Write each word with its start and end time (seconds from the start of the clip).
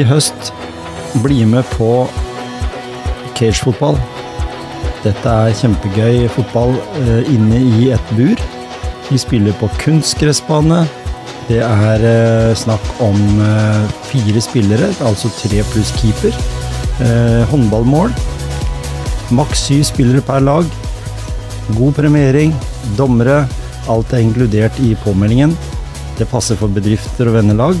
i 0.00 0.06
høst, 0.08 0.52
bli 1.24 1.44
med 1.48 1.66
på 1.76 2.06
cagefotball. 3.36 3.98
Dette 5.04 5.32
er 5.32 5.56
kjempegøy 5.56 6.26
fotball 6.32 6.74
eh, 7.00 7.28
inne 7.32 7.60
i 7.60 7.90
et 7.94 8.14
bur. 8.16 8.40
Vi 9.08 9.18
spiller 9.20 9.56
på 9.60 9.68
kunstgressbane. 9.80 10.82
Det 11.48 11.60
er 11.66 12.04
eh, 12.06 12.50
snakk 12.58 12.84
om 13.02 13.18
eh, 13.42 13.86
fire 14.10 14.42
spillere, 14.44 14.92
altså 15.06 15.32
tre 15.40 15.64
pluss 15.72 15.92
keeper. 15.98 16.36
Eh, 17.00 17.42
håndballmål. 17.50 18.12
Maks 19.34 19.66
syv 19.68 19.86
spillere 19.88 20.24
per 20.26 20.44
lag. 20.44 20.68
God 21.78 21.96
premiering. 21.98 22.54
Dommere. 22.98 23.42
Alt 23.90 24.12
er 24.14 24.22
inkludert 24.22 24.76
i 24.84 24.92
påmeldingen. 25.04 25.56
Det 26.18 26.28
passer 26.30 26.58
for 26.60 26.72
bedrifter 26.72 27.30
og 27.30 27.40
vennelag. 27.40 27.80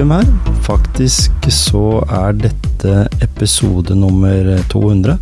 Jubileum 0.00 0.10
her. 0.14 0.28
Faktisk 0.64 1.46
så 1.52 2.00
er 2.08 2.32
dette 2.32 2.92
episode 3.20 3.92
nummer 3.98 4.46
200 4.72 5.18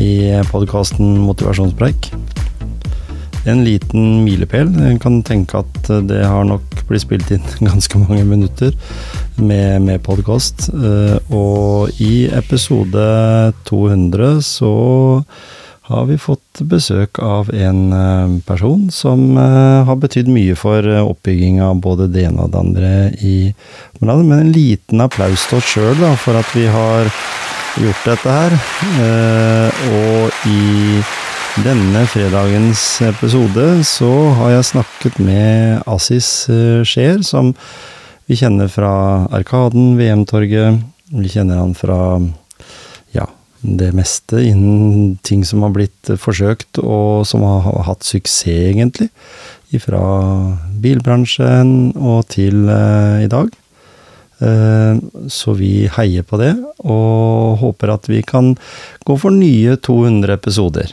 i 0.00 0.32
podkasten 0.48 1.18
Motivasjonspreik. 1.20 2.08
En 3.44 3.60
liten 3.66 4.22
milepæl. 4.24 4.70
En 4.80 4.98
kan 5.02 5.20
tenke 5.22 5.60
at 5.60 5.90
det 6.08 6.22
har 6.24 6.46
nok 6.48 6.86
blitt 6.88 7.04
spilt 7.04 7.34
inn 7.34 7.44
ganske 7.68 8.00
mange 8.00 8.24
minutter 8.24 8.72
med, 9.36 9.82
med 9.84 10.00
podkast. 10.06 10.70
Og 11.28 11.92
i 12.00 12.30
episode 12.32 13.52
200 13.68 14.40
så 14.46 14.72
har 15.90 16.08
vi 16.08 16.16
fått 16.16 16.41
besøk 16.60 17.18
av 17.22 17.48
en 17.54 17.92
eh, 17.96 18.34
person 18.46 18.88
som 18.92 19.36
eh, 19.38 19.84
har 19.88 19.98
betydd 20.02 20.28
mye 20.32 20.56
for 20.58 20.84
eh, 20.84 21.00
oppbygging 21.00 21.62
av 21.64 21.80
både 21.84 22.10
det 22.12 22.26
ene 22.28 22.44
og 22.44 22.52
det 22.52 22.60
andre 22.60 22.92
i 23.24 23.36
området. 24.00 24.26
Men 24.28 24.38
en 24.38 24.52
liten 24.52 25.04
applaus 25.04 25.46
til 25.48 25.60
oss 25.60 25.72
sjøl 25.72 26.04
for 26.20 26.38
at 26.38 26.52
vi 26.56 26.66
har 26.68 27.08
gjort 27.80 28.04
dette 28.04 28.36
her. 28.36 28.56
Og 29.96 30.48
i 30.50 31.00
denne 31.64 32.04
fredagens 32.10 32.82
episode 33.06 33.64
så 33.88 34.12
har 34.36 34.58
jeg 34.58 34.68
snakket 34.74 35.18
med 35.24 35.88
Assis 35.88 36.28
Scheer, 36.84 37.22
som 37.24 37.54
vi 38.28 38.36
kjenner 38.36 38.68
fra 38.72 38.92
Arkaden, 39.32 39.96
VM-torget. 39.96 40.84
Vi 41.16 41.32
kjenner 41.32 41.62
han 41.62 41.72
fra 41.76 42.20
det 43.62 43.92
meste 43.94 44.42
innen 44.42 45.16
ting 45.22 45.44
som 45.46 45.62
har 45.62 45.72
blitt 45.74 46.12
forsøkt, 46.18 46.80
og 46.82 47.26
som 47.28 47.44
har 47.46 47.82
hatt 47.86 48.06
suksess, 48.06 48.50
egentlig. 48.50 49.08
Fra 49.80 50.02
bilbransjen 50.84 51.94
og 51.96 52.26
til 52.34 52.66
eh, 52.68 53.22
i 53.24 53.30
dag. 53.32 53.48
Eh, 54.42 54.98
så 55.32 55.54
vi 55.56 55.86
heier 55.96 56.26
på 56.28 56.40
det, 56.42 56.52
og 56.82 57.62
håper 57.62 57.94
at 57.94 58.10
vi 58.10 58.20
kan 58.26 58.52
gå 59.06 59.16
for 59.16 59.32
nye 59.32 59.78
200 59.80 60.34
episoder. 60.34 60.92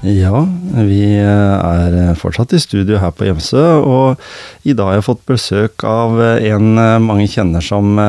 Ja, 0.00 0.46
vi 0.88 1.02
er 1.20 2.14
fortsatt 2.16 2.54
i 2.56 2.60
studio 2.62 2.96
her 3.02 3.12
på 3.12 3.26
Gjemsø, 3.26 3.64
og 3.84 4.22
i 4.64 4.72
dag 4.72 4.88
har 4.88 4.96
jeg 4.96 5.06
fått 5.10 5.26
besøk 5.28 5.84
av 5.84 6.16
en 6.40 6.70
mange 7.04 7.26
kjenner 7.28 7.60
som 7.64 8.00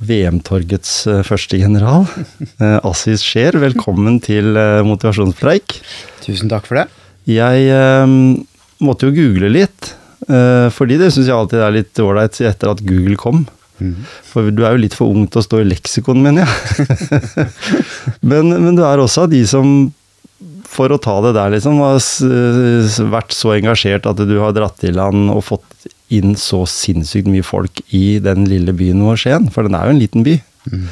VM-torgets 0.00 0.94
første 1.28 1.60
general. 1.60 2.08
Assis 2.88 3.20
Scheer, 3.28 3.60
velkommen 3.60 4.22
til 4.24 4.56
motivasjonspreik. 4.88 5.76
Tusen 6.24 6.48
takk 6.48 6.64
for 6.70 6.80
det. 6.80 6.88
Jeg 7.28 7.68
eh, 7.70 8.16
måtte 8.82 9.10
jo 9.10 9.14
google 9.20 9.52
litt, 9.52 9.92
eh, 10.32 10.72
fordi 10.72 10.96
det 10.98 11.12
syns 11.12 11.28
jeg 11.28 11.36
alltid 11.36 11.60
er 11.60 11.76
litt 11.76 12.02
ålreit 12.02 12.40
etter 12.40 12.72
at 12.72 12.80
Google 12.88 13.20
kom. 13.20 13.44
Mm. 13.82 13.98
For 14.26 14.48
du 14.48 14.64
er 14.64 14.74
jo 14.74 14.86
litt 14.86 14.96
for 14.96 15.12
ung 15.12 15.28
til 15.28 15.42
å 15.42 15.44
stå 15.44 15.60
i 15.60 15.68
leksikon, 15.68 16.24
mener 16.24 16.48
jeg. 16.48 16.86
men, 18.32 18.56
men 18.56 18.78
du 18.78 18.86
er 18.88 19.02
også 19.02 19.26
av 19.26 19.34
de 19.36 19.44
som 19.44 19.92
for 20.72 20.92
å 20.92 21.00
ta 21.00 21.18
det 21.26 21.34
der, 21.36 21.52
liksom, 21.52 21.80
har 21.84 23.10
vært 23.12 23.34
så 23.36 23.56
engasjert 23.58 24.08
at 24.08 24.22
du 24.24 24.38
har 24.40 24.54
dratt 24.56 24.78
til 24.80 24.96
land 24.96 25.28
og 25.32 25.44
fått 25.50 25.90
inn 26.12 26.34
så 26.36 26.62
sinnssykt 26.68 27.28
mye 27.30 27.44
folk 27.44 27.82
i 27.96 28.18
den 28.22 28.46
lille 28.48 28.74
byen 28.76 29.02
vår, 29.04 29.20
Skien. 29.20 29.48
For 29.52 29.68
den 29.68 29.76
er 29.76 29.88
jo 29.88 29.94
en 29.94 30.02
liten 30.02 30.26
by. 30.26 30.38
Mm. 30.70 30.86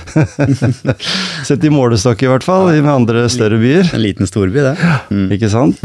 Sett 1.48 1.64
i 1.64 1.70
målestokk, 1.72 2.24
i 2.24 2.30
hvert 2.30 2.46
fall, 2.46 2.70
med 2.72 2.90
andre 2.90 3.26
større 3.32 3.60
byer. 3.60 3.92
En 3.96 4.04
liten 4.04 4.28
storby, 4.28 4.62
det. 4.64 4.74
Mm. 5.12 5.26
Ikke 5.36 5.50
sant? 5.52 5.80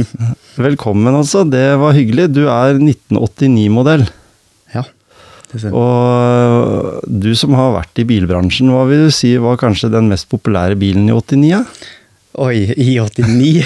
Velkommen, 0.58 1.12
altså. 1.14 1.44
Det 1.48 1.68
var 1.82 1.98
hyggelig. 1.98 2.30
Du 2.36 2.46
er 2.48 2.80
1989-modell. 2.80 4.08
Ja, 4.76 4.86
det 5.52 5.62
ser 5.62 5.76
Og 5.76 7.04
du 7.06 7.32
som 7.38 7.56
har 7.60 7.76
vært 7.78 8.02
i 8.02 8.08
bilbransjen, 8.08 8.72
hva 8.74 8.88
vil 8.90 9.08
du 9.08 9.14
si 9.14 9.36
var 9.42 9.60
kanskje 9.62 9.94
den 9.94 10.10
mest 10.12 10.32
populære 10.32 10.80
bilen 10.80 11.12
i 11.12 11.16
89? 11.16 11.52
Ja? 11.52 11.64
Oi, 12.36 12.66
i 12.76 12.98
89? 13.00 13.64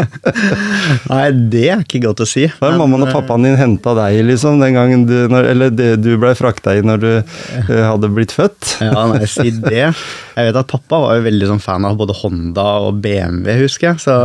Nei, 1.12 1.26
det 1.52 1.62
er 1.72 1.80
ikke 1.80 2.02
godt 2.04 2.20
å 2.20 2.26
si. 2.28 2.42
Hva 2.58 2.68
er 2.68 2.76
mammaen 2.76 3.06
og 3.06 3.12
pappaen 3.14 3.46
din 3.46 3.56
henta 3.56 3.94
deg, 3.96 4.18
liksom, 4.28 4.60
den 4.60 4.76
gangen 4.76 5.06
du 5.08 5.14
når, 5.32 5.48
Eller 5.54 5.72
det 5.72 5.88
du 6.02 6.10
blei 6.20 6.34
frakta 6.36 6.74
i 6.76 6.82
når 6.84 7.00
du 7.00 7.08
uh, 7.16 7.70
hadde 7.70 8.10
blitt 8.12 8.34
født? 8.36 8.74
ja, 8.84 9.06
nei, 9.08 9.24
si 9.30 9.48
det. 9.56 9.86
Jeg 9.88 10.50
vet 10.50 10.60
at 10.60 10.68
pappa 10.68 11.00
var 11.06 11.16
jo 11.16 11.24
veldig 11.30 11.48
sånn 11.54 11.64
fan 11.64 11.88
av 11.88 11.96
både 12.00 12.18
Honda 12.20 12.66
og 12.84 13.00
BMW, 13.00 13.62
husker 13.62 13.94
jeg. 13.94 14.04
Så, 14.04 14.16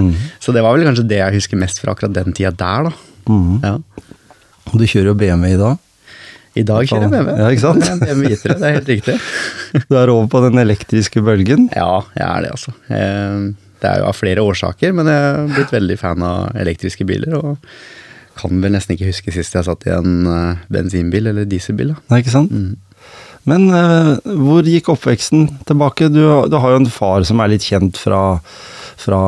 mm. 0.00 0.10
så, 0.40 0.56
det 0.56 0.64
var 0.64 0.76
vel 0.78 0.88
kanskje 0.88 1.08
det 1.12 1.20
jeg 1.20 1.42
husker 1.42 1.60
mest 1.60 1.84
fra 1.84 1.92
akkurat 1.92 2.16
den 2.16 2.32
tida 2.32 2.54
der, 2.56 2.88
da. 2.88 2.94
Mm. 3.28 3.60
Ja. 3.60 3.76
Du 4.72 4.86
kjører 4.88 5.12
jo 5.12 5.18
BMW 5.20 5.58
i 5.58 5.60
dag? 5.60 5.82
I 6.54 6.62
dag 6.66 6.86
kjører 6.86 7.08
jeg 7.08 7.12
BMW. 7.14 7.34
Ja, 7.40 7.50
ikke 7.50 7.64
sant? 7.64 7.88
BMW 8.04 8.30
I3, 8.36 8.56
det 8.60 8.68
er 8.68 8.78
helt 8.78 8.92
riktig. 8.92 9.18
Du 9.90 9.98
er 9.98 10.12
over 10.12 10.28
på 10.30 10.40
den 10.44 10.60
elektriske 10.62 11.22
bølgen? 11.26 11.68
Ja, 11.74 12.04
jeg 12.14 12.24
er 12.28 12.44
det, 12.44 12.52
altså. 12.54 12.74
Det 13.82 13.90
er 13.90 14.00
jo 14.00 14.08
av 14.08 14.16
flere 14.16 14.44
årsaker, 14.46 14.94
men 14.94 15.10
jeg 15.10 15.24
er 15.32 15.50
blitt 15.50 15.74
veldig 15.74 15.98
fan 16.00 16.22
av 16.24 16.54
elektriske 16.62 17.06
biler. 17.08 17.34
Og 17.40 18.38
kan 18.38 18.62
vel 18.62 18.74
nesten 18.74 18.94
ikke 18.94 19.10
huske 19.10 19.34
sist 19.34 19.58
jeg 19.58 19.66
satt 19.66 19.86
i 19.88 19.92
en 19.94 20.28
bensinbil 20.72 21.32
eller 21.32 21.48
dieselbil. 21.50 21.92
Da. 21.94 22.00
Nei, 22.12 22.22
ikke 22.22 22.36
sant? 22.36 22.54
Mm. 22.54 22.72
Men 23.50 23.66
uh, 23.68 24.14
hvor 24.40 24.64
gikk 24.64 24.88
oppveksten 24.94 25.48
tilbake? 25.68 26.08
Du, 26.12 26.22
du, 26.48 26.56
har 26.60 26.74
jo 26.74 26.80
en 26.80 26.90
far 26.92 27.26
som 27.28 27.42
er 27.44 27.52
litt 27.52 27.66
kjent 27.66 28.00
fra 28.00 28.22
fra 29.00 29.20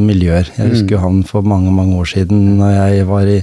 miljøer. 0.00 0.48
Jeg 0.56 0.72
husker 0.72 0.98
mm. 0.98 1.02
han 1.04 1.20
for 1.28 1.46
mange 1.46 1.72
mange 1.74 1.98
år 2.00 2.10
siden 2.14 2.42
når 2.60 2.74
jeg 2.74 3.06
var 3.08 3.30
i, 3.30 3.38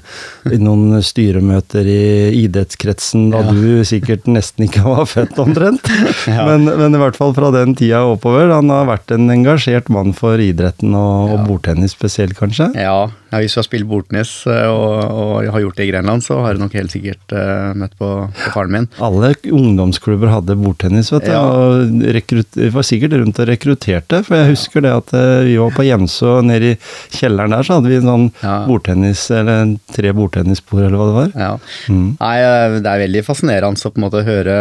i 0.51 0.59
noen 0.61 1.01
styremøter 1.05 1.87
i 1.87 2.01
idrettskretsen 2.43 3.29
da 3.33 3.43
ja. 3.45 3.55
du 3.55 3.85
sikkert 3.87 4.27
nesten 4.31 4.67
ikke 4.67 4.83
var 4.85 5.07
født 5.09 5.39
omtrent. 5.41 5.91
ja. 6.31 6.45
men, 6.49 6.67
men, 6.67 6.97
i 6.97 7.01
hvert 7.01 7.19
fall 7.19 7.35
fra 7.37 7.51
den 7.55 7.75
tida 7.77 8.03
oppover. 8.09 8.51
Han 8.55 8.71
har 8.73 8.89
vært 8.89 9.13
en 9.15 9.29
engasjert 9.33 9.91
mann 9.93 10.15
for 10.17 10.41
idretten 10.41 10.95
og, 10.97 11.35
og 11.35 11.47
bordtennis 11.49 11.95
spesielt, 11.97 12.37
kanskje? 12.39 12.71
Ja, 12.79 13.09
ja, 13.31 13.39
hvis 13.39 13.55
du 13.55 13.61
har 13.61 13.65
spilt 13.67 13.87
Bortnes 13.87 14.31
og, 14.45 14.95
og, 15.07 15.45
har 15.47 15.63
gjort 15.63 15.77
det 15.79 15.85
i 15.87 15.91
Grenland, 15.91 16.23
så 16.25 16.41
har 16.43 16.55
du 16.55 16.63
nok 16.63 16.75
helt 16.75 16.91
sikkert 16.91 17.31
uh, 17.31 17.71
møtt 17.79 17.93
på, 17.99 18.09
på, 18.27 18.51
faren 18.51 18.73
min. 18.75 18.87
Alle 19.03 19.31
ungdomsklubber 19.47 20.31
hadde 20.33 20.57
bordtennis, 20.59 21.13
vet 21.13 21.29
du. 21.29 21.31
Ja. 21.31 21.41
Og 21.47 22.03
rekrutt, 22.17 22.59
var 22.75 22.87
sikkert 22.87 23.15
rundt 23.21 23.39
og 23.39 23.47
rekrutterte, 23.47 24.21
for 24.27 24.35
jeg 24.35 24.51
husker 24.51 24.83
det 24.83 24.91
at 24.97 25.13
uh, 25.15 25.43
vi 25.47 25.55
var 25.61 25.71
på 25.77 25.85
Hjemsø, 25.87 26.33
nede 26.43 26.73
i 26.73 26.77
kjelleren 27.15 27.55
der, 27.55 27.67
så 27.67 27.79
hadde 27.79 27.93
vi 27.93 28.01
en 28.01 28.11
sånn 28.11 28.27
Ja. 28.41 28.57
bordtennis, 28.67 29.23
eller 29.33 29.75
tre 29.95 30.11
bordtennisbord, 30.17 30.83
eller 30.87 30.99
hva 30.99 31.07
det 31.07 31.17
var. 31.19 31.31
Ja. 31.39 31.51
Mm. 31.91 32.07
Nei, 32.19 32.35
eh, 32.41 32.77
det 32.81 32.91
er 32.91 33.03
veldig 33.05 33.23
fascinerende 33.27 33.87
å 33.87 33.91
på 33.93 34.01
en 34.01 34.05
måte 34.05 34.23
høre, 34.27 34.57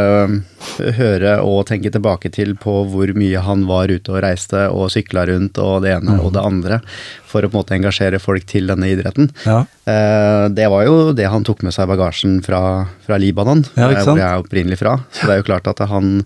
høre 1.00 1.34
og 1.46 1.64
tenke 1.70 1.92
tilbake 1.92 2.30
til 2.34 2.54
på 2.60 2.80
hvor 2.92 3.12
mye 3.16 3.42
han 3.44 3.66
var 3.68 3.90
ute 3.90 4.14
og 4.14 4.22
reiste 4.24 4.66
og 4.70 4.90
sykla 4.92 5.26
rundt 5.30 5.58
og 5.62 5.82
det 5.84 5.96
ene 5.96 6.18
og 6.20 6.34
det 6.36 6.44
andre 6.44 6.80
for 7.30 7.46
å 7.46 7.50
på 7.50 7.56
en 7.56 7.62
måte 7.62 7.76
engasjere 7.78 8.18
folk 8.22 8.44
til 8.50 8.66
denne 8.70 8.90
idretten. 8.90 9.30
Ja. 9.46 9.62
Eh, 9.86 10.48
Det 10.52 10.66
var 10.72 10.84
jo 10.88 11.12
det 11.16 11.30
han 11.30 11.46
tok 11.46 11.62
med 11.66 11.72
seg 11.76 11.86
i 11.88 11.92
bagasjen 11.94 12.40
fra, 12.44 12.60
fra 13.06 13.18
Libanon, 13.22 13.64
Ja, 13.76 13.88
eh, 13.90 14.02
hvor 14.04 14.18
jeg 14.18 14.26
er 14.26 14.42
opprinnelig 14.42 14.78
fra. 14.82 14.98
Så 15.14 15.26
det 15.30 15.36
er 15.38 15.42
jo 15.44 15.48
klart 15.52 15.70
at 15.70 15.86
han 15.88 16.24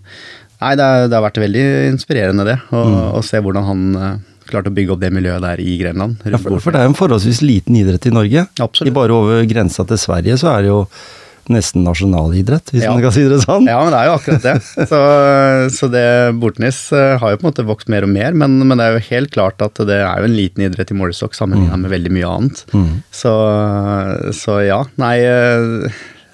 Nei, 0.55 0.71
det, 0.79 0.85
er, 0.87 1.07
det 1.11 1.17
har 1.17 1.23
vært 1.25 1.37
veldig 1.43 1.63
inspirerende 1.91 2.45
det, 2.47 2.55
å, 2.71 2.83
Mm. 2.87 3.23
se 3.27 3.41
hvordan 3.43 3.65
han 3.67 3.81
eh, 3.99 4.13
klarte 4.47 4.71
å 4.71 4.73
bygge 4.73 4.93
opp 4.95 5.01
det 5.01 5.09
miljøet 5.13 5.43
der 5.43 5.59
i 5.61 5.73
Grenland. 5.81 6.15
Ja, 6.23 6.37
for, 6.39 6.55
for 6.63 6.71
det 6.71 6.79
er 6.79 6.85
jo 6.87 6.93
en 6.93 6.97
forholdsvis 6.97 7.41
liten 7.43 7.75
idrett 7.75 8.07
i 8.07 8.13
Norge. 8.15 8.45
Absolutt. 8.63 8.87
I 8.89 8.95
bare 8.95 9.11
over 9.13 9.43
grensa 9.49 9.83
til 9.89 9.99
Sverige 9.99 10.37
så 10.39 10.53
er 10.55 10.63
det 10.63 10.71
jo 10.71 10.79
nesten 11.53 11.83
nasjonalidrett, 11.85 12.71
hvis 12.73 12.83
Ja. 12.85 12.91
man 12.93 13.03
kan 13.03 13.11
si 13.15 13.23
det 13.29 13.41
sånn. 13.43 13.67
Ja, 13.69 13.77
men 13.83 13.93
det 13.93 13.99
er 14.01 14.09
jo 14.09 14.15
akkurat 14.17 14.45
det. 14.45 14.55
Så, 14.91 14.99
så 15.75 15.89
det 15.91 16.05
Bortnis 16.41 16.79
eh, 16.95 17.17
har 17.21 17.31
jo 17.33 17.37
på 17.41 17.45
en 17.45 17.51
måte 17.51 17.65
vokst 17.67 17.89
mer 17.91 18.03
og 18.07 18.11
mer, 18.13 18.33
men, 18.37 18.57
men 18.67 18.77
det 18.77 18.85
er 18.87 18.97
jo 18.97 19.05
helt 19.11 19.31
klart 19.35 19.61
at 19.65 19.77
det 19.87 19.99
er 20.01 20.19
jo 20.23 20.29
en 20.29 20.35
liten 20.37 20.65
idrett 20.65 20.91
i 20.91 20.97
målestokk 20.97 21.35
sammenlignet 21.37 21.79
med 21.85 21.93
veldig 21.93 22.11
mye 22.17 22.31
annet. 22.33 22.65
Mm. 22.73 22.91
Så, 23.13 23.33
så 24.35 24.59
ja, 24.65 24.81
nei 25.01 25.15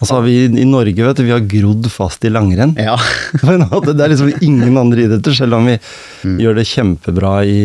Og 0.01 0.07
så 0.09 0.15
har 0.17 0.23
vi 0.25 0.33
i 0.49 0.65
Norge, 0.65 0.97
vet 1.05 1.19
du, 1.19 1.23
vi 1.27 1.33
har 1.35 1.43
grodd 1.45 1.85
fast 1.93 2.25
i 2.25 2.31
langrenn. 2.33 2.71
Ja. 2.81 2.95
Men 3.47 3.67
det, 3.69 3.93
det 3.99 4.05
er 4.07 4.13
liksom 4.15 4.31
ingen 4.41 4.77
andre 4.81 5.05
idretter, 5.07 5.35
selv 5.37 5.59
om 5.59 5.69
vi 5.69 5.77
Mm. 6.21 6.35
gjør 6.37 6.53
det 6.59 6.63
kjempebra 6.69 7.29
i, 7.49 7.61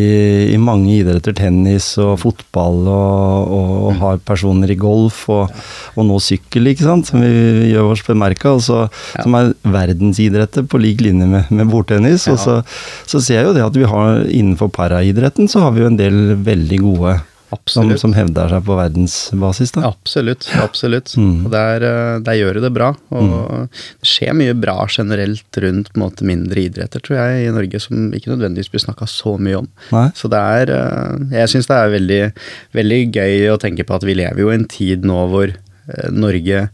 i 0.49 0.57
mange 0.57 0.89
idretter. 0.95 1.35
Tennis 1.37 1.91
og 2.01 2.15
fotball, 2.23 2.79
og, 2.89 3.51
og, 3.53 3.91
Mm. 3.93 3.99
har 4.01 4.17
personer 4.25 4.71
i 4.73 4.77
golf, 4.81 5.19
og, 5.29 5.51
og 5.95 6.05
nå 6.07 6.17
sykkel, 6.21 6.71
ikke 6.71 6.87
sant, 6.87 7.05
som 7.11 7.21
vi 7.21 7.69
gjør 7.69 7.91
oss 7.93 8.01
bemerka. 8.07 8.55
Som 8.61 9.37
er 9.37 9.53
verdensidretter 9.61 10.65
på 10.69 10.81
lik 10.81 11.01
linje 11.05 11.27
med, 11.29 11.51
med 11.53 11.69
bordtennis. 11.69 12.25
Og 12.33 12.39
så, 12.41 12.57
så 13.05 13.21
ser 13.21 13.41
jeg 13.43 13.49
jo 13.51 13.55
det 13.59 13.65
at 13.67 13.77
vi 13.77 13.85
har 13.93 14.23
innenfor 14.25 14.73
paraidretten, 14.73 15.45
så 15.49 15.61
har 15.67 15.75
vi 15.77 15.85
jo 15.85 15.91
en 15.91 15.99
del 16.01 16.19
veldig 16.41 16.81
gode 16.81 17.19
som, 17.71 17.89
som 17.99 18.13
hevder 18.15 18.51
seg 18.51 18.65
på 18.67 18.75
verdensbasis. 18.75 19.71
da. 19.77 19.87
Absolutt. 19.87 20.47
absolutt. 20.59 21.13
Mm. 21.15 21.45
Og 21.47 21.51
der, 21.53 21.85
eh, 21.87 22.19
der 22.25 22.39
gjør 22.39 22.57
de 22.57 22.63
det 22.65 22.73
bra. 22.75 22.91
Og 23.15 23.69
det 23.71 24.09
skjer 24.09 24.35
mye 24.37 24.55
bra 24.57 24.75
generelt 24.91 25.61
rundt 25.63 25.93
måte, 25.99 26.27
mindre 26.27 26.65
idretter, 26.67 27.03
tror 27.03 27.19
jeg, 27.21 27.47
i 27.47 27.55
Norge, 27.55 27.81
som 27.83 28.11
ikke 28.15 28.33
nødvendigvis 28.33 28.71
blir 28.73 28.83
snakka 28.83 29.07
så 29.11 29.37
mye 29.39 29.61
om. 29.63 29.69
Nei? 29.95 30.07
Så 30.17 30.31
det 30.31 30.43
er 30.59 30.73
eh, 30.75 31.27
Jeg 31.39 31.53
syns 31.53 31.71
det 31.71 31.79
er 31.79 31.95
veldig, 31.95 32.21
veldig 32.77 33.01
gøy 33.15 33.51
å 33.53 33.59
tenke 33.61 33.87
på 33.87 33.95
at 33.95 34.07
vi 34.07 34.17
lever 34.19 34.43
jo 34.43 34.51
i 34.51 34.57
en 34.57 34.67
tid 34.71 35.07
nå 35.07 35.27
hvor 35.31 35.53
eh, 35.53 36.09
Norge 36.11 36.67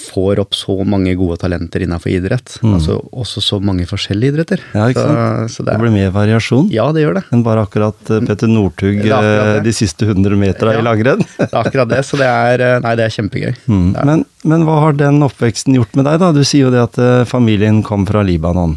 får 0.00 0.38
opp 0.42 0.52
så 0.54 0.74
mange 0.84 1.14
gode 1.16 1.38
talenter 1.40 1.80
innenfor 1.86 2.10
idrett. 2.12 2.58
Altså 2.62 2.98
også 3.16 3.40
så 3.40 3.58
mange 3.64 3.86
forskjellige 3.88 4.34
idretter. 4.34 4.60
Mm. 4.72 4.76
Ja, 4.76 4.86
ikke 4.92 5.04
sant? 5.06 5.50
så 5.54 5.64
Det 5.64 5.66
det 5.70 5.74
er, 5.74 5.82
blir 5.84 5.94
mer 5.94 6.10
variasjon. 6.12 6.68
ja, 6.70 6.86
det 6.92 7.02
gjør 7.06 7.14
det. 7.20 7.24
enn 7.32 7.42
bare 7.46 7.64
akkurat 7.64 8.10
eh, 8.12 8.20
Petter 8.28 8.48
Northug 8.52 9.02
Det 9.02 9.10
eh, 9.10 9.52
det. 9.56 9.64
de 9.64 9.72
siste 9.72 10.04
100 10.08 10.36
meterne 10.36 10.74
Ja. 10.76 10.80
i 10.80 10.86
langrenn. 10.86 11.24
Det 11.38 11.48
er 11.50 11.60
akkurat 11.64 11.88
det. 11.88 12.02
Så 12.04 12.16
det 12.20 12.26
er 12.28 12.60
eh, 12.60 12.80
Nei, 12.84 12.94
det 12.96 13.04
er 13.08 13.14
kjempegøy. 13.16 13.54
Mm. 13.68 13.92
Det 13.92 14.00
er- 14.00 14.04
Men, 14.12 14.24
men 14.44 14.64
hva 14.68 14.80
har 14.84 14.92
den 14.92 15.22
oppveksten 15.24 15.74
gjort 15.74 15.94
med 15.96 16.04
deg, 16.06 16.18
da? 16.20 16.32
Du 16.32 16.42
sier 16.44 16.66
jo 16.68 16.70
det 16.74 16.82
at 16.84 17.26
familien 17.28 17.82
kom 17.82 18.04
fra 18.06 18.22
Libanon. 18.22 18.76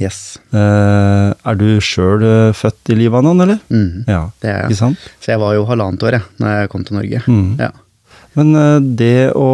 Yes. 0.00 0.38
Uh, 0.54 1.34
er 1.44 1.54
du 1.60 1.66
sjøl 1.84 2.22
født 2.56 2.92
i 2.94 2.96
Libanon, 2.96 3.40
eller? 3.44 3.58
Mm. 3.68 4.04
Ja, 4.08 4.30
Det 4.40 4.48
er 4.50 4.56
jeg. 4.62 4.70
ikke 4.72 4.78
sant? 4.78 4.98
Så 5.20 5.32
jeg 5.34 5.40
var 5.42 5.52
jo 5.54 5.66
halvannet 5.68 6.02
år, 6.02 6.16
jeg, 6.16 6.22
når 6.40 6.54
jeg 6.62 6.70
kom 6.72 6.84
til 6.88 6.96
Norge. 6.96 7.20
Mhm. 7.28 7.50
Ja. 7.60 7.70
Men 8.38 8.54
eh, 8.56 8.78
det 8.80 9.32
å 9.36 9.48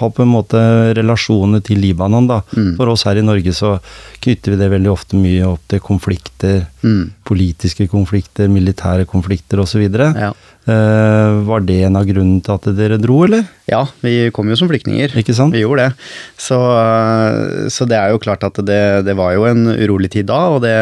ha 0.00 0.10
på 0.10 0.24
en 0.24 0.32
måte 0.32 0.60
relasjoner 0.96 1.62
til 1.64 1.80
Libanon, 1.84 2.28
da. 2.30 2.42
Mm. 2.56 2.74
For 2.78 2.92
oss 2.92 3.06
her 3.08 3.20
i 3.20 3.24
Norge 3.24 3.54
så 3.56 3.76
knytter 4.24 4.54
vi 4.54 4.60
det 4.60 4.70
veldig 4.72 4.92
ofte 4.92 5.20
mye 5.20 5.46
opp 5.48 5.64
til 5.72 5.82
konflikter. 5.84 6.66
Mm. 6.84 7.12
Politiske 7.24 7.88
konflikter, 7.90 8.50
militære 8.52 9.06
konflikter 9.08 9.62
osv. 9.62 9.86
Ja. 9.88 10.32
Eh, 10.64 11.30
var 11.48 11.64
det 11.64 11.82
en 11.84 11.96
av 12.00 12.08
grunnene 12.08 12.44
til 12.44 12.56
at 12.56 12.70
dere 12.76 13.00
dro, 13.00 13.22
eller? 13.26 13.44
ja, 13.64 13.80
vi 14.04 14.28
kom 14.34 14.50
jo 14.50 14.56
som 14.58 14.68
flyktninger. 14.68 15.14
Ikke 15.16 15.34
sant? 15.36 15.54
Vi 15.54 15.62
gjorde 15.62 15.86
det. 15.86 16.08
Så, 16.40 16.56
øh, 16.58 17.68
så 17.72 17.86
det 17.88 17.96
er 17.96 18.12
jo 18.12 18.20
klart 18.20 18.44
at 18.44 18.58
det, 18.60 19.04
det 19.06 19.14
var 19.16 19.32
jo 19.32 19.46
en 19.48 19.64
urolig 19.72 20.10
tid 20.12 20.28
da, 20.28 20.40
og 20.52 20.60
det, 20.64 20.74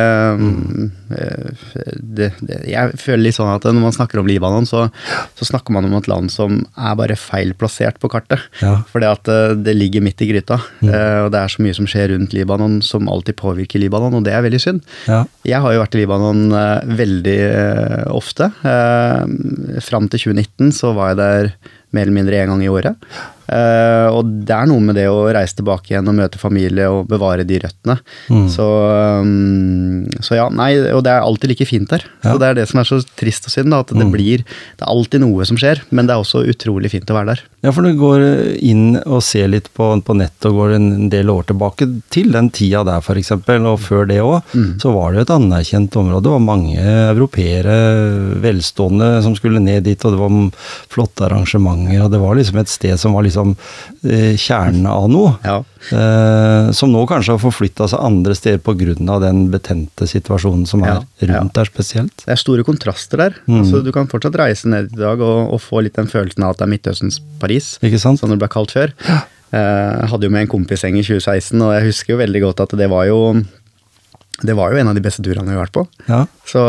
øh, 1.15 1.69
det, 1.95 2.33
det 2.43 2.59
Jeg 2.67 2.99
føler 2.99 3.23
litt 3.29 3.39
sånn 3.39 3.53
at 3.53 3.69
når 3.69 3.85
man 3.85 3.95
snakker 3.95 4.19
om 4.19 4.27
Libanon, 4.27 4.67
så, 4.67 4.89
så 5.39 5.47
snakker 5.47 5.75
man 5.77 5.87
om 5.87 5.95
et 5.99 6.11
land 6.11 6.33
som 6.35 6.65
er 6.75 6.99
bare 6.99 7.19
feil 7.19 7.55
plassert 7.59 8.01
på 8.03 8.11
kartet. 8.11 8.43
Ja. 8.65 8.81
Fordi 8.91 9.11
at 9.13 9.31
øh, 9.31 9.55
det 9.63 9.77
ligger 9.79 10.03
midt 10.03 10.25
i 10.25 10.33
gryta, 10.33 10.59
øh, 10.83 11.21
og 11.27 11.31
det 11.35 11.39
er 11.39 11.55
så 11.55 11.63
mye 11.63 11.79
som 11.79 11.87
skjer 11.91 12.11
rundt 12.17 12.35
Libanon 12.35 12.81
som 12.83 13.11
alltid 13.13 13.39
påvirker 13.39 13.83
Libanon, 13.83 14.19
og 14.19 14.27
det 14.27 14.35
er 14.35 14.43
veldig 14.43 14.63
synd. 14.63 14.83
Ja. 15.07 15.23
Jeg 15.47 15.63
har 15.63 15.77
jo 15.77 15.85
vært 15.85 15.95
i 15.95 16.03
Libanon 16.03 16.32
eh, 16.57 16.97
veldig 17.03 17.37
eh, 17.45 18.09
ofte. 18.15 18.49
Eh, 18.65 19.79
fram 19.85 20.09
til 20.13 20.29
2019 20.33 20.73
så 20.77 20.95
var 20.97 21.13
jeg 21.13 21.21
der 21.23 21.53
mer 21.93 22.07
eller 22.07 22.17
mindre 22.17 22.41
én 22.41 22.49
gang 22.49 22.63
i 22.65 22.71
året. 22.73 22.97
Uh, 23.53 24.09
og 24.17 24.29
det 24.49 24.55
er 24.55 24.69
noe 24.71 24.81
med 24.81 24.97
det 24.97 25.05
å 25.13 25.27
reise 25.35 25.59
tilbake 25.59 25.91
igjen 25.91 26.07
og 26.09 26.15
møte 26.17 26.41
familie 26.41 26.87
og 26.89 27.03
bevare 27.11 27.45
de 27.45 27.59
røttene. 27.61 27.99
Mm. 28.33 28.47
Så, 28.49 28.65
um, 29.21 30.07
så 30.25 30.39
ja, 30.39 30.47
nei, 30.49 30.71
og 30.95 31.03
det 31.05 31.13
er 31.13 31.27
alltid 31.27 31.53
like 31.53 31.67
fint 31.69 31.91
der. 31.93 32.07
Ja. 32.23 32.31
Så 32.33 32.39
det 32.41 32.49
er 32.49 32.57
det 32.63 32.65
som 32.71 32.81
er 32.81 32.89
så 32.89 33.03
trist 33.21 33.51
og 33.51 33.53
synd, 33.53 33.75
da, 33.75 33.83
at 33.85 33.93
det 33.93 34.07
Mm. 34.07 34.13
blir 34.15 34.39
Det 34.47 34.81
er 34.87 34.89
alltid 34.89 35.21
noe 35.21 35.45
som 35.45 35.61
skjer, 35.61 35.83
men 35.91 36.09
det 36.09 36.15
er 36.15 36.23
også 36.25 36.47
utrolig 36.49 36.95
fint 36.95 37.13
å 37.13 37.19
være 37.19 37.35
der. 37.35 37.43
Ja, 37.63 37.71
for 37.71 37.87
du 37.87 37.93
går 37.95 38.23
inn 38.59 38.97
og 39.07 39.21
ser 39.23 39.47
litt 39.53 39.69
på, 39.77 39.87
på 40.03 40.17
nettet 40.19 40.49
og 40.51 40.57
går 40.59 40.73
en 40.75 41.09
del 41.13 41.29
år 41.31 41.45
tilbake 41.47 41.87
til 42.11 42.33
den 42.35 42.49
tida 42.51 42.81
der 42.89 42.99
f.eks., 42.99 43.31
og 43.39 43.79
før 43.81 44.09
det 44.11 44.19
òg, 44.19 44.41
Mm. 44.53 44.73
så 44.83 44.91
var 44.93 45.13
det 45.13 45.21
jo 45.21 45.27
et 45.29 45.35
anerkjent 45.37 45.97
område. 46.01 46.25
Det 46.27 46.33
var 46.35 46.43
mange 46.43 46.75
europeere, 46.83 47.77
velstående, 48.43 49.23
som 49.23 49.35
skulle 49.39 49.63
ned 49.63 49.85
dit, 49.87 50.05
og 50.05 50.13
det 50.17 50.21
var 50.21 50.35
flotte 50.93 51.27
arrangementer, 51.29 52.03
og 52.05 52.11
det 52.13 52.21
var 52.23 52.35
liksom 52.39 52.59
et 52.63 52.73
sted 52.73 52.99
som 53.01 53.15
var 53.17 53.27
liksom 53.27 53.55
eh, 54.05 54.35
kjernen 54.39 54.87
av 54.91 55.07
noe. 55.13 55.37
Ja. 55.47 55.61
Eh, 55.91 56.71
som 56.77 56.93
nå 56.93 57.03
kanskje 57.11 57.35
har 57.35 57.41
forflytta 57.43 57.89
seg 57.91 58.01
andre 58.07 58.35
steder 58.39 58.61
pga. 58.63 59.19
den 59.21 59.51
betente 59.51 60.07
situasjonen 60.07 60.67
som 60.67 60.83
er 60.85 60.89
Ja, 60.93 61.01
ja. 61.27 61.41
rundt 61.41 61.55
der 61.55 61.65
spesielt. 61.65 62.17
Det 62.25 62.33
er 62.33 62.37
store 62.41 62.63
kontraster 62.65 63.17
der. 63.19 63.35
Mm. 63.49 63.61
Altså, 63.63 63.83
du 63.85 63.91
kan 63.93 64.07
fortsatt 64.07 64.37
reise 64.39 64.69
ned 64.69 64.93
i 64.93 64.97
dag 65.01 65.21
og, 65.21 65.53
og 65.53 65.61
få 65.61 65.83
litt 65.83 65.95
den 65.99 66.07
følelsen 66.07 66.43
av 66.45 66.51
at 66.55 66.59
det 66.59 66.67
er 66.69 66.73
Midtøstens 66.77 67.21
Paris. 67.41 67.79
Ikke 67.83 67.99
sant? 67.99 68.21
som 68.21 68.31
det 68.31 68.39
ble 68.39 68.49
kalt 68.49 68.71
før. 68.71 68.93
Eh, 69.53 69.59
Jeg 69.59 70.09
hadde 70.13 70.25
jo 70.25 70.31
med 70.31 70.47
en 70.47 70.53
kompisgjeng 70.55 70.97
i 70.97 71.03
2016, 71.05 71.61
og 71.61 71.75
jeg 71.75 71.89
husker 71.91 72.15
jo 72.15 72.19
veldig 72.23 72.41
godt 72.47 72.61
at 72.61 72.77
det 72.79 72.89
var 72.89 73.05
jo 73.11 73.19
det 74.43 74.55
var 74.59 74.73
jo 74.75 74.79
en 74.83 74.89
av 74.91 74.97
de 74.99 75.03
beste 75.05 75.23
turene 75.25 75.47
vi 75.49 75.55
har 75.57 75.63
vært 75.65 75.75
på. 75.77 75.85
Ja. 76.09 76.21
Så, 76.49 76.63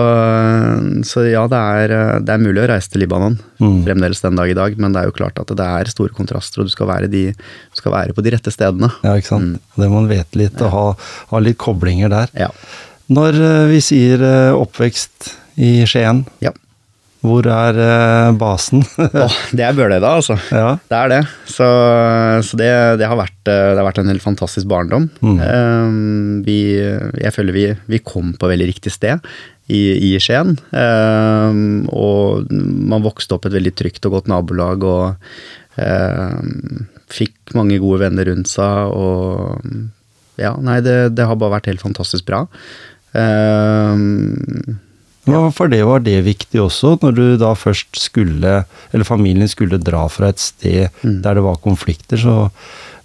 så 1.07 1.23
ja, 1.27 1.43
det 1.51 1.59
er, 1.59 1.93
det 2.23 2.33
er 2.35 2.41
mulig 2.43 2.61
å 2.63 2.69
reise 2.73 2.91
til 2.93 3.03
Libanon 3.05 3.39
Mm. 3.63 3.83
fremdeles 3.85 4.19
den 4.19 4.35
dag 4.35 4.49
i 4.51 4.55
dag, 4.57 4.73
men 4.81 4.91
det 4.91 4.99
er 4.99 5.05
jo 5.07 5.13
klart 5.15 5.37
at 5.39 5.51
det 5.55 5.63
er 5.63 5.87
store 5.91 6.11
kontraster, 6.17 6.59
og 6.59 6.67
du 6.67 6.71
skal 6.73 6.89
være, 6.89 7.07
de, 7.07 7.21
du 7.31 7.77
skal 7.79 7.93
være 7.93 8.15
på 8.17 8.23
de 8.25 8.33
rette 8.33 8.51
stedene. 8.51 8.89
ja, 9.05 9.13
ikke 9.15 9.29
sant. 9.29 9.61
Det 9.77 9.87
må 9.87 10.01
man 10.01 10.09
vite 10.11 10.35
litt, 10.41 10.59
og 10.65 10.73
ha, 10.73 10.81
ha 11.31 11.39
litt 11.39 11.57
koblinger 11.63 12.11
der. 12.11 12.33
Ja. 12.35 12.49
Når 13.13 13.37
eh, 13.39 13.61
vi 13.71 13.79
sier 13.83 14.19
eh, 14.27 14.51
oppvekst 14.57 15.31
i 15.63 15.85
Skien, 15.87 16.25
ja. 16.43 16.51
Hvor 17.23 17.47
er 17.47 17.77
eh, 17.79 18.33
basen? 18.35 18.81
oh, 19.23 19.37
det 19.55 19.63
er 19.63 19.75
Bølerøda, 19.77 20.09
altså. 20.19 20.35
ja. 20.51 20.73
Det 20.91 20.97
er 20.99 21.11
det. 21.13 21.21
Så, 21.47 21.67
så 22.43 22.59
det, 22.59 22.69
det, 22.99 23.07
har 23.07 23.19
vært, 23.19 23.39
eh, 23.47 23.71
det 23.71 23.79
har 23.79 23.87
vært 23.87 24.01
en 24.01 24.11
helt 24.11 24.25
fantastisk 24.25 24.67
barndom. 24.67 25.07
Mm. 25.23 25.39
Eh, 25.47 25.95
vi, 26.47 26.59
jeg 27.23 27.35
føler 27.35 27.55
vi, 27.55 27.65
vi 27.95 28.01
kom 28.03 28.33
på 28.35 28.51
veldig 28.51 28.67
riktig 28.73 28.91
sted 28.91 29.23
i, 29.71 29.81
i 30.11 30.11
Skien. 30.19 30.57
Eh, 30.75 31.59
og 31.95 32.51
man 32.51 33.07
vokste 33.07 33.37
opp 33.37 33.47
et 33.47 33.55
veldig 33.55 33.75
trygt 33.79 34.09
og 34.09 34.17
godt 34.17 34.31
nabolag 34.31 34.83
og 34.83 35.79
eh, 35.79 36.39
fikk 37.13 37.55
mange 37.55 37.79
gode 37.79 38.03
venner 38.03 38.33
rundt 38.33 38.51
seg. 38.51 38.91
Og 38.91 40.43
ja, 40.43 40.57
nei, 40.59 40.81
det, 40.83 41.13
det 41.15 41.29
har 41.29 41.39
bare 41.39 41.55
vært 41.61 41.71
helt 41.71 41.87
fantastisk 41.87 42.27
bra. 42.27 42.43
Eh, 45.27 45.49
For 45.55 45.67
det 45.71 45.83
var 45.87 45.99
det 46.03 46.17
viktig 46.25 46.59
også, 46.59 46.97
når 47.01 47.15
du 47.15 47.37
da 47.37 47.53
først 47.55 47.95
skulle, 47.99 48.65
eller 48.91 49.07
familien 49.07 49.47
skulle 49.47 49.79
dra 49.79 50.07
fra 50.11 50.29
et 50.33 50.39
sted 50.39 50.89
Mm. 51.03 51.21
der 51.21 51.33
det 51.35 51.43
var 51.43 51.55
konflikter, 51.63 52.17
så 52.17 52.51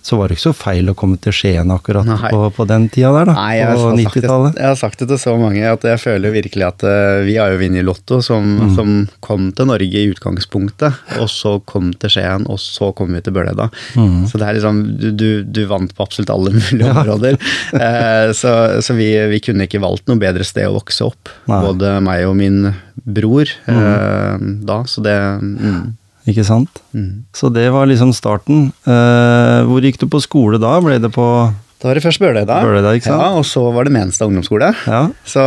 så 0.02 0.16
var 0.16 0.28
det 0.30 0.36
ikke 0.38 0.46
så 0.46 0.52
feil 0.56 0.88
å 0.88 0.94
komme 0.96 1.18
til 1.20 1.34
Skien 1.36 1.68
akkurat 1.74 2.06
på, 2.30 2.38
på 2.56 2.64
den 2.70 2.86
tida 2.88 3.10
der, 3.12 3.28
da. 3.28 3.34
Nei, 3.36 3.58
på 3.60 3.66
har, 3.68 3.78
sagt 3.82 3.96
det, 3.98 4.04
90-tallet. 4.22 4.60
jeg 4.62 4.68
har 4.70 4.78
sagt 4.80 5.02
det 5.02 5.08
til 5.10 5.20
så 5.20 5.34
mange 5.40 5.64
at 5.68 5.84
jeg 5.90 6.00
føler 6.00 6.32
virkelig 6.32 6.64
at 6.68 6.84
eh, 6.88 7.18
vi 7.26 7.34
har 7.36 7.52
jo 7.52 7.58
vunnet 7.60 7.84
Lotto, 7.88 8.20
som, 8.24 8.46
Mm. 8.58 8.70
som 8.76 8.92
kom 9.24 9.50
til 9.52 9.68
Norge 9.68 10.00
i 10.00 10.08
utgangspunktet, 10.12 10.96
og 11.20 11.28
så 11.30 11.56
kom 11.68 11.90
til 12.00 12.10
Skien, 12.14 12.46
og 12.48 12.56
så 12.62 12.88
kom 12.96 13.12
vi 13.14 13.20
til 13.26 13.34
Bølerøda. 13.36 13.68
Mm. 13.98 14.24
Så 14.30 14.40
det 14.40 14.48
er 14.48 14.56
liksom, 14.58 14.80
du, 14.98 15.08
du, 15.12 15.28
du 15.44 15.60
vant 15.70 15.92
på 15.94 16.06
absolutt 16.06 16.32
alle 16.32 16.54
mulige 16.58 16.88
områder. 16.94 17.38
Eh, 17.76 18.32
så 18.38 18.54
så 18.84 18.94
vi, 18.98 19.10
vi 19.34 19.40
kunne 19.44 19.66
ikke 19.68 19.80
valgt 19.82 20.08
noe 20.08 20.18
bedre 20.20 20.44
sted 20.46 20.66
å 20.70 20.76
vokse 20.78 21.04
opp, 21.06 21.30
Nei. 21.50 21.60
både 21.66 21.94
meg 22.04 22.24
og 22.28 22.36
min 22.38 22.62
bror 23.04 23.48
eh, 23.68 24.36
da, 24.68 24.82
så 24.88 25.04
det 25.04 25.14
mm, 25.42 25.80
Ikke 26.28 26.44
sant? 26.44 26.82
mm. 26.94 27.24
Så 27.34 27.48
det 27.54 27.68
var 27.72 27.86
liksom 27.88 28.12
starten. 28.16 28.68
Eh, 28.86 29.62
hvor 29.68 29.80
gikk 29.84 29.98
du 30.02 30.06
på 30.12 30.20
skole 30.20 30.60
da? 30.60 30.76
Ble 30.84 30.98
det 31.00 31.10
på 31.14 31.24
Da 31.78 31.88
var 31.88 31.94
det 31.94 32.02
først 32.02 32.18
Bølerøda, 32.20 32.92
ikke 32.98 33.06
sant? 33.06 33.22
ja, 33.22 33.28
og 33.38 33.44
så 33.46 33.62
var 33.72 33.86
det 33.86 33.92
Menstad 33.94 34.26
ungdomsskole. 34.28 34.72
Ja. 34.90 35.04
Så, 35.24 35.44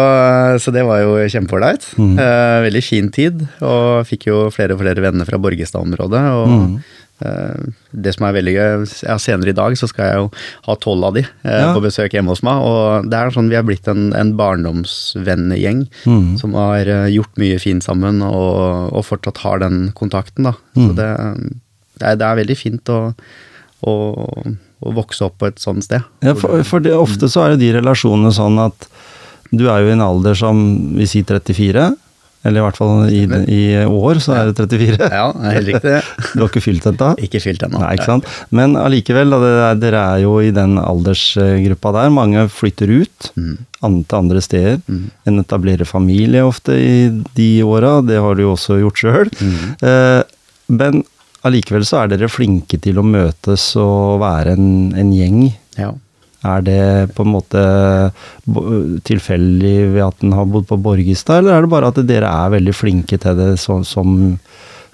så 0.64 0.72
det 0.74 0.86
var 0.88 1.02
jo 1.04 1.18
kjempeålreit. 1.28 1.84
Mm. 2.00 2.14
Eh, 2.24 2.58
veldig 2.70 2.84
fin 2.88 3.10
tid, 3.12 3.44
og 3.62 4.08
fikk 4.08 4.30
jo 4.32 4.46
flere 4.56 4.74
og 4.78 4.80
flere 4.82 5.04
venner 5.04 5.28
fra 5.28 5.38
Borgestad-området. 5.44 6.24
Og 6.40 6.48
Mm. 6.52 6.76
Eh, 7.26 7.72
det 7.94 8.14
som 8.16 8.26
er 8.28 8.36
veldig 8.38 8.54
gøy, 8.56 8.86
ja, 9.08 9.16
senere 9.22 9.50
i 9.54 9.58
dag 9.58 9.76
så 9.80 9.88
skal 9.90 10.06
jeg 10.10 10.20
jo 10.22 10.28
ha 10.68 10.76
tolv 10.82 11.04
av 11.10 11.14
de 11.18 11.24
eh, 11.26 11.60
Ja. 11.62 11.72
på 11.76 11.82
besøk 11.84 12.14
hjemme 12.16 12.34
hos 12.34 12.44
meg. 12.44 12.62
Og 12.66 13.10
det 13.10 13.18
er 13.20 13.32
sånn 13.36 13.50
vi 13.52 13.58
har 13.60 13.64
blitt 13.68 13.88
en, 13.92 14.10
en 14.18 14.34
barndomsvennegjeng 14.40 15.86
Mm. 16.06 16.38
som 16.40 16.54
har 16.58 16.88
eh, 16.88 17.08
gjort 17.14 17.38
mye 17.42 17.60
fint 17.62 17.84
sammen, 17.84 18.22
og, 18.26 18.92
og 18.94 19.06
fortsatt 19.06 19.38
har 19.46 19.60
den 19.64 19.92
kontakten. 19.98 20.44
da. 20.50 20.54
Mm. 20.76 20.88
Så 20.88 20.96
det, 20.98 21.10
det, 22.00 22.06
er, 22.08 22.16
det 22.20 22.28
er 22.28 22.40
veldig 22.42 22.58
fint 22.58 22.90
å, 22.94 23.00
å, 23.88 23.94
å 24.82 24.94
vokse 24.98 25.26
opp 25.28 25.38
på 25.42 25.48
et 25.52 25.60
sånt 25.62 25.86
sted. 25.86 26.02
Ja, 26.26 26.34
for, 26.38 26.64
for 26.68 26.80
det, 26.84 26.94
ofte 26.98 27.30
så 27.30 27.46
er 27.46 27.56
jo 27.56 27.62
de 27.62 27.74
relasjonene 27.80 28.32
sånn 28.36 28.58
at 28.64 28.88
du 29.52 29.66
er 29.68 29.82
jo 29.84 29.90
i 29.92 29.96
en 29.98 30.02
alder 30.06 30.34
som 30.38 30.62
vi 30.96 31.04
sier 31.12 31.26
34, 31.28 31.90
eller 32.44 32.62
i 32.62 32.64
hvert 32.66 32.78
fall 32.80 33.04
i, 33.14 33.22
i 33.54 33.62
år 33.86 34.20
så 34.24 34.34
er 34.40 34.50
det 34.52 34.66
34. 34.66 35.10
Ja, 35.14 35.28
helt 35.54 35.68
riktig. 35.70 35.96
Du 36.34 36.40
har 36.42 36.48
ikke 36.50 36.64
fylt 36.64 36.88
dette? 36.88 37.10
Ikke 37.28 37.42
fylt 37.44 37.64
ennå. 37.68 37.82
Nei, 37.84 37.92
ikke 37.98 38.08
sant. 38.10 38.30
Men 38.56 38.74
allikevel, 38.80 39.34
er, 39.38 39.76
dere 39.82 40.02
er 40.16 40.24
jo 40.24 40.38
i 40.42 40.50
den 40.56 40.78
aldersgruppa 40.82 41.92
der. 41.98 42.10
Mange 42.14 42.48
flytter 42.52 42.90
ut 43.02 43.32
Mm. 43.38 43.58
til 43.82 44.18
andre 44.18 44.42
steder. 44.42 44.82
Mm. 44.88 45.06
En 45.30 45.40
etablerer 45.42 45.86
familie 45.90 46.44
ofte 46.46 46.76
i 46.78 47.10
de 47.38 47.50
åra, 47.66 47.96
det 48.06 48.20
har 48.22 48.36
du 48.38 48.44
jo 48.44 48.52
også 48.56 48.78
gjort 48.82 49.02
sjøl. 49.02 49.32
Mm. 49.42 49.72
Eh, 49.82 50.22
men 50.70 51.04
allikevel 51.46 51.86
så 51.88 52.04
er 52.04 52.12
dere 52.14 52.30
flinke 52.30 52.78
til 52.82 53.00
å 53.02 53.06
møtes 53.06 53.72
og 53.82 54.20
være 54.22 54.54
en, 54.58 54.68
en 54.98 55.12
gjeng. 55.16 55.40
Ja. 55.80 55.92
Er 56.44 56.62
det 56.66 57.14
på 57.14 57.22
en 57.22 57.34
måte 57.36 57.62
tilfeldig 59.08 59.76
ved 59.94 60.04
at 60.08 60.24
den 60.24 60.34
har 60.36 60.48
bodd 60.50 60.68
på 60.70 60.80
Borgestad, 60.82 61.42
eller 61.44 61.58
er 61.60 61.66
det 61.66 61.72
bare 61.74 61.92
at 61.92 62.02
dere 62.10 62.32
er 62.32 62.56
veldig 62.56 62.74
flinke 62.76 63.20
til 63.22 63.38
det 63.38 63.52
som, 63.62 63.84
som, 63.88 64.16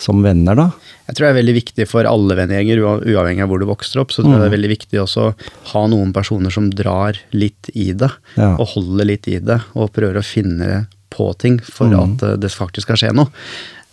som 0.01 0.23
venner, 0.25 0.57
da? 0.59 0.67
Jeg 1.07 1.15
tror 1.15 1.23
det 1.25 1.31
er 1.31 1.39
veldig 1.39 1.55
viktig 1.55 1.85
for 1.87 2.09
alle 2.09 2.35
vennegjenger, 2.35 2.81
uavhengig 2.83 3.45
av 3.45 3.51
hvor 3.53 3.61
du 3.63 3.67
vokser 3.69 4.01
opp. 4.03 4.11
Så 4.11 4.25
tror 4.25 4.33
jeg 4.35 4.41
det 4.43 4.49
er 4.49 4.55
veldig 4.57 4.71
viktig 4.73 4.99
også 5.05 5.23
å 5.29 5.33
ha 5.71 5.85
noen 5.87 6.11
personer 6.15 6.51
som 6.51 6.67
drar 6.73 7.15
litt 7.31 7.71
i 7.73 7.93
det, 7.95 8.11
Ja. 8.35 8.55
og 8.59 8.67
holder 8.75 9.07
litt 9.13 9.27
i 9.31 9.37
det, 9.39 9.61
og 9.73 9.93
prøver 9.95 10.19
å 10.19 10.25
finne 10.27 10.87
på 11.17 11.31
ting 11.41 11.57
for 11.65 11.89
at 11.97 12.23
eh, 12.23 12.37
det 12.37 12.53
faktisk 12.53 12.87
skal 12.87 13.01
skje 13.01 13.11
noe. 13.17 13.33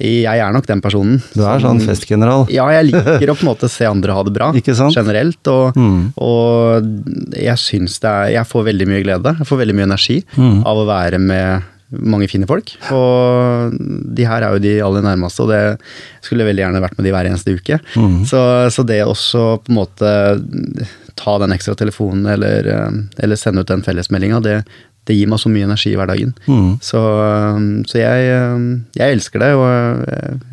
Jeg 0.03 0.27
er 0.43 0.51
nok 0.53 0.67
den 0.67 0.81
personen. 0.83 1.21
Du 1.37 1.45
er 1.47 1.61
sånn 1.63 1.79
festgeneral. 1.81 2.49
Ja, 2.57 2.65
jeg 2.75 2.89
liker 2.91 3.31
å 3.31 3.37
på 3.39 3.45
en 3.47 3.51
måte 3.53 3.69
se 3.71 3.87
andre 3.87 4.13
ha 4.17 4.25
det 4.27 4.33
bra, 4.35 4.49
generelt. 4.99 5.47
Og, 5.53 5.77
Mm. 5.79 6.01
og 6.19 7.37
jeg 7.39 7.57
syns 7.63 8.01
det 8.03 8.11
er 8.11 8.33
Jeg 8.41 8.49
får 8.51 8.67
veldig 8.73 8.89
mye 8.91 9.05
glede, 9.07 9.37
jeg 9.39 9.47
får 9.49 9.61
veldig 9.63 9.77
mye 9.79 9.87
energi 9.93 10.19
Mm. 10.37 10.59
av 10.67 10.77
å 10.83 10.89
være 10.91 11.21
med 11.23 11.71
mange 11.95 12.27
fine 12.27 12.47
folk. 12.51 12.73
Og 12.91 13.77
de 14.19 14.25
her 14.27 14.43
er 14.43 14.57
jo 14.57 14.63
de 14.65 14.73
aller 14.83 15.05
nærmeste, 15.07 15.45
og 15.45 15.53
det 15.53 15.61
skulle 16.27 16.43
jeg 16.43 16.51
veldig 16.51 16.65
gjerne 16.65 16.83
vært 16.83 16.99
med 16.99 17.07
de 17.07 17.13
hver 17.15 17.29
eneste 17.31 17.55
uke. 17.55 17.79
Mm. 17.95 18.17
Så, 18.27 18.41
så 18.75 18.83
det 18.89 18.99
også 19.07 19.45
på 19.63 19.71
en 19.71 19.79
måte 19.79 20.11
ta 21.15 21.37
den 21.39 21.55
ekstra 21.55 21.77
telefonen 21.79 22.27
eller, 22.35 22.67
eh, 22.67 22.97
eller 23.23 23.39
sende 23.39 23.63
ut 23.63 23.71
den 23.71 23.85
fellesmeldinga, 23.87 24.41
det, 24.43 24.57
det 25.09 25.17
gir 25.19 25.29
meg 25.29 25.41
så 25.43 25.51
mye 25.53 25.67
energi 25.69 25.93
i 25.93 25.97
hverdagen. 26.01 26.35
Mm. 26.49 26.69
Så, 26.85 27.01
så 27.91 27.99
jeg, 28.01 28.29
jeg 28.97 29.17
elsker 29.17 29.43
det, 29.43 29.51
og 29.59 29.67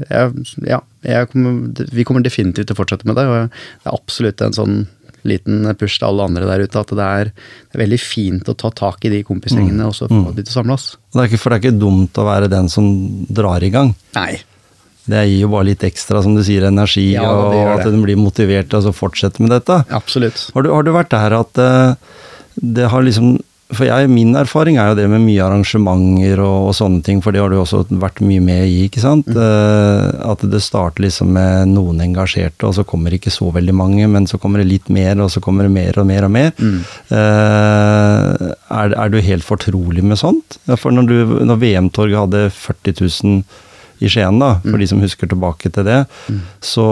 jeg, 0.09 0.47
ja, 0.67 0.81
jeg 1.07 1.29
kommer, 1.31 1.85
vi 1.95 2.07
kommer 2.07 2.25
definitivt 2.25 2.69
til 2.69 2.75
å 2.75 2.81
fortsette 2.81 3.07
med 3.07 3.19
det. 3.19 3.27
Og 3.29 3.37
det 3.37 3.87
er 3.87 3.95
absolutt 3.95 4.43
en 4.43 4.57
sånn 4.57 4.81
liten 5.27 5.67
push 5.77 5.99
til 5.99 6.07
alle 6.09 6.25
andre 6.29 6.47
der 6.49 6.63
ute 6.65 6.81
at 6.81 6.93
det 6.97 7.07
er, 7.07 7.31
det 7.31 7.77
er 7.77 7.83
veldig 7.83 7.99
fint 8.01 8.47
å 8.49 8.55
ta 8.57 8.71
tak 8.73 9.05
i 9.05 9.11
de 9.13 9.21
kompisgjengene 9.25 9.85
og 9.85 9.93
så 9.93 10.07
få 10.09 10.31
de 10.33 10.41
til 10.41 10.49
å 10.49 10.55
samle 10.55 10.77
oss. 10.77 10.87
Det 11.13 11.21
er 11.21 11.29
ikke, 11.29 11.41
for 11.43 11.53
det 11.53 11.59
er 11.59 11.65
ikke 11.65 11.81
dumt 11.83 12.17
å 12.17 12.25
være 12.27 12.49
den 12.51 12.71
som 12.71 12.87
drar 13.29 13.63
i 13.63 13.69
gang. 13.73 13.93
Nei. 14.17 14.31
Det 15.11 15.21
gir 15.25 15.43
jo 15.43 15.51
bare 15.53 15.69
litt 15.71 15.83
ekstra, 15.85 16.21
som 16.21 16.35
du 16.37 16.43
sier, 16.45 16.67
energi, 16.69 17.07
Ja, 17.15 17.25
og 17.25 17.55
at 17.73 17.87
den 17.87 18.03
blir 18.05 18.19
motivert 18.19 18.69
til 18.71 18.89
å 18.89 18.95
fortsette 18.95 19.41
med 19.41 19.53
dette. 19.53 19.81
Absolutt. 19.93 20.49
Har 20.55 20.65
du, 20.65 20.69
har 20.73 20.85
du 20.85 20.91
vært 20.93 21.13
der 21.13 21.37
at 21.39 21.61
eh, 21.61 21.95
det 22.61 22.89
har 22.93 23.05
liksom 23.05 23.39
For 23.71 23.87
jeg, 23.87 24.09
min 24.11 24.35
erfaring 24.35 24.77
er 24.79 24.91
jo 24.91 24.97
det 24.99 25.07
med 25.11 25.23
mye 25.23 25.43
arrangementer 25.45 26.41
og, 26.43 26.71
og 26.71 26.75
sånne 26.75 27.03
ting, 27.05 27.21
for 27.23 27.31
det 27.31 27.41
har 27.43 27.51
du 27.51 27.57
også 27.61 27.85
vært 28.01 28.19
mye 28.25 28.43
med 28.43 28.65
i, 28.67 28.85
ikke 28.87 29.03
sant? 29.03 29.29
Eh, 29.31 30.07
at 30.27 30.43
det 30.51 30.59
starter 30.63 31.05
liksom 31.05 31.31
med 31.37 31.71
noen 31.71 32.03
engasjerte, 32.03 32.67
og 32.67 32.75
så 32.75 32.85
kommer 32.87 33.15
ikke 33.15 33.33
så 33.33 33.47
veldig 33.55 33.75
mange, 33.77 34.09
men 34.11 34.27
så 34.27 34.39
kommer 34.41 34.61
det 34.61 34.69
litt 34.73 34.91
mer, 34.91 35.15
og 35.23 35.31
så 35.31 35.43
kommer 35.43 35.67
det 35.67 35.75
mer 35.75 36.01
og 36.01 36.09
mer 36.09 36.27
og 36.27 36.33
mer. 36.35 36.51
Mm. 36.59 36.77
Uh, 37.11 38.51
er, 38.51 38.95
er 38.95 39.11
du 39.11 39.19
helt 39.23 39.47
fortrolig 39.47 40.03
med 40.03 40.19
sånt? 40.19 40.59
For 40.75 40.91
når, 40.91 41.07
du, 41.07 41.35
når 41.47 41.61
VM-torget 41.63 42.25
hadde 42.25 42.47
40 42.55 42.97
000 42.99 43.43
i 44.01 44.09
Skien, 44.09 44.39
da, 44.41 44.55
Mm. 44.63 44.71
for 44.71 44.77
de 44.81 44.87
som 44.89 44.99
husker 45.01 45.27
tilbake 45.29 45.69
til 45.71 45.83
det, 45.85 45.99
så, 46.61 46.85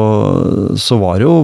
så 0.78 0.98
var 1.02 1.18
det 1.20 1.26
jo 1.28 1.36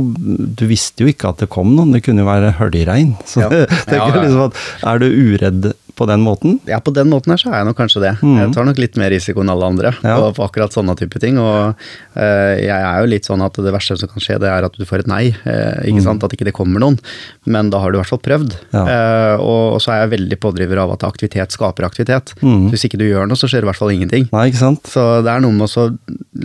Du 0.55 0.65
visste 0.69 1.03
jo 1.05 1.09
ikke 1.11 1.29
at 1.33 1.41
det 1.43 1.49
kom 1.53 1.73
noen, 1.75 1.91
det 1.95 2.03
kunne 2.05 2.21
jo 2.23 2.29
være 2.29 2.53
høljregn. 2.59 3.15
Så 3.25 3.41
Ja. 3.45 3.49
tenker 3.89 3.97
Ja, 3.97 4.13
ja. 4.15 4.21
liksom 4.23 4.45
at 4.49 4.61
er 4.93 4.99
du 4.99 5.07
uredd 5.09 5.73
på 5.95 6.07
den 6.09 6.23
måten? 6.25 6.59
Ja, 6.69 6.79
på 6.83 6.93
den 6.95 7.09
måten 7.11 7.33
her 7.33 7.39
så 7.41 7.51
er 7.51 7.61
jeg 7.61 7.69
nok 7.69 7.77
kanskje 7.79 8.03
det. 8.03 8.13
Mm. 8.21 8.35
Jeg 8.41 8.53
tar 8.55 8.67
nok 8.67 8.81
litt 8.81 8.99
mer 8.99 9.11
risiko 9.13 9.43
enn 9.43 9.51
alle 9.53 9.69
andre 9.71 9.93
Ja. 10.03 10.17
på, 10.19 10.31
på 10.37 10.45
akkurat 10.45 10.75
sånne 10.75 10.95
type 10.99 11.21
ting. 11.23 11.39
Og 11.41 11.75
uh, 11.75 12.53
jeg 12.59 12.75
er 12.75 12.99
jo 13.01 13.11
litt 13.11 13.27
sånn 13.27 13.43
at 13.45 13.57
det 13.61 13.73
verste 13.75 13.97
som 13.99 14.11
kan 14.11 14.23
skje, 14.23 14.39
det 14.43 14.51
er 14.51 14.67
at 14.67 14.75
du 14.75 14.85
får 14.87 15.05
et 15.05 15.11
nei. 15.11 15.23
Uh, 15.45 15.81
ikke 15.87 16.03
sant? 16.05 16.25
At 16.25 16.35
ikke 16.35 16.47
det 16.49 16.55
kommer 16.57 16.83
noen. 16.83 16.99
Men 17.45 17.71
da 17.73 17.81
har 17.83 17.91
du 17.91 17.99
i 17.99 18.01
hvert 18.01 18.13
fall 18.13 18.23
prøvd. 18.25 18.57
Mm. 18.71 18.75
Ja. 18.75 18.83
Uh, 18.85 19.45
og, 19.45 19.63
og 19.77 19.83
så 19.83 19.95
er 19.95 20.03
jeg 20.03 20.13
veldig 20.15 20.39
pådriver 20.43 20.83
av 20.83 20.95
at 20.95 21.07
aktivitet 21.07 21.55
skaper 21.55 21.87
aktivitet. 21.87 22.35
Mm. 22.43 22.69
Hvis 22.73 22.87
ikke 22.87 22.99
du 23.01 23.07
gjør 23.07 23.29
noe, 23.29 23.39
så 23.39 23.49
skjer 23.49 23.63
det 23.63 23.69
i 23.69 23.71
hvert 23.71 23.81
fall 23.81 23.93
ingenting. 23.95 24.27
Nei, 24.35 24.47
ikke 24.51 24.63
sant? 24.63 24.91
Så 24.91 25.05
det 25.25 25.31
er 25.31 25.43
noe 25.43 25.55
med 25.55 25.67
å 25.69 25.87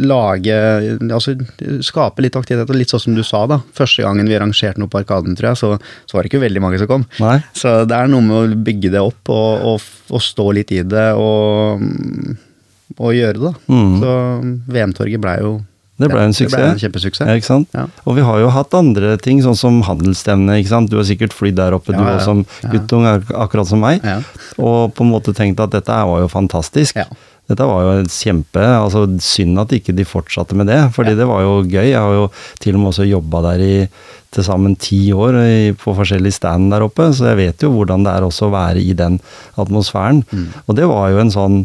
lage 0.01 0.55
Altså 1.11 1.35
skape 1.85 2.23
litt 2.23 2.37
aktivitet, 2.39 2.71
og 2.71 2.79
litt 2.79 2.93
sånn 2.93 3.03
som 3.03 3.17
du 3.17 3.23
sa, 3.27 3.43
da. 3.51 3.61
Første 3.77 4.05
gangen 4.05 4.29
vi 4.31 4.37
arrangerte 4.37 4.81
noe 4.81 4.91
på 4.91 5.01
Arkaden, 5.01 5.37
tror 5.39 5.53
jeg, 5.53 5.61
så, 5.61 5.71
så 6.09 6.17
var 6.17 6.25
det 6.25 6.31
ikke 6.33 6.43
veldig 6.45 6.63
mange 6.63 6.81
som 6.81 6.91
kom. 6.91 7.07
Nei. 7.23 7.39
Så 7.57 7.73
det 7.89 7.97
er 7.97 8.11
noe 8.11 8.25
med 8.25 8.37
å 8.37 8.61
bygge 8.69 8.93
det 8.95 9.03
opp 9.03 9.33
og, 9.33 9.40
og, 9.73 9.89
og 10.11 10.23
stå 10.25 10.47
litt 10.57 10.73
i 10.75 10.83
det 10.87 11.09
og, 11.19 11.83
og 12.99 13.11
gjøre 13.17 13.39
det, 13.39 13.51
da. 13.51 13.53
Mm. 13.73 13.93
Så 14.03 14.15
VM-torget 14.77 15.23
blei 15.23 15.37
jo 15.43 15.59
Det 16.01 16.09
ble 16.09 16.23
en 16.25 16.33
Det 16.33 16.47
ble 16.47 16.49
suksess. 16.49 16.67
en 16.73 16.81
kjempesuksess. 16.81 17.51
Ja. 17.51 17.59
Ja. 17.77 17.85
Og 18.09 18.17
vi 18.17 18.23
har 18.25 18.39
jo 18.41 18.49
hatt 18.55 18.73
andre 18.75 19.17
ting, 19.21 19.43
sånn 19.45 19.59
som 19.59 19.83
handelsstevne. 19.85 20.57
Du 20.89 20.97
har 20.97 21.05
sikkert 21.05 21.35
flydd 21.37 21.59
der 21.61 21.77
oppe, 21.77 21.93
du 21.93 22.01
Ja, 22.01 22.15
ja, 22.15 22.15
også 22.17 22.25
som 22.25 22.45
guttung, 22.73 23.05
akkurat 23.05 23.69
som 23.69 23.83
meg. 23.85 24.01
Ja. 24.03 24.23
Og 24.57 24.95
på 24.97 25.05
en 25.05 25.13
måte 25.13 25.35
tenkt 25.37 25.61
at 25.61 25.75
dette 25.77 25.93
var 25.93 26.23
jo 26.25 26.29
fantastisk. 26.33 26.97
Dette 27.51 27.67
var 27.67 27.83
jo 27.83 27.93
en 27.99 28.11
kjempe 28.11 28.63
altså 28.63 29.05
Synd 29.21 29.59
at 29.59 29.75
ikke 29.75 29.95
de 29.97 30.07
fortsatte 30.07 30.55
med 30.59 30.71
det, 30.71 30.79
fordi 30.95 31.17
Ja. 31.17 31.21
det 31.21 31.27
var 31.27 31.43
jo 31.43 31.55
gøy. 31.67 31.91
Jeg 31.91 31.99
har 31.99 32.15
jo 32.15 32.31
til 32.63 32.77
og 32.77 32.81
med 32.81 32.93
også 32.93 33.09
jobba 33.11 33.43
der 33.51 33.65
i 33.67 33.75
til 34.31 34.45
sammen 34.47 34.77
ti 34.79 35.11
år 35.11 35.35
i, 35.43 35.73
på 35.75 35.91
forskjellige 35.97 36.37
stand 36.39 36.71
der 36.71 36.85
oppe, 36.87 37.09
så 37.11 37.33
jeg 37.33 37.39
vet 37.41 37.65
jo 37.65 37.73
hvordan 37.75 38.05
det 38.07 38.13
er 38.15 38.27
også 38.27 38.47
å 38.47 38.53
være 38.55 38.79
i 38.79 38.93
den 38.95 39.19
atmosfæren. 39.59 40.23
Mm. 40.31 40.45
Og 40.69 40.77
det 40.79 40.87
var 40.87 41.11
jo 41.11 41.19
en 41.19 41.33
sånn, 41.35 41.57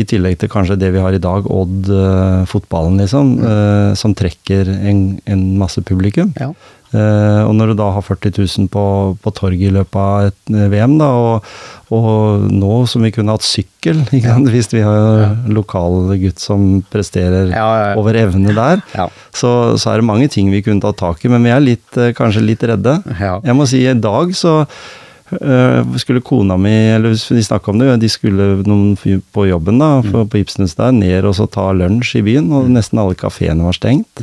i 0.00 0.04
tillegg 0.08 0.38
til 0.40 0.48
kanskje 0.52 0.78
det 0.80 0.94
vi 0.94 1.02
har 1.04 1.12
i 1.12 1.20
dag, 1.20 1.44
Odd 1.44 1.90
eh, 1.92 2.56
liksom, 2.96 3.34
eh, 3.44 3.92
som 4.00 4.14
trekker 4.16 4.68
en, 4.68 5.20
en 5.26 5.44
masse 5.60 5.80
publikum. 5.84 6.32
Ja. 6.40 6.54
Eh, 6.96 7.42
og 7.44 7.52
når 7.58 7.72
du 7.72 7.74
da 7.82 7.90
har 7.92 8.04
40 8.06 8.32
000 8.40 8.68
på, 8.72 8.82
på 9.20 9.32
torget 9.36 9.68
i 9.68 9.72
løpet 9.74 9.98
av 10.00 10.28
et 10.30 10.52
eh, 10.54 10.68
VM, 10.72 10.94
da, 11.00 11.08
og, 11.12 11.48
og 11.92 12.46
nå 12.50 12.70
som 12.88 13.04
vi 13.04 13.10
kunne 13.12 13.34
hatt 13.36 13.44
sykkel, 13.44 14.00
ikke 14.16 14.32
sant? 14.32 14.48
hvis 14.54 14.70
vi 14.72 14.80
har 14.86 15.34
lokal 15.52 16.14
gutt 16.22 16.40
som 16.42 16.66
presterer 16.92 17.50
Ja, 17.52 17.66
ja, 17.82 17.88
over 18.00 18.16
evne 18.22 18.54
der, 18.56 18.80
Ja. 18.96 19.08
så, 19.36 19.50
så 19.76 19.92
er 19.92 20.00
det 20.00 20.08
mange 20.08 20.30
ting 20.32 20.48
vi 20.54 20.62
kunne 20.64 20.80
ta 20.80 20.94
tak 20.96 21.20
i, 21.26 21.32
men 21.32 21.44
vi 21.44 21.52
er 21.52 21.60
litt, 21.64 21.90
eh, 22.00 22.14
kanskje 22.16 22.46
litt 22.46 22.64
redde. 22.66 22.98
Jeg 23.44 23.54
må 23.58 23.66
si 23.68 23.84
i 23.86 23.92
dag 23.98 24.32
så 24.36 24.62
skulle 25.98 26.20
kona 26.22 26.54
mi, 26.56 26.70
eller 26.94 27.10
de 27.18 27.42
snakka 27.42 27.72
om 27.72 27.80
det, 27.80 27.88
de 27.98 28.08
skulle 28.08 28.60
noen 28.62 28.92
på 29.34 29.46
jobben 29.48 29.80
da, 29.82 29.88
Mm. 30.00 30.12
på, 30.12 30.20
på 30.30 30.38
Ibsens 30.38 30.76
der, 30.78 30.92
ned 30.94 31.24
og 31.26 31.34
så 31.34 31.48
ta 31.50 31.72
lunsj 31.74 32.20
i 32.20 32.22
byen, 32.22 32.46
og 32.54 32.68
nesten 32.70 33.00
alle 33.02 33.16
kafeene 33.18 33.66
var 33.66 33.74
stengt. 33.74 34.22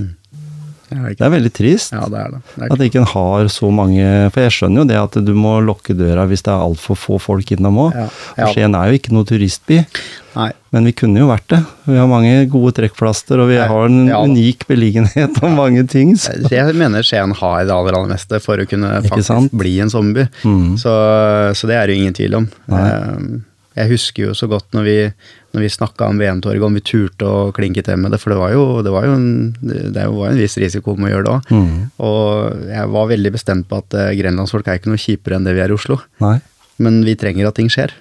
Ja, 0.93 1.09
Det 1.17 1.25
er 1.27 1.33
veldig 1.33 1.51
trist. 1.53 1.91
Ja, 1.95 2.05
det 2.11 2.19
er 2.21 2.31
det. 2.35 2.41
det 2.55 2.63
er 2.67 2.73
At 2.75 2.83
ikke 2.87 3.01
en 3.01 3.09
har 3.13 3.49
så 3.51 3.69
mange 3.73 4.31
For 4.33 4.41
jeg 4.45 4.51
skjønner 4.55 4.83
jo 4.83 4.87
det 4.91 4.97
at 5.01 5.17
du 5.25 5.33
må 5.33 5.55
lukke 5.65 5.95
døra 5.97 6.25
hvis 6.29 6.43
det 6.45 6.51
er 6.53 6.61
altfor 6.65 6.95
få 6.99 7.19
folk 7.21 7.51
innom 7.55 7.79
òg. 7.87 7.95
Ja. 7.97 8.07
Og 8.47 8.53
Skien 8.55 8.75
er 8.77 8.89
jo 8.91 8.99
ikke 8.99 9.13
noe 9.15 9.25
turistby, 9.29 9.79
Nei. 10.35 10.49
men 10.73 10.85
vi 10.89 10.93
kunne 10.97 11.19
jo 11.21 11.27
vært 11.29 11.47
det. 11.53 11.59
Vi 11.85 11.97
har 11.97 12.07
mange 12.09 12.47
gode 12.49 12.73
trekkplaster, 12.79 13.39
og 13.43 13.49
vi 13.51 13.57
Nei. 13.59 13.67
har 13.67 13.85
en 13.89 14.07
Ja. 14.07 14.21
unik 14.23 14.67
beliggenhet 14.67 15.41
om 15.43 15.55
mange 15.55 15.85
ting. 15.87 16.15
Så. 16.17 16.33
Jeg 16.49 16.73
mener 16.75 17.03
Skien 17.03 17.33
har 17.33 17.65
det 17.65 17.71
aller, 17.73 17.93
aller 17.97 18.13
meste 18.15 18.39
for 18.41 18.57
å 18.57 18.67
kunne 18.69 19.01
faktisk 19.05 19.51
bli 19.51 19.79
en 19.83 19.89
sommerby. 19.93 20.27
Mm. 20.43 20.77
Så, 20.77 20.93
så 21.57 21.67
det 21.67 21.75
er 21.77 21.87
det 21.87 21.95
jo 21.97 22.01
ingen 22.03 22.13
tvil 22.17 22.35
om. 22.41 22.47
Nei. 22.67 22.85
Eh, 22.89 23.41
Jeg 23.75 23.89
husker 23.89 24.27
jo 24.27 24.33
så 24.37 24.47
godt 24.51 24.67
når 24.77 24.83
vi, 24.85 24.95
når 25.55 25.63
vi 25.65 25.69
snakka 25.73 26.05
om 26.11 26.19
VM-torget, 26.21 26.61
om 26.67 26.75
vi 26.77 26.83
turte 26.85 27.25
å 27.25 27.51
klinke 27.55 27.81
til 27.85 27.97
med 27.97 28.13
det, 28.13 28.19
for 28.21 28.29
det 28.33 28.37
var 28.39 28.51
jo, 28.53 28.65
det 28.85 28.93
var 28.93 29.07
jo 29.07 29.15
en, 29.17 29.27
det 29.63 30.05
var 30.13 30.29
en 30.29 30.37
viss 30.37 30.57
risiko 30.61 30.93
med 30.99 31.09
å 31.09 31.13
gjøre 31.15 31.25
det 31.25 31.33
òg. 31.33 31.51
Mm. 31.57 31.73
Og 32.05 32.69
jeg 32.69 32.91
var 32.93 33.09
veldig 33.15 33.31
bestemt 33.33 33.67
på 33.71 33.81
at 33.81 33.97
eh, 33.97 34.11
grenlandsfolk 34.19 34.69
er 34.69 34.77
ikke 34.81 34.93
noe 34.93 35.01
kjipere 35.01 35.39
enn 35.39 35.47
det 35.49 35.55
vi 35.57 35.63
er 35.65 35.73
i 35.73 35.77
Oslo. 35.77 35.97
Nei. 36.23 36.37
Men 36.83 37.01
vi 37.07 37.15
trenger 37.17 37.49
at 37.49 37.57
ting 37.57 37.69
skjer. 37.73 37.93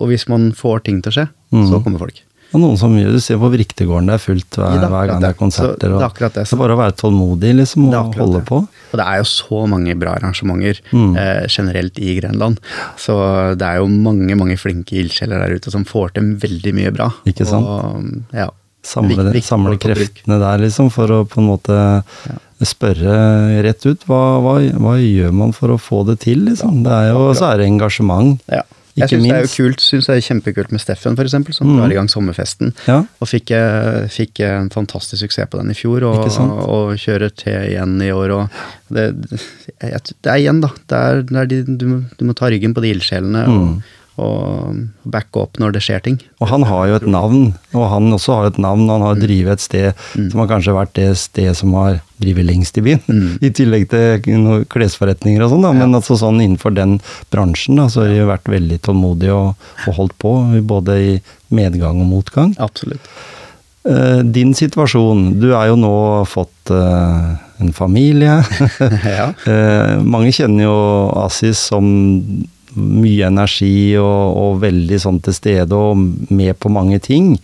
Og 0.00 0.08
hvis 0.08 0.24
man 0.32 0.50
får 0.56 0.84
ting 0.88 1.02
til 1.04 1.12
å 1.12 1.16
skje, 1.20 1.28
Mm. 1.52 1.66
så 1.68 1.82
kommer 1.84 2.00
folk. 2.00 2.16
Og 2.52 2.60
noen 2.60 2.76
som 2.76 2.92
gjør 2.96 3.12
Du 3.16 3.20
ser 3.24 3.38
på 3.40 3.48
Vriktegården, 3.52 4.06
det 4.10 4.14
er 4.18 4.22
fullt 4.22 4.58
hver, 4.60 4.74
Ja, 4.76 4.82
er 4.84 4.90
hver 4.92 5.06
gang 5.08 5.20
det 5.24 5.28
er 5.30 5.36
konserter. 5.38 5.88
Så 5.88 5.98
det 5.98 6.02
er 6.02 6.08
akkurat 6.08 6.34
det. 6.36 6.44
Så 6.50 6.58
bare 6.60 6.74
å 6.76 6.80
være 6.82 6.96
tålmodig, 7.00 7.52
liksom, 7.56 7.86
og 7.88 8.14
holde 8.20 8.40
det. 8.40 8.46
på. 8.50 8.58
Og 8.92 8.96
det 9.00 9.06
er 9.08 9.16
jo 9.22 9.28
så 9.32 9.60
mange 9.72 9.94
bra 9.98 10.16
arrangementer 10.18 10.80
Mm. 10.92 11.16
eh, 11.16 11.46
generelt 11.48 11.98
i 11.98 12.18
Grenland. 12.20 12.58
Så 12.96 13.56
det 13.56 13.62
er 13.66 13.78
jo 13.80 13.86
mange 13.88 14.36
mange 14.36 14.58
flinke 14.60 14.92
ildsjeler 15.00 15.38
der 15.46 15.54
ute 15.56 15.70
som 15.72 15.84
får 15.84 16.12
til 16.14 16.34
veldig 16.36 16.74
mye 16.74 16.92
bra. 16.92 17.08
Ikke 17.26 17.46
sant? 17.46 17.64
Og, 17.66 18.22
ja, 18.36 18.48
Samle, 18.84 19.14
viktig 19.30 19.44
samle 19.46 19.76
kreftene 19.78 20.40
der, 20.42 20.58
liksom, 20.58 20.90
for 20.90 21.06
å 21.06 21.24
på 21.24 21.38
en 21.38 21.46
måte 21.46 21.76
spørre 22.62 23.62
rett 23.64 23.86
ut. 23.86 24.04
Hva, 24.08 24.20
hva, 24.42 24.54
hva 24.78 24.94
gjør 25.00 25.32
man 25.34 25.52
for 25.56 25.72
å 25.74 25.78
få 25.80 26.04
det 26.08 26.20
til, 26.26 26.44
liksom? 26.48 26.82
Det 26.86 26.92
er 26.92 27.08
jo, 27.12 27.28
så 27.38 27.52
er 27.52 27.62
det 27.62 27.68
engasjement. 27.72 28.40
ja. 28.50 28.62
Jeg 28.94 29.06
Ikke 29.08 29.16
syns 29.16 29.22
det 29.24 29.32
er 29.32 29.46
jo 29.46 29.50
kult, 29.56 29.80
synes 29.80 30.06
det 30.06 30.16
er 30.18 30.24
kjempekult 30.26 30.72
med 30.74 30.80
Steffen, 30.82 31.14
f.eks., 31.16 31.56
som 31.56 31.66
Mm. 31.66 31.76
drar 31.78 31.90
i 31.92 31.94
gang 31.96 32.08
sommerfesten. 32.12 32.74
Ja. 32.86 32.98
Og 33.22 33.28
fikk, 33.30 33.50
eh, 33.56 34.06
fikk 34.12 34.40
en 34.44 34.68
fantastisk 34.68 35.22
suksess 35.24 35.48
på 35.48 35.58
den 35.62 35.70
i 35.70 35.74
fjor, 35.78 36.02
og, 36.04 36.26
og 36.68 36.92
kjører 37.00 37.30
til 37.34 37.56
igjen 37.72 37.96
i 38.04 38.10
år. 38.12 38.30
Og 38.36 38.48
det, 38.92 39.06
jeg, 39.80 40.00
det 40.22 40.28
er 40.34 40.36
igjen, 40.42 40.60
da. 40.60 40.68
Det 40.92 40.98
er, 40.98 41.22
det 41.22 41.36
er 41.40 41.46
de, 41.46 41.62
du, 41.80 41.86
må- 41.88 42.04
du 42.18 42.24
må 42.28 42.34
ta 42.36 42.50
ryggen 42.52 42.74
på 42.76 42.82
de 42.84 42.92
ildsjelene 42.92 43.46
og, 43.48 43.82
og 44.20 44.76
backe 45.08 45.40
opp 45.40 45.58
når 45.60 45.76
det 45.76 45.82
skjer 45.86 46.02
ting. 46.04 46.18
Og 46.42 46.50
han 46.50 46.66
har 46.68 46.88
jo 46.88 46.96
et 46.98 47.06
navn, 47.08 47.44
og 47.72 47.84
han 47.88 48.12
også 48.12 48.38
har 48.38 48.50
et 48.50 48.60
navn. 48.60 48.84
Han 48.92 49.04
har 49.06 49.20
drevet 49.20 49.56
et 49.56 49.64
sted 49.64 50.02
som 50.18 50.42
har 50.42 50.50
kanskje 50.50 50.76
vært 50.76 50.94
det 50.98 51.08
sted 51.20 51.52
som 51.56 51.72
har 51.78 52.00
drevet 52.22 52.46
lengst 52.46 52.78
i 52.78 52.84
byen. 52.84 53.02
I 53.42 53.52
tillegg 53.56 53.88
til 53.92 54.40
noen 54.42 54.66
klesforretninger 54.72 55.44
og 55.44 55.54
sånn. 55.54 55.68
Men 55.78 55.96
altså 55.98 56.18
sånn 56.20 56.42
innenfor 56.42 56.76
den 56.76 56.98
bransjen, 57.32 57.80
da, 57.80 57.88
så 57.92 58.04
har 58.04 58.12
de 58.12 58.26
vært 58.28 58.52
veldig 58.52 58.80
tålmodige 58.84 59.36
og, 59.36 59.70
og 59.86 60.00
holdt 60.00 60.18
på. 60.22 60.34
Både 60.68 60.98
i 61.00 61.14
medgang 61.52 62.02
og 62.04 62.10
motgang. 62.12 62.56
Absolutt. 62.62 63.08
Uh, 63.82 64.20
Din 64.22 64.52
situasjon, 64.54 65.40
du 65.42 65.50
er 65.56 65.72
jo 65.72 65.78
nå 65.80 65.94
fått 66.30 66.70
uh, 66.70 67.32
en 67.62 67.72
familie. 67.72 68.42
ja. 69.18 69.32
Eh, 69.46 70.02
mange 70.02 70.32
kjenner 70.34 70.66
jo 70.66 70.76
Asis 71.22 71.60
som 71.70 71.86
mye 72.76 73.26
energi 73.28 73.94
og, 74.00 74.36
og 74.42 74.60
veldig 74.62 74.98
sånn 75.02 75.18
til 75.24 75.34
stede 75.36 75.76
og 75.76 75.98
med 76.32 76.56
på 76.62 76.70
mange 76.72 76.98
ting. 77.04 77.34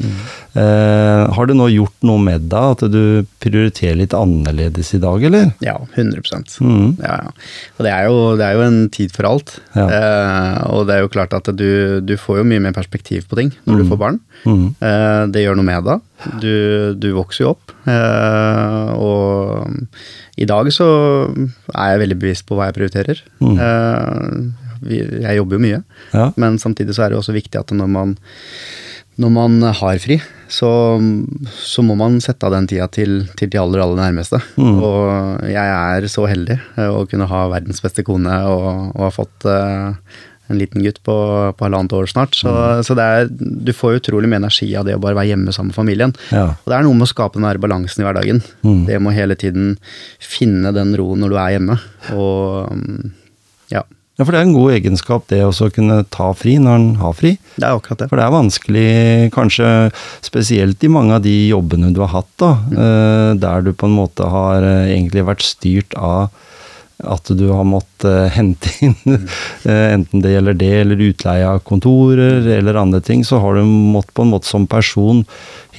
Eh, 0.58 1.22
har 1.36 1.48
det 1.50 1.56
nå 1.58 1.66
gjort 1.70 1.94
noe 2.08 2.18
med 2.22 2.46
deg 2.50 2.72
at 2.74 2.84
du 2.90 3.26
prioriterer 3.42 3.98
litt 4.00 4.14
annerledes 4.16 4.94
i 4.96 5.00
dag, 5.02 5.22
eller? 5.28 5.50
Ja, 5.64 5.76
100 5.94 6.22
Mm. 6.58 6.96
ja, 7.02 7.14
ja. 7.22 7.30
Og 7.78 7.84
det 7.86 7.92
er, 7.92 8.04
jo, 8.08 8.16
det 8.40 8.46
er 8.46 8.56
jo 8.56 8.64
en 8.66 8.78
tid 8.94 9.12
for 9.14 9.28
alt. 9.28 9.52
Ja. 9.76 9.84
Eh, 9.86 10.56
og 10.72 10.86
det 10.88 10.96
er 10.96 11.04
jo 11.04 11.12
klart 11.12 11.34
at 11.36 11.50
du, 11.56 12.00
du 12.02 12.14
får 12.18 12.40
jo 12.40 12.48
mye 12.48 12.62
mer 12.64 12.74
perspektiv 12.76 13.28
på 13.30 13.38
ting 13.38 13.52
når 13.68 13.82
du 13.82 13.88
får 13.92 14.00
barn. 14.00 14.20
Mm. 14.48 14.64
Eh, 14.80 15.22
det 15.34 15.44
gjør 15.44 15.58
noe 15.60 15.68
med 15.68 15.86
deg. 15.88 16.06
Du, 16.42 16.52
du 16.98 17.08
vokser 17.14 17.44
jo 17.44 17.52
opp. 17.54 17.74
Eh, 17.88 18.94
og 18.98 19.68
i 20.38 20.46
dag 20.48 20.70
så 20.74 20.88
er 21.74 21.92
jeg 21.94 22.02
veldig 22.04 22.18
bevisst 22.22 22.46
på 22.48 22.58
hva 22.58 22.68
jeg 22.70 22.78
prioriterer. 22.80 23.22
Mm. 23.42 23.58
Vi, 24.82 25.00
jeg 25.24 25.36
jobber 25.40 25.58
jo 25.58 25.64
mye, 25.64 25.80
Ja. 26.14 26.30
men 26.36 26.58
samtidig 26.58 26.94
så 26.96 27.04
er 27.06 27.10
det 27.14 27.18
også 27.20 27.34
viktig 27.36 27.58
at 27.60 27.72
når 27.76 27.88
man 27.88 28.16
når 29.18 29.30
man 29.34 29.54
har 29.74 29.98
fri, 29.98 30.20
så, 30.46 30.68
så 31.58 31.82
må 31.82 31.96
man 31.98 32.20
sette 32.22 32.46
av 32.46 32.52
den 32.54 32.68
tida 32.70 32.86
til, 32.94 33.24
til 33.34 33.50
de 33.50 33.58
aller, 33.58 33.80
aller 33.82 33.98
nærmeste. 33.98 34.38
Mm. 34.54 34.76
Og 34.78 35.42
jeg 35.50 35.72
er 35.74 36.06
så 36.06 36.28
heldig 36.30 36.54
eh, 36.78 36.86
å 36.86 37.00
kunne 37.10 37.26
ha 37.26 37.40
verdens 37.50 37.82
beste 37.82 38.04
kone 38.06 38.36
og, 38.46 38.68
og 38.94 39.02
ha 39.02 39.10
fått 39.10 39.48
uh, 39.50 39.90
en 40.48 40.60
liten 40.62 40.86
gutt 40.86 41.02
på, 41.02 41.16
på 41.58 41.66
halvannet 41.66 41.96
år 41.98 42.06
snart. 42.14 42.38
Så, 42.38 42.46
Mm. 42.54 42.84
så 42.86 42.94
det 42.94 43.08
er, 43.16 43.26
du 43.66 43.72
får 43.74 43.98
utrolig 43.98 44.30
mye 44.30 44.38
energi 44.44 44.70
av 44.78 44.86
det 44.86 44.94
å 44.94 45.02
bare 45.02 45.18
være 45.18 45.32
hjemme 45.34 45.50
sammen 45.52 45.74
med 45.74 45.80
familien. 45.82 46.14
Ja. 46.30 46.46
Og 46.54 46.70
det 46.70 46.78
er 46.78 46.86
noe 46.86 46.94
med 47.02 47.08
å 47.08 47.10
skape 47.10 47.42
den 47.42 47.60
balansen 47.66 48.04
i 48.04 48.06
hverdagen. 48.06 48.38
Mm. 48.62 48.84
Det 48.86 49.02
må 49.02 49.10
hele 49.18 49.34
tiden 49.34 49.74
finne 50.22 50.70
den 50.78 50.94
roen 50.96 51.26
når 51.26 51.34
du 51.34 51.40
er 51.42 51.56
hjemme. 51.58 51.80
Og 52.14 52.70
ja, 53.74 53.82
ja, 54.18 54.24
for 54.24 54.34
det 54.34 54.40
er 54.40 54.48
en 54.48 54.56
god 54.56 54.72
egenskap 54.74 55.28
det 55.30 55.44
også 55.46 55.68
å 55.68 55.74
kunne 55.76 56.00
ta 56.10 56.32
fri 56.34 56.56
når 56.58 56.74
en 56.74 56.88
har 56.98 57.14
fri. 57.14 57.36
det 57.54 57.62
er 57.62 57.76
akkurat 57.76 58.02
det. 58.02 58.08
For 58.10 58.18
det 58.18 58.24
er 58.24 58.34
vanskelig, 58.34 58.88
kanskje 59.34 59.68
spesielt 60.26 60.82
i 60.82 60.90
mange 60.90 61.14
av 61.14 61.22
de 61.22 61.36
jobbene 61.52 61.92
du 61.94 62.02
har 62.02 62.10
hatt, 62.16 62.32
da, 62.42 62.50
mm. 62.66 63.38
der 63.44 63.62
du 63.62 63.70
på 63.78 63.86
en 63.86 63.94
måte 63.94 64.26
har 64.26 64.66
eh, 64.66 64.90
egentlig 64.96 65.22
vært 65.28 65.46
styrt 65.46 65.94
av 65.94 66.34
at 67.06 67.30
du 67.30 67.46
har 67.52 67.66
måttet 67.68 68.08
eh, 68.10 68.32
hente 68.38 68.72
inn, 68.82 68.96
eh, 69.62 69.86
enten 69.94 70.24
det 70.24 70.34
gjelder 70.34 70.58
det 70.58 70.72
eller 70.80 71.04
utleie 71.08 71.46
av 71.46 71.62
kontorer 71.66 72.46
eller 72.58 72.80
andre 72.80 73.00
ting, 73.04 73.22
så 73.24 73.38
har 73.42 73.54
du 73.54 73.62
måttet 73.64 74.16
på 74.18 74.26
en 74.26 74.34
måte 74.34 74.50
som 74.50 74.66
person, 74.66 75.22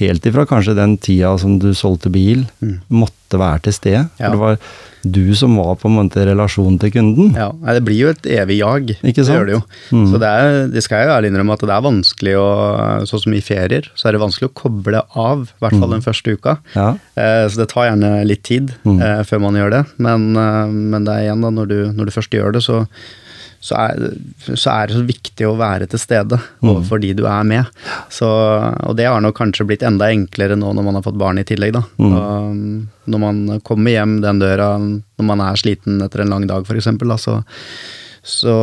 helt 0.00 0.26
ifra 0.26 0.46
kanskje 0.48 0.74
den 0.78 0.96
tida 0.98 1.36
som 1.40 1.58
du 1.62 1.70
solgte 1.76 2.10
bil, 2.12 2.46
måtte 2.90 3.38
være 3.40 3.62
til 3.68 3.76
stede. 3.76 4.06
Ja. 4.18 4.30
For 4.30 4.34
det 4.34 4.40
var 4.42 4.58
du 5.00 5.30
som 5.38 5.54
var 5.56 5.76
på 5.80 5.88
en 5.88 5.94
måte 5.96 6.24
relasjonen 6.28 6.74
til 6.82 6.90
kunden. 6.92 7.30
Ja, 7.38 7.46
nei, 7.56 7.72
Det 7.78 7.84
blir 7.86 7.96
jo 8.02 8.08
et 8.12 8.26
evig 8.28 8.58
jag. 8.58 8.90
Ikke 9.00 9.22
sant? 9.24 9.30
Det 9.30 9.36
gjør 9.38 9.46
det 9.48 9.54
jo. 9.54 9.60
Mm. 9.96 10.02
Så 10.10 10.18
det, 10.20 10.32
er, 10.42 10.58
det 10.74 10.82
skal 10.84 10.98
jeg 11.00 11.08
jo 11.08 11.14
ærlig 11.14 11.30
innrømme 11.32 11.54
at 11.56 11.64
det 11.64 11.72
er 11.76 11.86
vanskelig 11.86 12.34
å 12.36 12.48
Sånn 13.08 13.22
som 13.24 13.36
i 13.38 13.40
ferier, 13.40 13.88
så 13.96 14.08
er 14.10 14.12
det 14.18 14.20
vanskelig 14.20 14.50
å 14.50 14.54
koble 14.60 15.00
av, 15.16 15.46
i 15.48 15.62
hvert 15.64 15.78
fall 15.80 15.94
den 15.96 16.04
første 16.04 16.34
uka. 16.36 16.58
Ja. 16.74 16.90
Eh, 17.16 17.46
så 17.48 17.62
det 17.62 17.70
tar 17.72 17.88
gjerne 17.88 18.12
litt 18.28 18.42
tid 18.44 18.74
Mm. 18.84 19.00
eh, 19.00 19.22
før 19.24 19.40
man 19.46 19.56
gjør 19.56 19.70
det. 19.78 19.82
Men, 19.96 20.28
eh, 20.36 20.66
men 20.68 21.04
det 21.08 21.14
er 21.16 21.24
igjen, 21.30 21.40
da, 21.46 21.50
når 21.50 21.66
du, 21.72 21.78
når 21.96 22.10
du 22.10 22.16
først 22.18 22.36
gjør 22.36 22.52
det, 22.58 22.62
så, 22.66 22.84
så, 23.60 23.76
er, 23.76 24.14
så 24.56 24.70
er 24.72 24.88
det 24.88 24.96
så 24.96 25.02
viktig 25.04 25.44
å 25.48 25.54
være 25.60 25.86
til 25.92 26.00
stede 26.00 26.38
Mm. 26.64 26.80
de 27.02 27.12
du 27.18 27.24
er 27.28 27.44
med. 27.44 27.64
Så, 28.08 28.26
og 28.26 28.96
det 28.96 29.04
har 29.06 29.20
nok 29.20 29.36
kanskje 29.36 29.66
blitt 29.68 29.82
enda 29.84 30.08
enklere 30.12 30.56
nå 30.56 30.72
når 30.76 30.84
man 30.86 30.96
har 30.98 31.04
fått 31.04 31.18
barn 31.20 31.38
i 31.38 31.44
tillegg, 31.44 31.74
da. 31.76 31.82
Mm. 32.00 32.14
Og 32.16 33.10
når 33.12 33.18
man 33.26 33.60
kommer 33.66 33.90
hjem 33.92 34.20
den 34.24 34.40
døra 34.40 34.70
når 34.80 35.24
man 35.28 35.40
er 35.44 35.60
sliten 35.60 36.00
etter 36.04 36.22
en 36.24 36.32
lang 36.32 36.46
dag, 36.48 36.64
f.eks., 36.64 36.88
så, 37.20 37.42
så, 38.22 38.54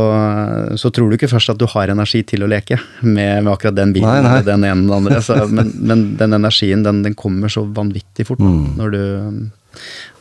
så 0.77 0.89
tror 0.93 1.09
du 1.09 1.15
ikke 1.17 1.29
først 1.31 1.49
at 1.53 1.57
du 1.61 1.65
har 1.71 1.89
energi 1.93 2.21
til 2.29 2.45
å 2.45 2.49
leke 2.49 2.77
med, 3.01 3.43
med 3.43 3.51
akkurat 3.53 3.77
den 3.77 3.93
bilen 3.95 4.09
Nei, 4.09 4.21
nei. 4.21 4.33
eller 4.39 4.49
den 4.51 4.65
ene 4.65 4.81
eller 4.81 4.87
den 4.87 4.97
andre. 4.97 5.21
Så, 5.25 5.37
men, 5.49 5.71
men 5.89 6.03
den 6.19 6.37
energien, 6.37 6.83
den, 6.85 7.03
den 7.05 7.15
kommer 7.17 7.49
så 7.53 7.65
vanvittig 7.65 8.27
fort 8.29 8.41
Mm. 8.41 8.75
når, 8.77 8.93
du, 8.93 9.49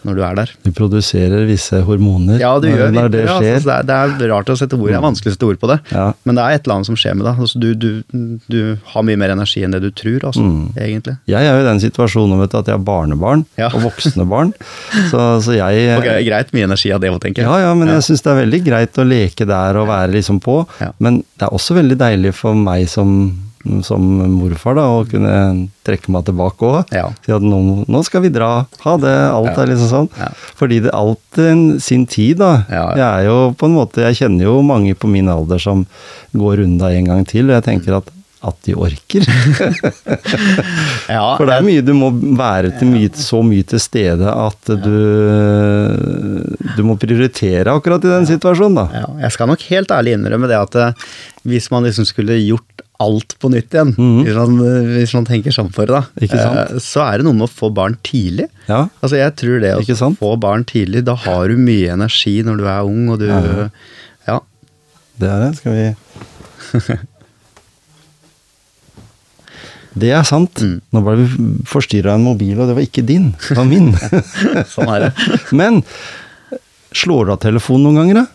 når 0.07 0.17
du 0.19 0.23
er 0.27 0.37
der. 0.39 0.53
Du 0.65 0.71
produserer 0.77 1.45
visse 1.49 1.81
hormoner 1.87 2.39
Ja, 2.41 2.53
du 2.63 2.69
når, 2.69 2.77
gjør 2.79 2.93
når 2.95 3.09
det 3.13 3.21
virkelig 3.25 3.27
det. 3.27 3.37
skjer. 3.43 3.57
Altså, 3.57 3.87
det, 3.91 3.97
er, 3.97 4.15
det 4.21 4.27
er 4.29 4.33
rart 4.33 4.53
å 4.53 4.57
sette 4.61 4.79
ord, 4.79 4.89
det 4.93 4.97
er 5.01 5.05
vanskelig 5.05 5.33
å 5.33 5.37
sette 5.37 5.49
ord 5.51 5.59
på 5.63 5.71
det. 5.73 5.79
Ja. 5.93 6.07
Men 6.29 6.39
det 6.39 6.45
er 6.47 6.57
et 6.57 6.67
eller 6.67 6.77
annet 6.79 6.89
som 6.91 6.99
skjer 7.03 7.17
med 7.19 7.27
deg. 7.29 7.41
Altså, 7.47 7.61
du, 7.63 7.69
du, 7.75 8.39
du 8.53 8.59
har 8.95 9.07
mye 9.09 9.19
mer 9.21 9.35
energi 9.35 9.65
enn 9.67 9.75
det 9.77 9.83
du 9.85 9.91
tror, 9.91 10.29
altså, 10.31 10.45
Mm. 10.47 10.71
egentlig. 10.79 11.17
Jeg 11.27 11.43
er 11.43 11.57
jo 11.59 11.65
i 11.65 11.67
den 11.67 11.81
situasjonen 11.83 12.39
vet 12.45 12.55
at 12.55 12.69
jeg 12.71 12.77
har 12.79 12.85
barnebarn 12.87 13.45
Ja. 13.59 13.69
og 13.75 13.83
voksne 13.89 14.27
barn. 14.31 14.53
Så, 15.11 15.21
så 15.43 15.57
jeg 15.57 15.99
Ok, 15.99 16.07
greit, 16.27 16.53
mye 16.55 16.67
energi 16.69 16.93
av 16.95 17.01
det 17.03 17.11
òg, 17.11 17.19
tenker 17.23 17.43
jeg. 17.43 17.51
Ja, 17.51 17.69
ja, 17.69 17.75
men 17.75 17.89
jeg 17.91 18.05
syns 18.07 18.23
det 18.25 18.31
er 18.33 18.39
veldig 18.45 18.61
greit 18.67 18.99
å 19.03 19.05
leke 19.07 19.47
der 19.49 19.77
og 19.81 19.89
være 19.91 20.13
liksom 20.15 20.39
på. 20.45 20.61
Ja. 20.81 20.93
Men 21.03 21.21
det 21.39 21.49
er 21.49 21.55
også 21.57 21.77
veldig 21.77 21.99
deilig 22.01 22.33
for 22.39 22.55
meg 22.59 22.87
som, 22.93 23.11
som 23.87 24.01
morfar 24.37 24.77
da, 24.79 24.85
og 24.99 25.11
kunne 25.13 25.69
trekke 25.87 26.11
meg 26.15 26.25
tilbake 26.29 26.67
òg. 26.71 26.93
Ja. 26.95 27.07
Si 27.25 27.33
at 27.37 27.45
nå, 27.45 27.61
nå 27.91 28.03
skal 28.07 28.25
vi 28.27 28.33
dra. 28.35 28.51
Ha 28.85 28.97
det. 29.03 29.15
Alt 29.31 29.53
Ja. 29.55 29.63
er 29.63 29.71
liksom 29.73 29.91
sånn. 29.93 30.11
Ja. 30.19 30.29
Fordi 30.59 30.81
det 30.87 30.91
er 30.93 30.99
alt 30.99 31.41
sin 31.83 32.07
tid, 32.07 32.39
da. 32.43 32.53
Ja. 32.71 32.87
Jeg 32.97 33.07
er 33.07 33.25
jo 33.31 33.39
på 33.59 33.67
en 33.71 33.75
måte 33.77 34.03
Jeg 34.07 34.17
kjenner 34.23 34.45
jo 34.49 34.61
mange 34.63 34.95
på 34.99 35.09
min 35.11 35.29
alder 35.29 35.59
som 35.63 35.87
går 36.35 36.63
runda 36.63 36.91
en 36.95 37.05
gang 37.13 37.25
til, 37.27 37.51
og 37.51 37.59
jeg 37.61 37.65
tenker 37.73 37.97
at 38.03 38.13
at 38.47 38.55
de 38.67 38.75
orker. 38.79 39.25
Ja, 41.09 41.37
For 41.39 41.49
det 41.49 41.55
er 41.57 41.65
mye 41.67 41.83
du 41.83 41.93
må 41.97 42.11
være 42.39 42.71
til 42.79 42.91
mye, 42.93 43.09
så 43.19 43.41
mye 43.43 43.65
til 43.67 43.81
stede 43.83 44.29
at 44.31 44.71
du 44.85 44.97
Du 46.77 46.83
må 46.87 46.97
prioritere 47.01 47.73
akkurat 47.73 48.05
i 48.05 48.11
den 48.13 48.29
situasjonen, 48.29 48.77
da. 48.77 48.87
Ja, 49.03 49.07
jeg 49.27 49.35
skal 49.37 49.51
nok 49.51 49.65
helt 49.71 49.93
ærlig 49.95 50.17
innrømme 50.19 50.51
det 50.51 50.59
at 50.61 50.77
eh, 50.83 51.07
hvis 51.47 51.71
man 51.73 51.87
liksom 51.89 52.07
skulle 52.09 52.37
gjort 52.43 52.85
alt 53.01 53.35
på 53.43 53.51
nytt 53.53 53.75
igjen, 53.75 53.91
Mm. 53.97 54.23
hvis, 54.25 54.35
man, 54.37 54.59
hvis 54.97 55.15
man 55.15 55.27
tenker 55.29 55.53
sånn 55.53 55.73
for 55.73 55.87
det, 55.87 55.95
da. 55.99 56.03
Ikke 56.27 56.39
sant? 56.41 56.71
Eh, 56.77 56.79
Så 56.81 57.03
er 57.05 57.19
det 57.19 57.25
noe 57.27 57.35
med 57.37 57.49
å 57.49 57.53
få 57.53 57.73
barn 57.75 57.97
tidlig. 58.03 58.49
Ja, 58.69 58.89
Altså 59.03 59.17
jeg 59.21 59.35
tror 59.37 59.61
det 59.61 59.75
å 59.77 60.15
få 60.17 60.37
barn 60.41 60.65
tidlig, 60.65 61.05
da 61.05 61.15
har 61.15 61.49
du 61.49 61.57
mye 61.57 61.93
energi 61.93 62.43
når 62.43 62.57
du 62.63 62.65
er 62.67 62.81
ung, 62.85 63.09
og 63.11 63.19
du 63.21 63.27
Ja. 63.29 63.69
Ja. 64.27 64.41
det 65.19 65.29
er 65.29 65.39
det. 65.47 65.57
Skal 65.57 65.73
vi 65.73 66.97
Det 69.97 70.11
er 70.13 70.25
sant. 70.29 70.61
Mm. 70.61 70.81
Nå 70.93 71.01
ble 71.07 71.15
vi 71.23 71.27
forstyrra 71.65 72.13
av 72.13 72.19
en 72.21 72.27
mobil, 72.27 72.59
og 72.61 72.69
det 72.69 72.75
var 72.77 72.85
ikke 72.85 73.05
din. 73.09 73.31
Det 73.49 73.57
var 73.57 73.65
min. 73.69 73.93
Sånn 74.75 74.91
er 74.93 75.07
det. 75.07 75.13
Men 75.57 75.83
slår 76.97 77.27
du 77.29 77.33
av 77.33 77.41
telefonen 77.41 77.87
noen 77.89 78.03
ganger, 78.03 78.21
da? 78.21 78.27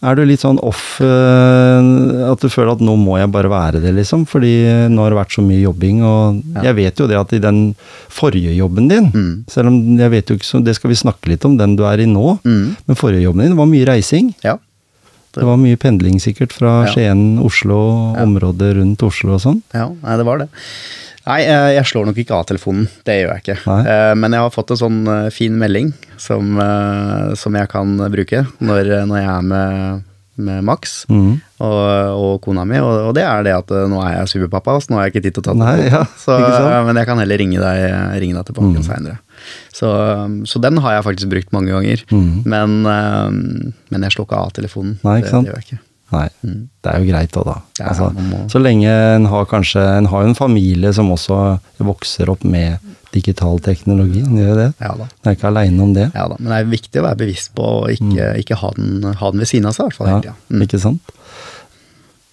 Er 0.00 0.14
du 0.14 0.22
litt 0.24 0.38
sånn 0.44 0.60
off 0.62 1.00
eh, 1.02 2.28
At 2.30 2.38
du 2.38 2.46
føler 2.52 2.70
at 2.76 2.82
nå 2.84 2.94
må 3.00 3.16
jeg 3.18 3.30
bare 3.34 3.50
være 3.50 3.80
det, 3.82 3.90
liksom? 3.96 4.24
Fordi 4.30 4.52
nå 4.92 5.02
har 5.02 5.10
det 5.10 5.18
vært 5.18 5.34
så 5.34 5.42
mye 5.42 5.60
jobbing, 5.64 6.02
og 6.06 6.42
Ja. 6.54 6.62
jeg 6.68 6.76
vet 6.76 7.00
jo 7.02 7.08
det 7.10 7.16
at 7.18 7.32
i 7.34 7.40
den 7.42 7.74
forrige 8.08 8.54
jobben 8.56 8.88
din 8.88 9.10
Mm. 9.12 9.44
Selv 9.50 9.66
om 9.68 9.98
jeg 9.98 10.10
vet 10.10 10.26
jo 10.30 10.36
ikke 10.36 10.46
så 10.46 10.62
Det 10.64 10.74
skal 10.76 10.90
vi 10.90 10.94
snakke 10.96 11.28
litt 11.28 11.44
om, 11.44 11.56
den 11.56 11.74
du 11.76 11.82
er 11.84 11.98
i 11.98 12.06
nå. 12.06 12.38
Mm. 12.44 12.76
Men 12.86 12.96
forrige 12.96 13.22
jobben 13.26 13.42
din 13.48 13.56
var 13.56 13.66
mye 13.66 13.86
reising. 13.86 14.34
Ja. 14.44 14.58
Det 15.34 15.42
var 15.44 15.56
mye 15.56 15.76
pendling 15.76 16.18
sikkert 16.20 16.52
fra 16.52 16.84
Ja. 16.86 16.92
Skien, 16.92 17.38
Oslo, 17.42 18.14
Ja. 18.14 18.22
området 18.24 18.76
rundt 18.76 19.02
Oslo 19.02 19.34
og 19.34 19.40
sånn. 19.40 19.62
Ja, 19.74 19.88
nei, 20.02 20.16
det 20.16 20.24
var 20.26 20.38
det. 20.38 20.48
Nei, 21.28 21.42
eh, 21.44 21.70
jeg 21.76 21.88
slår 21.90 22.08
nok 22.08 22.18
ikke 22.22 22.36
av 22.38 22.46
telefonen. 22.48 22.88
Det 23.06 23.18
gjør 23.20 23.32
jeg 23.34 23.44
ikke. 23.44 23.56
Nei. 23.68 23.80
Eh, 23.92 24.12
Men 24.16 24.36
jeg 24.36 24.44
har 24.46 24.54
fått 24.54 24.72
en 24.72 24.80
sånn 24.80 25.00
eh, 25.12 25.30
fin 25.34 25.56
melding 25.60 25.92
som, 26.18 26.58
som 27.38 27.54
jeg 27.54 27.70
kan 27.70 27.92
bruke 28.10 28.40
når, 28.58 28.88
når 29.06 29.20
jeg 29.20 29.28
er 29.30 29.44
med, 29.46 30.00
med 30.48 30.64
Max 30.66 31.04
mm. 31.06 31.28
og, 31.62 31.76
og 32.18 32.32
kona 32.42 32.64
mi, 32.66 32.80
og, 32.82 33.10
og 33.10 33.12
det 33.14 33.22
er 33.22 33.46
det 33.46 33.54
at 33.54 33.70
nå 33.70 34.00
er 34.02 34.16
jeg 34.16 34.32
superpappa, 34.32 34.74
så 34.82 34.90
nå 34.90 34.98
har 34.98 35.06
jeg 35.06 35.14
ikke 35.14 35.24
tid 35.28 35.36
til 35.36 35.44
å 35.44 35.46
ta 35.46 35.54
telefonen. 35.54 35.92
ja, 35.94 36.02
så, 36.18 36.38
Men 36.88 36.98
jeg 36.98 37.10
kan 37.10 37.22
heller 37.22 37.42
ringe 37.44 37.62
deg, 37.62 37.84
ringe 38.24 38.40
deg 38.40 38.50
tilbake 38.50 38.82
mm. 38.82 38.86
seinere. 38.88 39.20
Så, 39.70 39.92
så 40.50 40.62
den 40.64 40.82
har 40.82 40.96
jeg 40.96 41.06
faktisk 41.06 41.30
brukt 41.36 41.54
mange 41.54 41.70
ganger. 41.76 42.02
Mm. 42.10 42.32
Men, 42.50 42.80
men 42.82 44.08
jeg 44.08 44.16
slår 44.16 44.26
ikke 44.26 44.42
av 44.48 44.56
telefonen. 44.58 44.98
Nei, 45.06 45.20
det, 45.22 45.30
det 45.30 45.52
gjør 45.52 45.60
jeg 45.60 45.68
ikke. 45.68 45.82
Nei, 46.12 46.28
Mm. 46.44 46.68
det 46.82 46.92
er 46.94 47.00
jo 47.02 47.08
greit 47.12 47.32
òg, 47.36 47.44
da. 47.44 47.56
Ja, 47.78 47.88
altså, 47.90 48.06
må- 48.16 48.46
Så 48.50 48.58
lenge 48.62 48.88
en 49.16 49.26
har 49.26 49.44
kanskje 49.46 49.82
En 49.98 50.06
har 50.06 50.22
jo 50.22 50.28
en 50.28 50.34
familie 50.34 50.92
som 50.94 51.10
også 51.10 51.58
vokser 51.78 52.30
opp 52.30 52.44
med 52.44 52.78
digital 53.12 53.58
teknologi. 53.58 54.20
En 54.24 54.36
gjør 54.36 54.54
det. 54.56 54.74
Ja 54.80 54.94
da. 54.96 55.04
Den 55.22 55.32
er 55.32 55.36
ikke 55.36 55.48
aleine 55.48 55.80
om 55.82 55.92
det. 55.94 56.10
Ja 56.14 56.28
da, 56.28 56.36
men 56.38 56.48
det 56.52 56.58
er 56.66 56.70
viktig 56.70 57.00
å 57.00 57.04
være 57.08 57.16
bevisst 57.26 57.54
på 57.54 57.62
å 57.62 57.88
ikke, 57.92 58.36
ikke 58.42 58.56
ha, 58.56 58.70
den, 58.76 59.14
ha 59.14 59.30
den 59.30 59.40
ved 59.40 59.48
siden 59.48 59.66
av 59.66 59.72
seg. 59.74 59.84
i 59.84 59.88
hvert 59.88 59.96
fall 59.96 60.06
Mm. 60.08 60.24
Ja. 60.24 60.32
Mm. 60.50 60.62
Ikke 60.62 60.80
sant? 60.80 61.00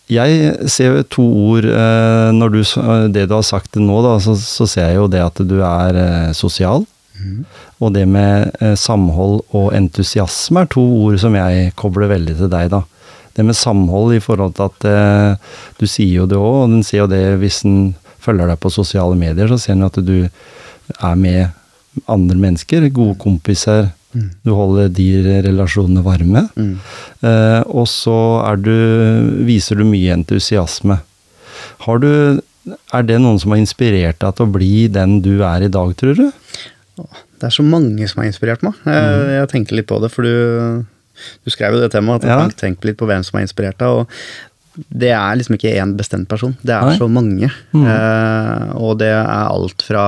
Jeg 0.08 0.70
ser 0.70 1.00
to 1.10 1.24
ord 1.24 1.66
eh, 1.66 2.32
Når 2.36 2.52
du, 2.54 2.60
eh, 2.62 3.08
det 3.10 3.28
du 3.30 3.34
har 3.34 3.46
sagt 3.48 3.74
nå, 3.82 4.02
da, 4.06 4.18
så, 4.22 4.36
så 4.38 4.68
ser 4.70 4.92
jeg 4.92 5.00
jo 5.00 5.08
det 5.10 5.22
at 5.24 5.40
du 5.48 5.56
er 5.66 5.96
eh, 5.98 6.32
sosial. 6.38 6.86
Mm. 7.18 7.46
Og 7.82 7.94
det 7.96 8.04
med 8.08 8.52
samhold 8.78 9.42
og 9.56 9.72
entusiasme 9.74 10.62
er 10.66 10.70
to 10.70 10.84
ord 11.06 11.18
som 11.20 11.34
jeg 11.34 11.72
kobler 11.80 12.12
veldig 12.12 12.38
til 12.38 12.50
deg, 12.52 12.70
da. 12.76 12.84
Det 13.36 13.44
med 13.44 13.58
samhold 13.58 14.16
i 14.16 14.24
forhold 14.24 14.56
til 14.56 14.70
at 14.70 14.88
eh, 14.88 15.54
du 15.80 15.86
sier 15.90 16.22
jo 16.22 16.30
det 16.30 16.40
òg, 16.40 16.62
og 16.64 16.72
den 16.72 16.86
sier 16.88 17.04
jo 17.04 17.12
det 17.12 17.24
hvis 17.42 17.64
den 17.66 17.94
følger 18.24 18.50
deg 18.50 18.62
på 18.64 18.72
sosiale 18.74 19.18
medier, 19.20 19.50
så 19.52 19.60
ser 19.62 19.76
den 19.76 19.88
at 19.88 20.00
du 20.02 20.18
er 20.26 21.20
med 21.20 22.06
andre 22.12 22.38
mennesker, 22.40 22.88
gode 22.96 23.18
kompiser. 23.22 23.90
Mm. 24.16 24.30
Du 24.48 24.54
holder 24.56 24.90
de 24.96 25.08
relasjonene 25.46 26.04
varme. 26.06 26.46
Mm. 26.56 26.74
Eh, 27.28 27.62
og 27.68 27.88
så 27.92 28.18
du, 28.62 28.74
viser 29.48 29.80
du 29.80 29.86
mye 29.88 30.16
entusiasme. 30.16 31.00
Har 31.86 32.02
du, 32.04 32.10
er 32.96 33.08
det 33.08 33.20
noen 33.22 33.40
som 33.42 33.54
har 33.54 33.62
inspirert 33.62 34.22
deg 34.24 34.38
til 34.38 34.48
å 34.48 34.56
bli 34.56 34.74
den 34.92 35.20
du 35.26 35.38
er 35.44 35.68
i 35.68 35.72
dag, 35.72 35.92
tror 36.00 36.18
du? 36.18 36.28
Det 36.96 37.50
er 37.50 37.54
så 37.54 37.66
mange 37.68 38.08
som 38.08 38.24
har 38.24 38.32
inspirert 38.32 38.64
meg. 38.64 38.78
Jeg, 38.88 39.24
jeg 39.36 39.52
tenker 39.52 39.80
litt 39.80 39.90
på 39.92 40.00
det, 40.04 40.12
for 40.14 40.24
du, 40.24 40.86
du 41.46 41.52
skrev 41.54 41.74
jo 41.78 41.82
det 41.84 41.92
temaet. 41.94 42.24
At. 42.24 42.30
Ja. 42.30 42.40
jeg 42.50 42.58
tenkte 42.62 42.90
litt 42.92 42.98
på 43.02 43.08
hvem 43.10 43.24
som 43.26 43.38
har 43.40 43.46
inspirert 43.48 43.78
deg. 43.80 43.88
og 43.88 44.86
Det 44.92 45.12
er 45.16 45.36
liksom 45.40 45.56
ikke 45.58 45.76
én 45.80 45.94
bestemt 45.98 46.28
person. 46.28 46.58
Det 46.62 46.74
er 46.76 46.82
Nei. 46.90 46.98
så 47.00 47.08
mange. 47.12 47.52
Mm. 47.74 47.86
Eh, 47.88 48.72
og 48.76 48.98
det 49.00 49.12
er 49.14 49.28
alt 49.50 49.82
fra 49.88 50.06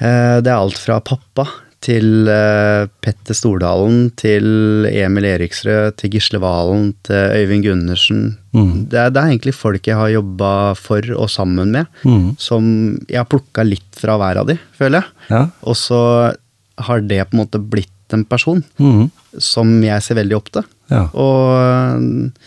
eh, 0.00 0.38
Det 0.40 0.48
er 0.50 0.56
alt 0.60 0.78
fra 0.80 1.00
pappa 1.04 1.46
til 1.80 2.28
eh, 2.28 2.84
Petter 3.00 3.32
Stordalen, 3.36 4.10
til 4.20 4.84
Emil 4.90 5.24
Eriksrød, 5.30 5.94
til 5.96 6.10
Gisle 6.12 6.36
Valen, 6.42 6.90
til 7.08 7.16
Øyvind 7.38 7.64
Gundersen. 7.64 8.26
Mm. 8.52 8.74
Det, 8.92 8.98
er, 9.00 9.08
det 9.14 9.22
er 9.22 9.30
egentlig 9.30 9.54
folk 9.56 9.88
jeg 9.88 9.96
har 9.96 10.10
jobba 10.12 10.50
for 10.76 11.00
og 11.16 11.30
sammen 11.32 11.72
med, 11.72 11.88
Mm. 12.04 12.34
som 12.36 12.68
jeg 13.08 13.16
har 13.22 13.30
plukka 13.32 13.64
litt 13.64 13.96
fra 13.96 14.18
hver 14.20 14.42
av 14.42 14.50
de, 14.52 14.58
føler 14.76 15.00
jeg. 15.00 15.08
Ja. 15.32 15.42
Og 15.64 15.78
så 15.80 16.02
har 16.84 17.00
det 17.00 17.22
på 17.30 17.36
en 17.38 17.42
måte 17.46 17.60
blitt 17.72 17.88
en 18.16 18.26
person 18.28 18.64
Mm. 18.80 19.10
som 19.38 19.82
jeg 19.82 20.02
ser 20.02 20.20
veldig 20.20 20.36
opp 20.36 20.52
til. 20.52 20.68
ja. 20.90 21.08
Og 21.14 22.38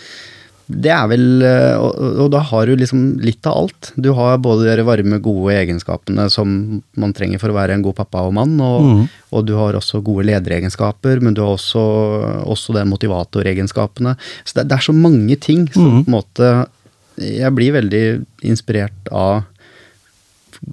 det 0.73 0.89
er 0.89 1.07
vel 1.11 1.43
og, 1.43 1.97
og 2.23 2.29
da 2.31 2.39
har 2.39 2.65
du 2.65 2.77
liksom 2.79 3.19
litt 3.21 3.45
av 3.45 3.57
alt. 3.65 3.89
Du 3.99 4.13
har 4.15 4.39
både 4.41 4.71
de 4.79 4.85
varme, 4.87 5.19
gode 5.21 5.53
egenskapene 5.59 6.29
som 6.31 6.81
man 6.95 7.13
trenger 7.13 7.41
for 7.41 7.51
å 7.51 7.57
være 7.57 7.75
en 7.75 7.83
god 7.83 7.97
pappa 7.99 8.23
og 8.25 8.33
mann, 8.37 8.55
og, 8.63 8.87
mm. 8.87 9.01
og 9.35 9.45
du 9.45 9.53
har 9.59 9.75
også 9.77 10.01
gode 10.01 10.25
lederegenskaper, 10.31 11.19
men 11.19 11.35
du 11.35 11.43
har 11.43 11.57
også, 11.57 11.83
også 12.47 12.77
den 12.79 12.89
motivatoregenskapene. 12.93 14.15
Så 14.47 14.61
det, 14.61 14.69
det 14.71 14.77
er 14.79 14.87
så 14.87 14.95
mange 14.95 15.35
ting 15.35 15.67
som 15.73 15.83
mm. 15.83 16.03
på 16.05 16.09
en 16.09 16.17
måte 16.17 16.53
Jeg 17.19 17.53
blir 17.53 17.75
veldig 17.75 18.05
inspirert 18.41 19.11
av 19.11 19.43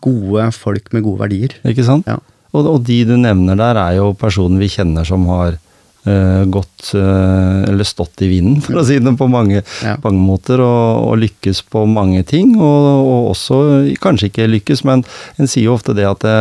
gode 0.01 0.47
folk 0.55 0.93
med 0.95 1.03
gode 1.05 1.27
verdier. 1.27 1.57
Ikke 1.67 1.85
sant? 1.85 2.07
Ja. 2.09 2.21
Og, 2.53 2.67
og 2.67 2.79
de 2.87 3.03
du 3.07 3.17
nevner 3.21 3.59
der, 3.59 3.79
er 3.79 3.99
jo 4.01 4.13
personer 4.19 4.63
vi 4.63 4.71
kjenner 4.73 5.07
som 5.07 5.27
har 5.31 5.57
uh, 6.07 6.45
gått 6.51 6.93
uh, 6.95 7.63
Eller 7.69 7.87
stått 7.87 8.23
i 8.25 8.31
vinden, 8.31 8.61
for 8.65 8.81
å 8.81 8.87
si 8.87 8.99
det 8.99 9.13
på 9.19 9.29
mange, 9.31 9.63
Ja. 9.85 9.97
mange 10.03 10.23
måter, 10.25 10.63
og, 10.65 11.11
og 11.11 11.21
lykkes 11.23 11.63
på 11.71 11.85
mange 11.91 12.25
ting. 12.27 12.57
Og, 12.59 12.89
og 13.01 13.31
også 13.35 13.61
kanskje 14.03 14.31
ikke 14.31 14.49
lykkes, 14.51 14.85
men 14.89 15.05
en 15.39 15.51
sier 15.51 15.69
jo 15.69 15.77
ofte 15.77 15.95
det 15.97 16.09
at 16.09 16.25
det, 16.27 16.39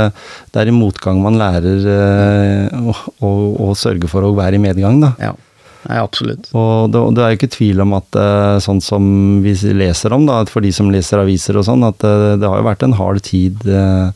det 0.53 0.63
er 0.63 0.71
i 0.71 0.75
motgang 0.75 1.21
man 1.23 1.37
lærer 1.39 1.85
eh, 1.93 2.89
å, 3.21 3.29
å, 3.69 3.69
sørge 3.77 4.09
for 4.11 4.25
å 4.25 4.33
være 4.37 4.57
i 4.59 4.63
medgang, 4.63 4.99
da. 5.03 5.13
Ja, 5.21 5.35
Nei, 5.79 5.95
absolutt. 5.95 6.49
Og 6.59 6.89
det, 6.91 6.99
det 7.15 7.21
er 7.23 7.29
jo 7.31 7.37
ikke 7.37 7.53
tvil 7.53 7.79
om 7.85 7.93
at 7.95 8.17
sånn 8.65 8.81
som 8.83 9.05
vi 9.39 9.53
leser 9.79 10.11
om, 10.11 10.25
da, 10.27 10.41
for 10.51 10.65
de 10.65 10.73
som 10.75 10.89
leser 10.91 11.21
aviser 11.21 11.55
og 11.55 11.63
sånn, 11.69 11.85
at 11.87 12.03
det, 12.03 12.41
det 12.41 12.49
har 12.51 12.59
jo 12.59 12.67
vært 12.67 12.83
en 12.83 12.97
hard 12.99 13.23
tid 13.23 13.63
eh, 13.63 14.11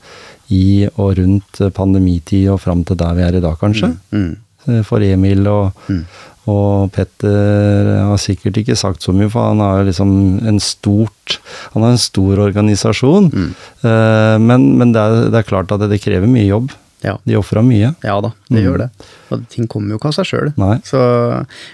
i 0.54 0.86
og 0.94 1.18
rundt 1.20 1.62
pandemitid 1.76 2.48
og 2.54 2.62
fram 2.64 2.84
til 2.88 3.00
der 3.00 3.18
vi 3.18 3.26
er 3.26 3.40
i 3.40 3.44
dag, 3.44 3.58
kanskje. 3.62 3.90
Mm. 4.14 4.30
Eh, 4.68 4.84
For 4.88 5.04
Emil 5.04 5.48
og, 5.52 5.74
Mm. 5.90 6.06
og 6.48 6.92
Petter 6.92 7.90
har 8.10 8.18
sikkert 8.20 8.58
ikke 8.60 8.76
sagt 8.80 9.02
så 9.04 9.14
mye, 9.16 9.30
for 9.32 9.48
han 9.50 9.60
har 9.64 9.80
jo 9.82 9.88
liksom 9.90 10.14
en 10.48 10.60
stort 10.60 11.38
Han 11.74 11.84
har 11.86 11.92
en 11.96 12.02
stor 12.04 12.40
organisasjon. 12.44 13.30
Mm. 13.32 13.50
Eh, 13.84 14.38
Men, 14.44 14.78
men 14.78 14.92
det, 14.94 15.02
er, 15.02 15.30
det 15.32 15.40
er 15.40 15.48
klart 15.50 15.72
at 15.72 15.80
det, 15.80 15.90
det 15.96 16.02
krever 16.04 16.28
mye 16.28 16.48
jobb. 16.50 16.72
Ja. 17.04 17.18
De 17.28 17.36
ofra 17.36 17.62
mye. 17.66 17.94
ja 18.04 18.16
da, 18.24 18.30
de 18.50 18.56
Mm. 18.60 18.64
gjør 18.64 18.78
det. 18.84 18.90
Og 19.32 19.48
ting 19.50 19.68
kommer 19.68 19.90
jo 19.92 19.98
ikke 20.00 20.08
av 20.12 20.14
seg 20.18 20.26
sjøl. 20.30 20.54
Så 20.88 21.00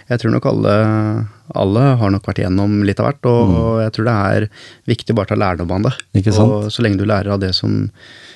jeg 0.09 0.19
tror 0.19 0.31
nok 0.31 0.45
alle, 0.49 0.75
alle 1.55 1.83
har 2.01 2.09
nok 2.13 2.25
vært 2.25 2.39
igjennom 2.43 2.79
litt 2.85 2.99
av 2.99 3.05
hvert, 3.11 3.25
og, 3.29 3.53
og 3.55 3.81
jeg 3.83 3.91
tror 3.93 4.05
det 4.09 4.15
er 4.15 4.49
viktig 4.89 5.15
bare 5.15 5.29
å 5.29 5.33
ta 5.33 5.35
lærdom 5.39 5.71
av 5.71 5.83
det. 5.89 5.93
Mm. 5.99 6.21
Ikke 6.23 6.33
sant? 6.33 6.51
Og 6.51 6.71
så 6.73 6.81
lenge 6.85 6.97
du 6.97 7.05
lærer 7.05 7.31
av 7.33 7.39
det 7.39 7.53
som, 7.55 7.89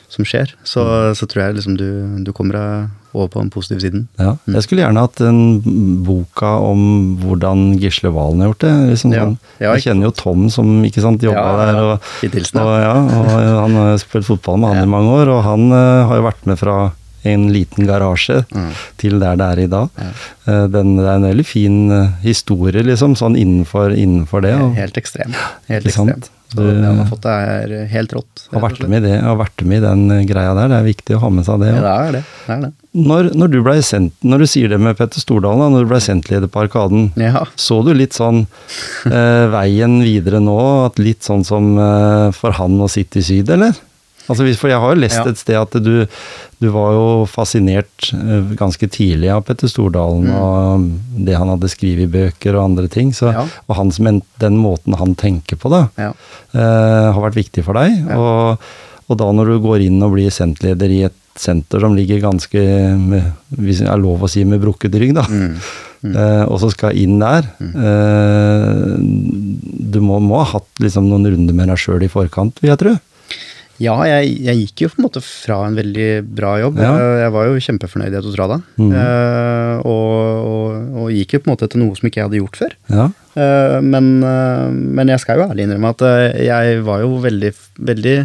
som 0.09 0.23
skjer, 0.25 0.53
så, 0.63 0.85
så 1.17 1.25
tror 1.25 1.47
jeg 1.47 1.55
liksom 1.59 1.77
du, 1.77 1.87
du 2.23 2.31
kommer 2.31 2.53
deg 2.59 2.89
over 3.13 3.27
på 3.29 3.39
den 3.41 3.49
positive 3.53 3.79
siden. 3.81 4.07
Ja, 4.19 4.33
Mm. 4.47 4.55
jeg 4.55 4.63
skulle 4.63 4.81
gjerne 4.83 4.99
hatt 5.05 5.21
en 5.21 5.61
boka 6.05 6.51
om 6.59 7.17
hvordan 7.21 7.79
Gisle 7.79 8.11
Valen 8.13 8.41
har 8.41 8.49
gjort 8.51 8.59
det. 8.65 8.73
Liksom 8.93 9.13
Ja. 9.13 9.25
Ja, 9.59 9.73
jeg 9.75 9.83
kjenner 9.83 10.09
jo 10.09 10.11
Tom 10.11 10.49
som 10.49 10.83
ikke 10.83 11.01
sant, 11.01 11.21
jobba 11.21 11.65
der. 11.65 11.75
Og, 11.83 11.99
og, 12.23 13.29
og 13.29 13.61
han 13.63 13.75
har 13.79 13.97
spilt 14.01 14.25
fotball 14.27 14.59
med 14.59 14.75
han 14.75 14.83
i 14.87 14.91
mange 14.91 15.09
år, 15.21 15.31
og 15.37 15.43
han 15.43 15.71
uh, 15.71 16.07
har 16.09 16.19
jo 16.19 16.27
vært 16.27 16.45
med 16.49 16.59
fra 16.59 16.77
en 17.25 17.45
liten 17.53 17.87
garasje 17.87 18.41
Mm. 18.51 18.71
til 18.99 19.19
der 19.19 19.37
det 19.39 19.45
er 19.47 19.59
i 19.63 19.67
dag. 19.71 19.89
Ja. 19.97 20.09
Eh, 20.47 20.67
Den, 20.67 20.97
det 20.97 21.05
er 21.07 21.15
en 21.15 21.23
veldig 21.29 21.45
fin 21.47 21.77
eh, 21.91 22.09
historie, 22.21 22.83
liksom, 22.83 23.15
sånn 23.15 23.37
innenfor, 23.39 23.95
innenfor 23.95 24.41
det. 24.43 24.51
Og 24.59 24.75
Helt 24.75 24.97
ekstrem. 24.99 25.31
Helt 25.69 25.85
ekstremt. 25.87 26.27
Så 26.53 26.61
det, 26.61 26.73
det 26.77 26.85
han 26.85 27.01
har 27.01 27.09
fått, 27.09 27.25
er 27.25 27.73
helt 27.89 28.13
rått. 28.13 28.45
har 28.53 28.63
vært 28.67 28.83
med 28.91 29.05
det, 29.07 29.13
har 29.25 29.37
vært 29.39 29.63
med 29.65 29.79
i 29.79 29.83
den 29.83 30.03
eh, 30.13 30.23
greia 30.29 30.53
der. 30.57 30.69
Det 30.69 30.79
er 30.79 30.87
viktig 30.87 31.17
å 31.17 31.21
ha 31.23 31.31
med 31.33 31.47
seg 31.47 31.63
det. 31.63 31.71
Ja, 31.73 31.81
det 31.81 31.93
er 31.93 32.17
det. 32.17 32.23
det, 32.23 32.57
er 32.57 32.65
det. 32.67 32.71
Når, 32.93 33.29
når, 33.41 33.53
du 33.53 33.71
sendt, 33.81 34.13
når 34.21 34.43
du 34.43 34.47
sier 34.51 34.69
det 34.69 34.77
med 34.81 34.99
Petter 34.99 35.23
Stordalen, 35.23 35.63
da, 35.63 35.71
når 35.73 35.87
du 35.87 35.93
ble 35.95 36.01
sentleder 36.03 36.51
på 36.51 36.65
Arkaden, 36.67 37.09
Ja. 37.17 37.45
Så 37.57 37.79
du 37.85 37.93
litt 37.97 38.13
sånn 38.13 38.43
eh, 39.09 39.45
veien 39.53 39.97
videre 40.05 40.43
nå, 40.43 40.59
at 40.85 41.01
litt 41.01 41.25
sånn 41.25 41.41
som 41.47 41.73
eh, 41.81 42.29
for 42.37 42.53
han 42.59 42.77
å 42.81 42.91
sitte 42.91 43.23
i 43.23 43.25
syd, 43.25 43.49
eller? 43.57 43.73
Altså, 44.29 44.45
for 44.55 44.69
jeg 44.71 44.79
har 44.79 44.93
jo 44.95 45.01
lest 45.01 45.17
Ja. 45.19 45.25
et 45.29 45.37
sted 45.37 45.55
at 45.59 45.71
du, 45.83 46.05
du 46.61 46.67
var 46.71 46.93
jo 46.95 47.25
fascinert 47.27 48.11
eh, 48.13 48.53
ganske 48.55 48.87
tidlig 48.89 49.29
av 49.33 49.43
Petter 49.43 49.67
Stordalen 49.67 50.29
og 50.31 50.85
det 51.25 51.35
han 51.35 51.49
hadde 51.51 51.67
skrevet 51.71 52.05
i 52.07 52.11
bøker 52.13 52.55
og 52.55 52.63
andre 52.69 52.87
ting. 52.87 53.11
Så, 53.11 53.27
Mm. 53.33 53.33
Ja. 53.33 53.45
Og 53.67 53.75
hans, 53.75 53.97
den 54.39 54.57
måten 54.61 54.95
han 54.99 55.15
tenker 55.15 55.55
på, 55.59 55.69
da, 55.69 55.89
Ja. 55.97 56.13
eh, 56.53 57.11
har 57.13 57.21
vært 57.29 57.35
viktig 57.41 57.63
for 57.65 57.73
deg. 57.73 58.07
Og, 58.15 58.57
og 59.09 59.17
da 59.19 59.31
når 59.31 59.45
du 59.53 59.59
går 59.59 59.81
inn 59.87 60.01
og 60.03 60.13
blir 60.15 60.31
sentleder 60.31 60.89
i 60.89 61.03
et 61.09 61.13
senter 61.35 61.81
som 61.81 61.95
ligger 61.97 62.21
ganske, 62.21 62.61
med, 62.97 63.33
hvis 63.57 63.79
det 63.81 63.89
er 63.89 63.97
lov 63.97 64.21
å 64.21 64.29
si, 64.29 64.43
med 64.45 64.61
brukket 64.61 64.93
rygg, 65.01 65.15
da. 65.17 65.23
Mm. 65.27 65.57
Eh, 66.03 66.43
og 66.45 66.59
så 66.61 66.69
skal 66.71 66.95
inn 66.99 67.17
der. 67.19 67.43
Eh, 67.59 68.93
du 69.93 69.99
må, 70.03 70.19
må 70.23 70.41
ha 70.43 70.47
hatt 70.57 70.67
liksom 70.83 71.07
noen 71.09 71.25
runder 71.31 71.55
med 71.57 71.71
deg 71.71 71.79
sjøl 71.81 72.03
i 72.05 72.11
forkant, 72.11 72.59
vil 72.61 72.71
jeg 72.73 72.81
tro. 72.83 72.93
Ja, 73.83 73.95
jeg, 74.07 74.33
jeg 74.45 74.59
gikk 74.63 74.83
jo 74.85 74.89
på 74.93 75.01
en 75.01 75.05
måte 75.07 75.21
fra 75.25 75.57
en 75.67 75.75
veldig 75.77 76.07
bra 76.37 76.53
jobb. 76.61 76.79
Ja. 76.79 76.91
Jeg, 77.25 77.31
var 77.35 77.49
jo 77.49 77.63
kjempefornøyd 77.67 78.13
i 78.15 78.19
Autostrada. 78.21 78.59
Mm. 78.79 78.91
Uh, 78.95 79.75
og, 79.89 80.11
og, 80.47 80.91
og 81.03 81.13
gikk 81.17 81.35
jo 81.35 81.41
på 81.43 81.49
en 81.49 81.53
måte 81.57 81.69
til 81.73 81.83
noe 81.83 81.97
som 81.99 82.07
ikke 82.09 82.21
jeg 82.21 82.29
hadde 82.29 82.39
gjort 82.41 82.59
før. 82.61 82.75
Ja. 82.93 83.07
Uh, 83.33 83.79
men, 83.83 84.11
uh, 84.23 84.69
men 84.71 85.11
jeg 85.11 85.23
skal 85.23 85.41
jo 85.41 85.47
ærlig 85.49 85.65
innrømme 85.67 85.91
at 85.95 86.05
jeg 86.45 86.83
var 86.87 87.01
jo 87.03 87.17
veldig, 87.23 87.51
veldig 87.89 88.15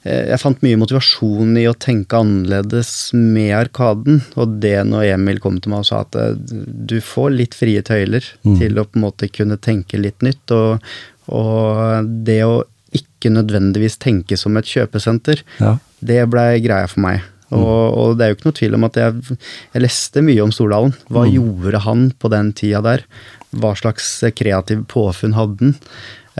Jeg 0.00 0.40
fant 0.40 0.62
mye 0.64 0.78
motivasjon 0.80 1.58
i 1.60 1.66
å 1.68 1.74
tenke 1.76 2.16
annerledes 2.22 3.10
med 3.12 3.50
Arkaden. 3.58 4.22
Og 4.40 4.54
det 4.62 4.78
når 4.88 5.10
Emil 5.10 5.42
kom 5.44 5.58
til 5.60 5.74
meg 5.74 5.82
og 5.82 5.88
sa 5.90 5.98
at 6.06 6.16
du 6.48 6.96
får 7.04 7.34
litt 7.36 7.58
frie 7.58 7.82
tøyler 7.84 8.24
Mm. 8.40 8.54
til 8.56 8.80
å 8.80 8.86
på 8.88 8.96
en 8.96 9.04
måte 9.04 9.28
kunne 9.28 9.58
tenke 9.60 10.00
litt 10.00 10.24
nytt. 10.24 10.54
Og, 10.56 10.80
og 11.28 12.08
det 12.24 12.38
å 12.48 12.62
ikke 12.96 13.32
nødvendigvis 13.32 13.98
tenke 14.02 14.38
som 14.40 14.56
et 14.60 14.68
kjøpesenter, 14.70 15.42
Ja. 15.60 15.76
det 16.00 16.22
blei 16.32 16.60
greia 16.64 16.88
for 16.90 17.00
meg. 17.04 17.20
Og, 17.50 17.96
og 17.98 18.12
det 18.18 18.24
er 18.24 18.30
jo 18.30 18.36
ikke 18.38 18.46
noe 18.46 18.58
tvil 18.60 18.74
om 18.78 18.84
at 18.86 18.94
jeg, 19.00 19.36
jeg 19.74 19.82
leste 19.82 20.22
mye 20.22 20.44
om 20.44 20.52
Stordalen. 20.54 20.94
Hva 21.10 21.24
gjorde 21.26 21.80
han 21.82 22.04
på 22.14 22.30
den 22.30 22.52
tida 22.54 22.78
der? 22.84 23.02
Hva 23.50 23.72
slags 23.74 24.06
kreativ 24.38 24.84
påfunn 24.92 25.34
hadde 25.34 25.58
han? 25.72 25.74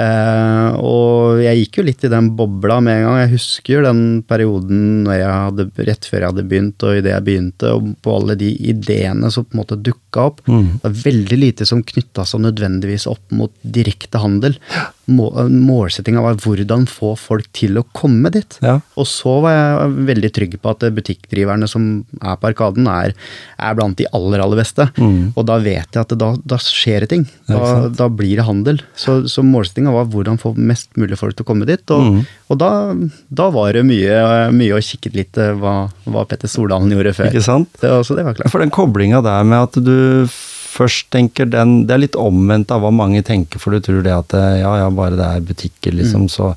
Eh, 0.01 0.69
og 0.81 1.41
jeg 1.43 1.65
gikk 1.65 1.81
jo 1.81 1.85
litt 1.89 2.05
i 2.07 2.11
den 2.13 2.31
bobla 2.39 2.79
med 2.85 3.01
en 3.01 3.07
gang. 3.09 3.19
Jeg 3.25 3.33
husker 3.35 3.83
den 3.85 4.03
perioden 4.29 5.03
når 5.05 5.19
jeg 5.19 5.33
hadde, 5.35 5.67
rett 5.91 6.07
før 6.09 6.23
jeg 6.23 6.31
hadde 6.31 6.45
begynt, 6.53 6.87
og 6.87 7.01
idet 7.01 7.13
jeg 7.13 7.27
begynte, 7.27 7.73
og 7.75 7.91
på 8.07 8.15
alle 8.21 8.37
de 8.41 8.53
ideene 8.71 9.33
som 9.35 9.45
på 9.49 9.57
en 9.57 9.63
måte 9.65 9.81
dukka 9.91 10.29
opp. 10.31 10.41
Mm. 10.47 10.69
Det 10.79 10.87
var 10.87 10.97
veldig 11.03 11.41
lite 11.43 11.69
som 11.69 11.83
knytta 11.85 12.25
seg 12.29 12.45
nødvendigvis 12.47 13.09
opp 13.11 13.35
mot 13.35 13.53
direkte 13.67 14.23
handel. 14.23 14.57
Må, 15.11 15.31
var 15.35 16.37
hvordan 16.41 16.87
få 16.91 17.13
folk 17.19 17.49
til 17.57 17.79
å 17.81 17.85
komme 17.97 18.31
dit. 18.35 18.59
Ja. 18.63 18.79
Og 19.01 19.09
så 19.11 19.37
var 19.45 19.55
jeg 19.57 19.95
veldig 20.11 20.31
trygg 20.37 20.57
på 20.63 20.73
at 20.73 20.85
butikkdriverne 20.97 21.69
som 21.71 21.89
er 22.21 22.39
på 22.41 22.51
Arkaden, 22.51 22.87
er, 22.91 23.15
er 23.59 23.79
blant 23.79 23.99
de 23.99 24.07
aller, 24.17 24.43
aller 24.43 24.61
beste. 24.63 24.87
Mm. 25.01 25.33
Og 25.35 25.47
da 25.49 25.59
vet 25.63 25.91
jeg 25.97 26.03
at 26.05 26.15
da, 26.21 26.33
da 26.45 26.61
skjer 26.63 27.05
det 27.07 27.11
ting. 27.15 27.27
Da, 27.51 27.89
da 27.95 28.09
blir 28.13 28.39
det 28.41 28.47
handel. 28.49 28.83
Så, 28.99 29.21
så 29.31 29.45
målsettinga 29.47 29.93
var 29.95 30.09
hvordan 30.13 30.41
få 30.41 30.55
mest 30.59 30.93
mulig 31.01 31.19
folk 31.21 31.37
til 31.39 31.47
å 31.47 31.51
komme 31.53 31.69
dit. 31.69 31.85
Og, 31.91 32.01
Mm. 32.11 32.23
og 32.51 32.59
da, 32.59 32.69
da 33.29 33.47
var 33.53 33.75
det 33.77 33.83
mye, 33.87 34.17
mye 34.57 34.75
å 34.79 34.81
kikke 34.83 35.13
litt 35.15 35.39
eh, 35.39 35.53
hva, 35.61 35.75
hva 36.11 36.25
Petter 36.27 36.51
Stordalen 36.51 36.91
gjorde 36.95 37.13
før. 37.19 37.29
Ikke 37.31 37.45
sant? 37.45 37.69
Det, 37.83 37.91
så 38.07 38.17
det 38.17 38.25
var 38.27 38.39
klart. 38.39 38.51
For 38.53 38.63
den 38.63 38.73
koblinga 38.75 39.21
der 39.25 39.45
med 39.47 39.69
at 39.69 39.79
du 39.85 40.27
først 40.71 41.09
tenker 41.15 41.49
den 41.51 41.85
Det 41.89 41.97
er 41.97 42.03
litt 42.05 42.19
omvendt 42.19 42.71
av 42.75 42.85
hva 42.85 42.93
mange 42.95 43.23
tenker, 43.27 43.61
for 43.63 43.75
du 43.75 43.83
tror 43.85 44.05
det 44.07 44.15
at 44.15 44.37
eh, 44.39 44.61
ja, 44.63 44.77
ja, 44.85 44.89
bare 44.95 45.19
det 45.19 45.27
er 45.27 45.45
butikker, 45.51 45.97
liksom, 45.99 46.29
så, 46.31 46.53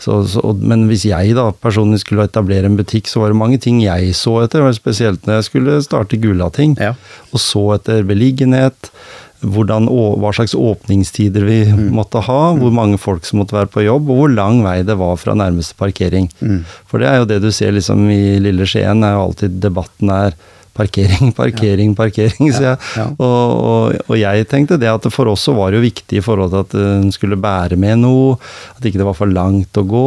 så, 0.00 0.22
så 0.30 0.42
og, 0.44 0.62
Men 0.64 0.86
hvis 0.90 1.04
jeg 1.10 1.36
da 1.36 1.50
personlig 1.52 2.00
skulle 2.04 2.26
etablere 2.28 2.70
en 2.70 2.78
butikk, 2.78 3.10
så 3.10 3.22
var 3.22 3.34
det 3.34 3.40
mange 3.42 3.60
ting 3.62 3.82
jeg 3.84 4.14
så 4.16 4.38
etter, 4.46 4.66
spesielt 4.76 5.28
når 5.28 5.40
jeg 5.40 5.48
skulle 5.50 5.78
starte 5.84 6.20
Gulating, 6.22 6.76
Ja. 6.80 6.94
og 7.32 7.42
så 7.44 7.64
etter 7.78 8.06
beliggenhet. 8.08 8.92
Hvordan, 9.38 9.84
hva 10.18 10.32
slags 10.34 10.50
åpningstider 10.58 11.44
vi 11.46 11.58
måtte 11.94 12.18
ha, 12.26 12.38
hvor 12.58 12.72
mange 12.74 12.98
folk 12.98 13.22
som 13.28 13.38
måtte 13.38 13.54
være 13.54 13.70
på 13.70 13.84
jobb, 13.84 14.08
og 14.10 14.16
hvor 14.18 14.32
lang 14.34 14.64
vei 14.64 14.80
det 14.82 14.96
var 14.98 15.14
fra 15.20 15.36
nærmeste 15.38 15.76
parkering. 15.78 16.26
Mm. 16.42 16.64
For 16.90 16.98
det 16.98 17.06
er 17.06 17.20
jo 17.20 17.28
det 17.30 17.38
du 17.44 17.52
ser 17.54 17.76
liksom 17.76 18.02
i 18.10 18.40
lille 18.42 18.66
Skien, 18.66 19.04
er 19.06 19.14
jo 19.14 19.28
alltid 19.28 19.60
debatten 19.62 20.10
er 20.10 20.34
parkering, 20.78 21.32
parkering, 21.36 21.94
parkering. 22.00 22.52
Ja, 22.54 22.76
ja. 22.96 23.06
og, 23.18 23.42
og, 23.58 23.98
og 24.06 24.16
jeg 24.20 24.46
tenkte 24.50 24.78
det 24.80 24.88
at 24.92 25.08
for 25.12 25.30
oss 25.32 25.44
så 25.48 25.54
var 25.58 25.72
det 25.74 25.80
jo 25.80 25.86
viktig 25.88 26.20
i 26.20 26.24
forhold 26.24 26.54
til 26.54 26.62
at 26.64 26.76
den 26.78 27.10
skulle 27.14 27.38
bære 27.42 27.76
med 27.80 28.04
noe, 28.06 28.36
at 28.78 28.86
ikke 28.86 29.02
det 29.02 29.08
var 29.10 29.18
for 29.18 29.30
langt 29.30 29.76
å 29.82 29.84
gå. 29.90 30.06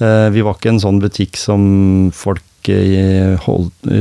Eh, 0.00 0.28
Vi 0.34 0.44
var 0.46 0.56
ikke 0.56 0.72
en 0.74 0.82
sånn 0.82 1.00
butikk 1.02 1.36
som 1.40 1.62
folk 2.16 2.70
eh, 2.72 3.36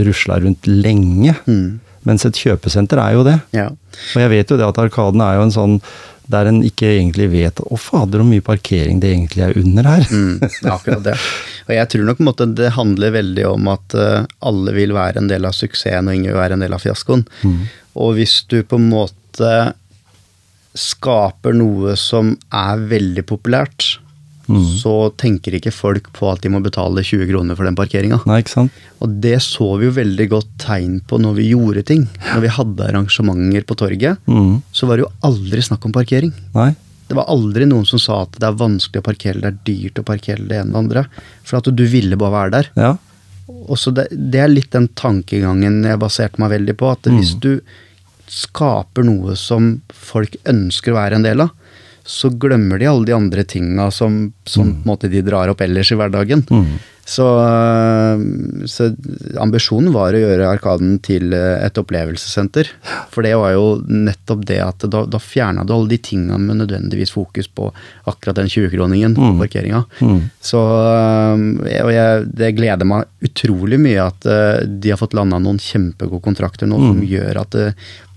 rusla 0.09 0.39
rundt 0.43 0.67
lenge. 0.71 1.35
Mm. 1.47 1.79
Mens 2.07 2.23
et 2.25 2.37
kjøpesenter 2.39 2.99
er 3.03 3.17
jo 3.17 3.25
det. 3.27 3.35
Ja. 3.55 3.67
Og 4.15 4.21
jeg 4.23 4.31
vet 4.31 4.51
jo 4.53 4.57
det 4.59 4.67
at 4.69 4.79
Arkaden 4.81 5.19
er 5.21 5.35
jo 5.35 5.43
en 5.49 5.53
sånn 5.55 5.75
der 6.29 6.49
en 6.49 6.59
ikke 6.65 6.91
egentlig 6.93 7.29
vet 7.31 7.61
Å, 7.63 7.77
fader, 7.79 8.21
hvor 8.21 8.29
mye 8.29 8.45
parkering 8.45 9.01
det 9.01 9.13
egentlig 9.15 9.45
er 9.47 9.57
under 9.57 9.89
her. 9.89 10.05
Mm, 10.13 10.35
akkurat 10.75 11.03
det. 11.07 11.15
Og 11.67 11.73
jeg 11.75 11.91
tror 11.93 12.05
nok 12.05 12.19
på 12.19 12.23
en 12.23 12.29
måte 12.29 12.49
det 12.59 12.71
handler 12.77 13.15
veldig 13.17 13.45
om 13.49 13.69
at 13.73 13.97
uh, 13.97 14.27
alle 14.45 14.75
vil 14.77 14.93
være 14.97 15.23
en 15.23 15.29
del 15.31 15.47
av 15.49 15.57
suksessen, 15.57 16.09
og 16.09 16.17
ingen 16.17 16.31
vil 16.31 16.41
være 16.41 16.57
en 16.57 16.65
del 16.65 16.75
av 16.77 16.83
fiaskoen. 16.85 17.25
Og 17.99 18.13
hvis 18.17 18.43
du 18.51 18.61
på 18.61 18.77
en 18.79 18.89
måte 18.91 19.53
skaper 20.77 21.55
noe 21.57 21.95
som 21.99 22.35
er 22.53 22.85
veldig 22.91 23.25
populært, 23.29 23.97
så 24.49 24.93
tenker 25.15 25.53
ikke 25.59 25.71
folk 25.75 26.07
på 26.13 26.31
at 26.31 26.41
de 26.41 26.49
må 26.49 26.59
betale 26.65 27.03
20 27.05 27.27
kroner 27.29 27.55
for 27.55 27.63
den 27.69 27.75
parkeringa. 27.77 28.17
Og 29.01 29.17
det 29.21 29.35
så 29.45 29.67
vi 29.77 29.85
jo 29.85 29.91
veldig 29.93 30.25
godt 30.31 30.47
tegn 30.57 30.99
på 31.05 31.19
når 31.21 31.35
vi 31.37 31.49
gjorde 31.51 31.83
ting. 31.85 32.07
Når 32.33 32.41
vi 32.41 32.47
hadde 32.55 32.87
arrangementer 32.87 33.63
på 33.69 33.77
torget, 33.77 34.17
Mm. 34.27 34.61
så 34.73 34.87
var 34.87 34.97
det 34.97 35.05
jo 35.05 35.11
aldri 35.23 35.61
snakk 35.61 35.85
om 35.85 35.91
parkering. 35.93 36.33
Nei. 36.55 36.75
Det 37.07 37.15
var 37.17 37.25
aldri 37.29 37.65
noen 37.65 37.85
som 37.89 37.97
sa 37.99 38.21
at 38.23 38.31
det 38.39 38.45
er 38.45 38.57
vanskelig 38.57 39.01
å 39.01 39.05
parkere, 39.05 39.41
det 39.41 39.49
er 39.53 39.59
dyrt 39.65 39.99
å 40.01 40.03
parkere 40.05 40.47
det 40.47 40.57
ene 40.61 40.69
og 40.69 40.73
det 40.73 40.81
andre. 40.83 41.05
For 41.43 41.57
at 41.57 41.69
du 41.75 41.85
ville 41.89 42.15
bare 42.17 42.31
være 42.37 42.51
der. 42.51 42.67
Ja. 42.77 42.91
Og 43.49 43.77
så 43.81 43.93
det, 43.93 44.07
det 44.11 44.39
er 44.43 44.47
litt 44.51 44.71
den 44.71 44.87
tankegangen 44.93 45.83
jeg 45.83 45.97
baserte 46.01 46.37
meg 46.41 46.51
veldig 46.53 46.75
på. 46.77 46.91
At 46.91 47.09
hvis 47.09 47.33
du 47.41 47.61
skaper 48.29 49.03
noe 49.07 49.35
som 49.39 49.81
folk 49.89 50.35
ønsker 50.49 50.93
å 50.93 50.99
være 50.99 51.17
en 51.17 51.25
del 51.25 51.41
av, 51.45 51.49
så 52.09 52.31
glemmer 52.41 52.81
de 52.81 52.87
alle 52.89 53.05
de 53.05 53.13
andre 53.13 53.43
tinga 53.45 53.91
som, 53.93 54.21
som 54.49 54.71
måte 54.87 55.11
de 55.11 55.21
drar 55.25 55.51
opp 55.51 55.61
ellers 55.61 55.91
i 55.93 55.97
hverdagen. 55.99 56.41
Mm. 56.49 56.79
Så, 57.09 57.25
øh, 57.25 58.19
så 58.69 58.91
ambisjonen 59.41 59.89
var 59.95 60.13
å 60.13 60.21
gjøre 60.21 60.49
Arkaden 60.49 60.99
til 61.05 61.33
øh, 61.33 61.55
et 61.65 61.77
opplevelsessenter. 61.81 62.69
For 63.09 63.25
det 63.25 63.31
var 63.39 63.55
jo 63.55 63.63
nettopp 63.81 64.43
det 64.49 64.59
at 64.61 64.85
da, 64.93 65.01
da 65.09 65.21
fjerna 65.21 65.65
du 65.65 65.73
alle 65.73 65.89
de 65.95 65.97
tinga 66.05 66.37
med 66.41 66.61
nødvendigvis 66.61 67.13
fokus 67.15 67.49
på 67.49 67.71
akkurat 68.09 68.43
den 68.43 68.51
20-kroningen 68.53 69.17
på 69.17 69.31
parkeringa. 69.41 69.83
Mm. 70.05 70.21
Så 70.51 70.61
øh, 70.61 71.43
og 71.81 71.91
jeg, 71.95 72.29
det 72.41 72.53
gleder 72.57 72.89
meg 72.89 73.25
utrolig 73.25 73.81
mye 73.81 74.05
at 74.05 74.29
de 74.69 74.93
har 74.93 75.01
fått 75.01 75.17
landa 75.17 75.41
noen 75.41 75.57
kjempegode 75.61 76.25
kontrakter 76.25 76.69
nå 76.69 76.77
som 76.81 77.01
gjør 77.05 77.41
at 77.41 77.57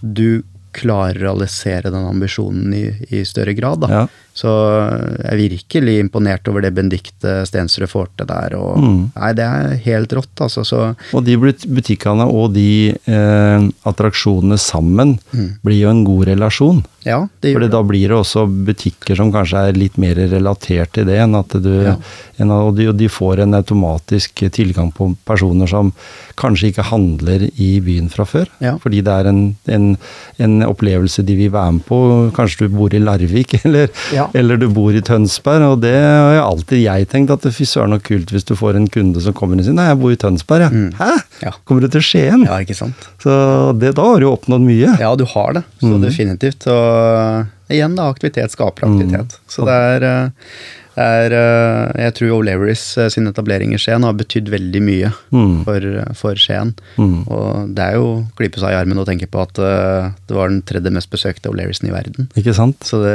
du 0.02 0.42
klarer 0.72 1.20
å 1.20 1.26
realisere 1.26 1.92
den 1.92 2.06
ambisjonen 2.08 2.74
i, 2.74 2.84
i 3.12 3.24
større 3.28 3.54
grad. 3.56 3.84
Da. 3.84 3.92
Ja. 3.92 4.02
Så 4.34 4.48
jeg 4.48 5.28
er 5.28 5.36
virkelig 5.36 5.98
imponert 6.00 6.48
over 6.48 6.62
det 6.64 6.70
Benedicte 6.74 7.42
Stensrud 7.46 7.88
får 7.92 8.08
til 8.16 8.26
der. 8.30 8.54
Og, 8.56 8.78
Mm. 8.82 9.10
Nei, 9.14 9.32
det 9.36 9.44
er 9.44 9.74
helt 9.84 10.12
rått, 10.16 10.40
altså. 10.40 10.64
Så 10.64 10.78
Og 11.12 11.24
de 11.24 11.36
butikkene 11.36 12.24
og 12.26 12.54
de 12.54 12.90
eh, 13.06 13.68
attraksjonene 13.84 14.56
sammen 14.58 15.18
blir 15.62 15.82
jo 15.82 15.90
en 15.90 16.04
god 16.04 16.26
relasjon. 16.32 16.82
ja, 17.04 17.26
det 17.42 17.52
Fordi 17.54 17.66
gjør 17.66 17.66
det. 17.66 17.70
da 17.72 17.82
blir 17.82 18.08
det 18.08 18.16
også 18.16 18.46
butikker 18.66 19.16
som 19.18 19.32
kanskje 19.32 19.68
er 19.68 19.72
litt 19.78 19.96
mer 19.98 20.14
relatert 20.14 20.92
til 20.92 21.04
det, 21.04 21.18
enn 21.18 21.34
at 21.38 21.48
du 21.62 21.82
Ja. 21.82 21.96
enn, 22.38 22.50
Og 22.52 22.76
de, 22.76 22.86
og 22.88 22.96
de 22.96 23.08
får 23.08 23.40
en 23.42 23.54
automatisk 23.54 24.34
tilgang 24.52 24.92
på 24.94 25.16
personer 25.26 25.66
som 25.68 25.92
kanskje 26.36 26.70
ikke 26.72 26.84
handler 26.90 27.50
i 27.58 27.80
byen 27.80 28.08
fra 28.10 28.24
før. 28.24 28.46
Ja. 28.60 28.76
Fordi 28.78 29.02
det 29.02 29.12
er 29.12 29.28
en, 29.28 29.56
en, 29.68 29.96
en 30.38 30.62
opplevelse 30.62 31.24
de 31.24 31.34
vil 31.36 31.50
være 31.50 31.72
med 31.72 31.84
på. 31.86 32.30
Kanskje 32.34 32.68
du 32.68 32.76
bor 32.76 32.92
i 32.94 32.98
Larvik, 33.02 33.54
eller, 33.64 33.88
Ja. 34.12 34.21
Eller 34.38 34.60
du 34.60 34.68
bor 34.72 34.94
i 34.94 35.02
Tønsberg. 35.04 35.64
Og 35.74 35.80
det 35.84 35.94
har 35.96 36.36
jo 36.36 36.44
alltid 36.44 36.82
jeg 36.84 37.08
tenkt, 37.12 37.32
at 37.34 37.46
fy 37.54 37.66
søren 37.68 37.96
så 37.96 38.00
kult 38.04 38.32
hvis 38.34 38.46
du 38.48 38.54
får 38.58 38.78
en 38.78 38.88
kunde 38.92 39.22
som 39.24 39.36
kommer 39.36 39.56
inn 39.56 39.64
og 39.64 39.68
sier 39.68 39.78
nei, 39.78 39.88
jeg 39.90 40.00
bor 40.02 40.14
i 40.14 40.20
Tønsberg, 40.20 40.66
jeg. 40.68 40.92
Hæ? 41.00 41.10
Ja. 41.44 41.54
Kommer 41.68 41.84
du 41.84 41.90
til 41.92 42.04
Skien? 42.06 42.46
Ja, 42.48 42.60
ikke 42.64 42.76
sant. 42.78 43.08
Så 43.22 43.32
det, 43.78 43.94
da 43.98 44.06
har 44.12 44.22
du 44.22 44.28
oppnådd 44.30 44.64
mye. 44.66 44.94
Ja, 45.02 45.14
du 45.18 45.26
har 45.34 45.58
det. 45.58 45.64
Så 45.82 45.96
definitivt. 46.02 46.68
Og 46.70 47.72
igjen, 47.72 47.96
da, 47.98 48.10
aktivitet 48.12 48.54
skaper 48.54 48.88
aktivitet. 48.88 49.38
Så 49.50 49.66
det 49.68 49.80
er 49.96 50.08
eh, 50.08 50.54
er, 50.96 51.32
eh, 51.32 52.02
jeg 52.04 52.14
tror 52.18 52.32
O'Learys 52.38 52.82
eh, 53.00 53.08
sin 53.12 53.26
etablering 53.30 53.72
i 53.72 53.78
Skien 53.80 54.04
har 54.04 54.12
betydd 54.18 54.50
veldig 54.52 54.82
mye 54.84 55.12
Mm. 55.32 55.62
for, 55.64 55.80
for 56.18 56.34
Skien. 56.36 56.74
Mm. 57.00 57.22
Og 57.32 57.70
det 57.74 57.84
er 57.86 57.94
jo 57.96 58.04
å 58.10 58.16
klype 58.36 58.60
seg 58.60 58.74
i 58.74 58.76
armen 58.76 58.98
og 59.00 59.06
tenke 59.08 59.26
på 59.32 59.40
at 59.40 59.58
eh, 59.62 60.10
det 60.28 60.36
var 60.36 60.50
den 60.52 60.60
tredje 60.68 60.92
mest 60.92 61.08
besøkte 61.12 61.48
O'Learysen 61.48 61.88
i 61.88 61.94
verden 61.94 62.28
Ikke 62.36 62.52
sant? 62.56 62.82
så 62.84 63.00
det, 63.02 63.14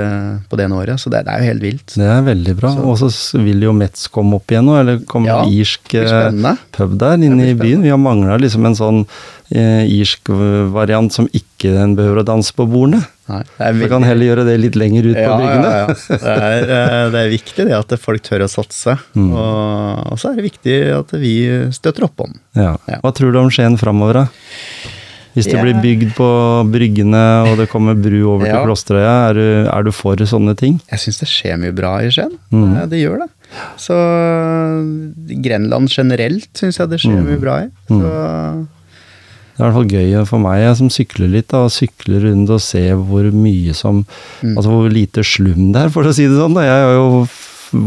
på 0.49 0.57
det 0.57 0.65
ene 0.65 0.79
året. 0.81 0.97
Så 1.03 1.11
det, 1.13 1.25
det 1.27 1.33
er 1.35 1.43
jo 1.43 1.51
helt 1.51 1.65
vilt. 1.67 1.93
Det 1.97 2.07
er 2.09 2.25
veldig 2.25 2.55
bra. 2.57 2.73
Og 2.81 2.97
så 3.01 3.11
vil 3.43 3.61
jo 3.67 3.73
Metz 3.77 4.07
komme 4.09 4.39
opp 4.39 4.49
igjen 4.51 4.65
nå, 4.65 4.77
eller 4.81 5.03
komme 5.09 5.29
Ja, 5.29 5.43
en 5.43 5.53
irsk 5.53 5.93
eh, 6.01 6.55
pub 6.75 6.97
der 6.97 7.17
inne 7.21 7.51
i 7.51 7.57
byen. 7.57 7.83
Vi 7.85 7.93
har 7.93 8.01
mangla 8.01 8.39
liksom 8.41 8.65
en 8.65 8.77
sånn 8.77 9.03
eh, 9.53 9.85
irsk 9.99 10.29
variant 10.73 11.13
som 11.13 11.29
ikke 11.35 11.71
den 11.75 11.95
behøver 11.97 12.23
å 12.23 12.27
danse 12.27 12.53
på 12.57 12.65
bordene. 12.69 13.03
Nei, 13.27 13.71
Vi 13.75 13.87
kan 13.91 14.03
heller 14.07 14.25
gjøre 14.29 14.45
det 14.47 14.57
litt 14.61 14.75
lenger 14.79 15.03
ut 15.09 15.17
på 15.17 15.37
bryggene. 15.37 15.71
ja, 15.71 15.79
ja. 15.83 15.87
Det, 15.87 16.35
er, 16.35 16.69
eh, 16.77 17.09
det 17.11 17.23
er 17.25 17.31
viktig 17.33 17.65
det 17.67 17.75
at 17.75 17.95
folk 17.99 18.21
tør 18.23 18.45
å 18.45 18.49
satse. 18.51 18.97
Mm. 19.15 19.31
Og, 19.33 20.13
og 20.13 20.19
så 20.21 20.31
er 20.31 20.35
det 20.39 20.45
viktig 20.51 20.77
at 20.95 21.11
vi 21.19 21.33
støtter 21.75 22.07
opp 22.07 22.23
om. 22.23 22.37
Ja. 22.55 22.77
Ja. 22.87 23.01
Hva 23.03 23.11
tror 23.17 23.33
du 23.35 23.39
om 23.41 23.49
Skien 23.51 23.75
framover, 23.77 24.13
da? 24.13 24.27
Hvis 25.37 25.45
det 25.51 25.53
Ja. 25.59 25.61
blir 25.61 25.75
bygd 25.83 26.15
på 26.17 26.27
bryggene 26.73 27.19
og 27.51 27.59
det 27.59 27.67
kommer 27.69 27.93
bru 27.93 28.15
over 28.31 28.45
til 28.47 28.55
Ja. 28.55 28.63
Klosterøya, 28.65 29.29
er, 29.29 29.33
du- 29.37 29.69
er 29.69 29.83
du 29.83 29.91
for 29.91 30.15
sånne 30.17 30.55
ting? 30.57 30.79
Jeg 30.89 30.99
syns 31.03 31.19
det 31.19 31.27
skjer 31.29 31.59
mye 31.61 31.75
bra 31.77 31.97
i 32.01 32.09
Skien. 32.09 32.31
Mm. 32.51 32.89
Det 32.89 32.97
gjør 33.03 33.19
det. 33.21 33.29
Så 33.77 33.93
Grenland 35.43 35.89
generelt 35.93 36.49
syns 36.57 36.79
jeg 36.79 36.89
det 36.89 36.99
skjer 37.03 37.19
Mm. 37.21 37.27
mye 37.29 37.39
bra 37.41 37.59
i. 37.65 37.67
Så 37.87 38.67
Det 39.57 39.63
er 39.63 39.65
i 39.65 39.73
hvert 39.73 39.77
fall 39.79 39.95
gøy 39.97 40.25
for 40.29 40.43
meg 40.43 40.59
jeg 40.61 40.77
som 40.77 40.89
sykler 40.93 41.31
litt, 41.33 41.47
da, 41.49 41.63
sykler 41.73 42.27
rundt 42.27 42.51
og 42.53 42.61
ser 42.61 42.93
hvor 43.09 43.25
mye 43.33 43.73
som 43.73 44.03
Mm. 44.37 44.53
Altså 44.53 44.69
hvor 44.69 44.91
lite 44.93 45.23
slum 45.25 45.71
det 45.73 45.81
er, 45.81 45.89
for 45.89 46.05
å 46.05 46.13
si 46.13 46.27
det 46.29 46.37
sånn. 46.37 46.53
da. 46.53 46.61
Jeg 46.61 46.83
har 46.85 46.93
jo 46.93 47.27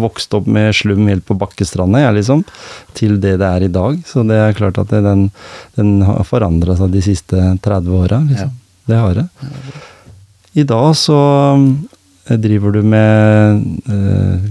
vokst 0.00 0.35
opp 0.35 0.48
med 0.50 0.74
slum 0.74 1.06
helt 1.09 1.22
på 1.24 1.37
Bakkestranda, 1.38 2.00
jeg, 2.02 2.16
liksom. 2.18 2.42
Til 2.98 3.20
det 3.22 3.37
det 3.38 3.46
er 3.46 3.62
i 3.62 3.70
dag. 3.72 4.00
Så 4.04 4.24
det 4.26 4.37
er 4.37 4.56
klart 4.59 4.80
at 4.83 4.90
det, 4.90 5.04
den, 5.06 5.28
den 5.78 6.02
har 6.02 6.26
forandra 6.26 6.74
seg 6.76 6.90
de 6.90 7.04
siste 7.06 7.38
30 7.62 7.94
åra. 8.02 8.18
Liksom. 8.26 8.50
Det 8.90 8.98
har 8.98 9.14
det. 9.14 9.28
I 10.59 10.66
dag 10.66 10.90
så 10.98 11.20
eh, 11.54 12.37
driver 12.42 12.74
du 12.74 12.83
med 12.83 13.62
eh, 13.87 14.50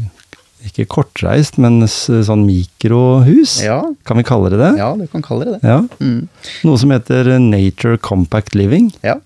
ikke 0.80 0.96
kortreist, 0.98 1.58
men 1.62 1.82
sånn 1.88 2.46
mikrohus. 2.48 3.60
ja, 3.64 3.82
Kan 4.06 4.18
vi 4.18 4.24
kalle 4.28 4.50
det 4.54 4.60
det? 4.62 4.74
ja, 4.80 4.92
du 4.96 5.08
kan 5.08 5.22
kalle 5.26 5.46
det 5.46 5.60
det. 5.60 5.68
Ja. 5.70 5.82
Mm. 6.00 6.28
Noe 6.64 6.78
som 6.82 6.92
heter 6.94 7.36
Nature 7.40 7.98
Compact 7.98 8.56
Living. 8.56 8.92
Ja. 9.04 9.18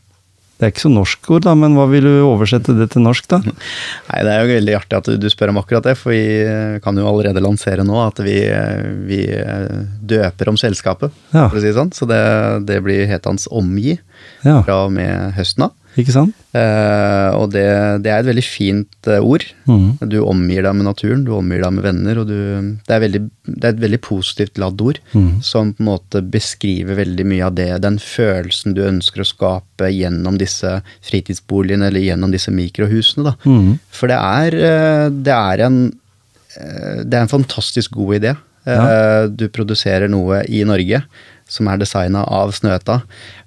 Det 0.60 0.68
er 0.68 0.72
ikke 0.72 0.84
så 0.86 0.92
norsk 0.94 1.30
ord, 1.34 1.44
da, 1.44 1.54
men 1.58 1.74
hva 1.76 1.88
vil 1.92 2.06
du 2.06 2.12
oversette 2.24 2.72
det 2.78 2.86
til 2.94 3.02
norsk, 3.04 3.26
da? 3.28 3.40
Nei, 4.10 4.20
Det 4.24 4.32
er 4.32 4.44
jo 4.46 4.52
veldig 4.54 4.76
artig 4.78 4.98
at 5.00 5.10
du- 5.20 5.30
spør 5.34 5.50
om 5.52 5.58
akkurat 5.60 5.84
det, 5.84 5.96
for 6.00 6.14
vi 6.14 6.22
eh, 6.46 6.78
kan 6.80 6.96
jo 6.96 7.08
allerede 7.10 7.42
lansere 7.44 7.84
nå 7.84 7.98
at 8.06 8.22
vi, 8.24 8.38
eh, 8.48 8.84
vi 9.10 9.20
eh, 9.34 9.82
døper 10.00 10.48
om 10.54 10.56
selskapet, 10.62 11.12
Ja. 11.34 11.50
for 11.50 11.58
å 11.58 11.60
si 11.64 11.68
det 11.68 11.76
sånn. 11.76 11.92
Så 11.92 12.08
det, 12.08 12.22
det 12.70 12.80
blir 12.86 13.06
hetende 13.10 13.44
Omgi 13.52 13.98
Ja, 14.46 14.62
fra 14.64 14.86
og 14.86 14.94
med 14.96 15.34
høsten 15.36 15.66
av. 15.68 15.74
ikke 16.00 16.14
sant? 16.16 16.38
Eh, 16.58 17.30
og 17.38 17.52
det, 17.54 17.66
det 18.06 18.10
er 18.10 18.22
et 18.22 18.28
veldig 18.30 18.44
fint 18.46 19.10
eh, 19.10 19.22
ord. 19.22 19.46
Mm. 19.70 20.02
Du 20.10 20.20
omgir 20.26 20.66
deg 20.66 20.78
med 20.78 20.88
naturen, 20.88 21.24
du 21.26 21.34
omgir 21.38 21.62
deg 21.64 21.76
med 21.76 21.86
venner, 21.86 22.22
og 22.22 22.30
du 22.30 22.38
Det 22.86 22.96
er, 22.96 23.02
veldig, 23.04 23.22
det 23.48 23.68
er 23.68 23.76
et 23.76 23.84
veldig 23.84 24.00
positivt 24.06 24.62
ladd 24.62 24.82
ord 24.82 25.02
mm. 25.14 25.42
som 25.46 25.74
på 25.74 25.84
en 25.84 25.90
måte 25.92 26.24
beskriver 26.34 26.98
veldig 27.02 27.26
mye 27.30 27.50
av 27.50 27.58
det, 27.58 27.68
den 27.86 28.00
følelsen 28.02 28.78
du 28.78 28.84
ønsker 28.86 29.24
å 29.24 29.28
skape 29.28 29.92
gjennom 29.94 30.40
disse 30.42 30.80
fritidsboligene 31.06 31.92
eller 31.92 32.06
gjennom 32.06 32.34
disse 32.34 32.54
mikrohusene, 32.54 33.28
da. 33.30 33.36
Mhm. 33.50 33.78
For 33.94 34.10
det 34.10 34.18
er, 34.18 34.58
eh, 34.70 35.06
det 35.14 35.36
er 35.36 35.68
en 35.68 35.78
eh, 36.58 37.04
det 37.04 37.18
er 37.18 37.22
en 37.26 37.38
fantastisk 37.38 37.94
god 37.98 38.18
idé. 38.22 38.34
Ja. 38.64 39.26
Du 39.28 39.50
produserer 39.52 40.08
noe 40.08 40.38
i 40.48 40.62
Norge 40.64 41.02
som 41.48 41.68
er 41.68 41.78
designa 41.82 42.24
av 42.28 42.52
Snøhetta, 42.56 43.02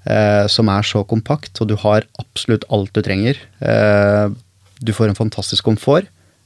eh, 0.07 0.47
som 0.53 0.69
er 0.69 0.83
så 0.87 1.05
kompakt, 1.09 1.61
og 1.61 1.69
du 1.69 1.77
har 1.83 2.05
absolutt 2.21 2.65
alt 2.71 2.93
du 2.95 3.03
trenger. 3.03 3.37
Eh, 3.61 4.29
Du 4.85 4.93
får 4.93 5.09
en 5.09 5.15
fantastisk 5.17 5.65
komfort, 5.65 6.05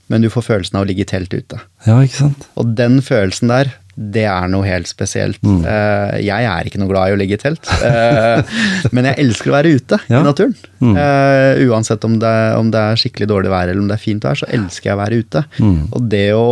men 0.09 0.23
du 0.23 0.29
får 0.31 0.45
følelsen 0.47 0.77
av 0.79 0.85
å 0.85 0.87
ligge 0.87 1.03
i 1.03 1.05
telt 1.11 1.33
ute. 1.35 1.59
Ja, 1.87 1.97
ikke 1.99 2.15
sant? 2.21 2.45
Og 2.57 2.77
den 2.79 3.01
følelsen 3.03 3.49
der, 3.51 3.73
det 3.99 4.23
er 4.31 4.47
noe 4.49 4.63
helt 4.65 4.87
spesielt. 4.87 5.43
Mm. 5.43 5.65
Eh, 5.67 6.21
jeg 6.23 6.47
er 6.47 6.65
ikke 6.71 6.79
noe 6.79 6.89
glad 6.93 7.11
i 7.11 7.17
å 7.17 7.19
ligge 7.19 7.35
i 7.35 7.43
telt, 7.43 7.67
eh, 7.83 8.43
men 8.95 9.05
jeg 9.11 9.19
elsker 9.25 9.51
å 9.51 9.57
være 9.59 9.73
ute 9.75 9.99
Ja. 10.09 10.21
i 10.21 10.29
naturen. 10.29 10.55
Mm. 10.79 10.95
Eh, 10.97 11.65
uansett 11.67 12.05
om 12.07 12.15
det, 12.23 12.37
om 12.57 12.71
det 12.71 12.79
er 12.87 12.95
skikkelig 13.03 13.29
dårlig 13.35 13.51
vær 13.51 13.67
eller 13.69 13.83
om 13.83 13.89
det 13.91 13.99
er 13.99 14.05
fint 14.07 14.23
vær, 14.23 14.39
så 14.39 14.47
elsker 14.49 14.91
jeg 14.93 14.95
å 14.97 15.03
være 15.03 15.19
ute. 15.25 15.45
Mm. 15.59 15.81
Og 15.91 16.09
det 16.15 16.25
å 16.39 16.47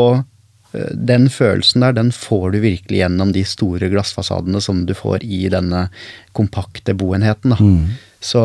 den 0.94 1.28
følelsen 1.32 1.80
der, 1.80 1.92
den 1.96 2.10
får 2.12 2.52
du 2.52 2.58
virkelig 2.60 2.98
gjennom 3.00 3.30
de 3.32 3.44
store 3.48 3.88
glassfasadene 3.88 4.60
som 4.60 4.82
du 4.86 4.92
får 4.94 5.24
i 5.24 5.46
denne 5.48 5.86
kompakte 6.36 6.92
boenheten. 6.94 7.54
Mm. 7.58 7.86
Så, 8.20 8.40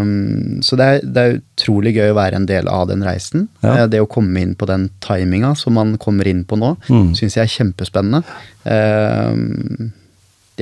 um, 0.00 0.60
så 0.62 0.76
det, 0.78 0.86
er, 0.86 1.00
det 1.04 1.22
er 1.26 1.38
utrolig 1.40 1.92
gøy 1.96 2.12
å 2.12 2.16
være 2.16 2.38
en 2.38 2.46
del 2.46 2.68
av 2.70 2.86
den 2.88 3.02
reisen. 3.02 3.48
Ja. 3.60 3.72
Eh, 3.82 3.86
Det 3.90 4.00
å 4.00 4.06
komme 4.08 4.38
inn 4.40 4.54
på 4.54 4.68
den 4.70 4.88
timinga 5.02 5.50
som 5.58 5.74
man 5.74 5.96
kommer 5.98 6.28
inn 6.30 6.44
på 6.46 6.56
nå, 6.56 6.76
Mm. 6.88 7.10
syns 7.18 7.34
jeg 7.36 7.42
er 7.44 7.54
kjempespennende. 7.56 8.22
Uh, 8.64 9.90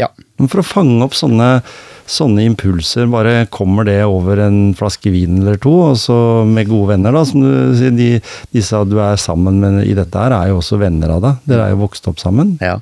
ja. 0.01 0.09
Men 0.39 0.51
for 0.51 0.63
å 0.63 0.67
fange 0.67 1.03
opp 1.05 1.17
sånne, 1.19 1.49
sånne 2.09 2.45
impulser, 2.49 3.09
bare 3.11 3.47
kommer 3.53 3.85
det 3.89 3.99
over 4.07 4.41
en 4.47 4.73
flaske 4.79 5.11
vin 5.13 5.41
eller 5.43 5.59
to, 5.61 5.73
og 5.91 5.99
så 6.01 6.17
med 6.49 6.71
gode 6.71 6.95
venner, 6.95 7.13
da, 7.15 7.25
som 7.29 7.43
du 7.45 7.75
sier, 7.79 7.93
de, 7.95 8.09
disse 8.55 8.81
du 8.89 8.97
er 9.03 9.19
sammen 9.21 9.59
med 9.61 9.83
i 9.85 9.97
dette 9.99 10.23
her, 10.23 10.33
er 10.37 10.53
jo 10.53 10.61
også 10.63 10.79
venner 10.81 11.13
av 11.17 11.25
deg. 11.25 11.43
Dere 11.51 11.67
er 11.67 11.75
jo 11.75 11.83
vokst 11.83 12.09
opp 12.11 12.23
sammen. 12.23 12.57
ja. 12.65 12.79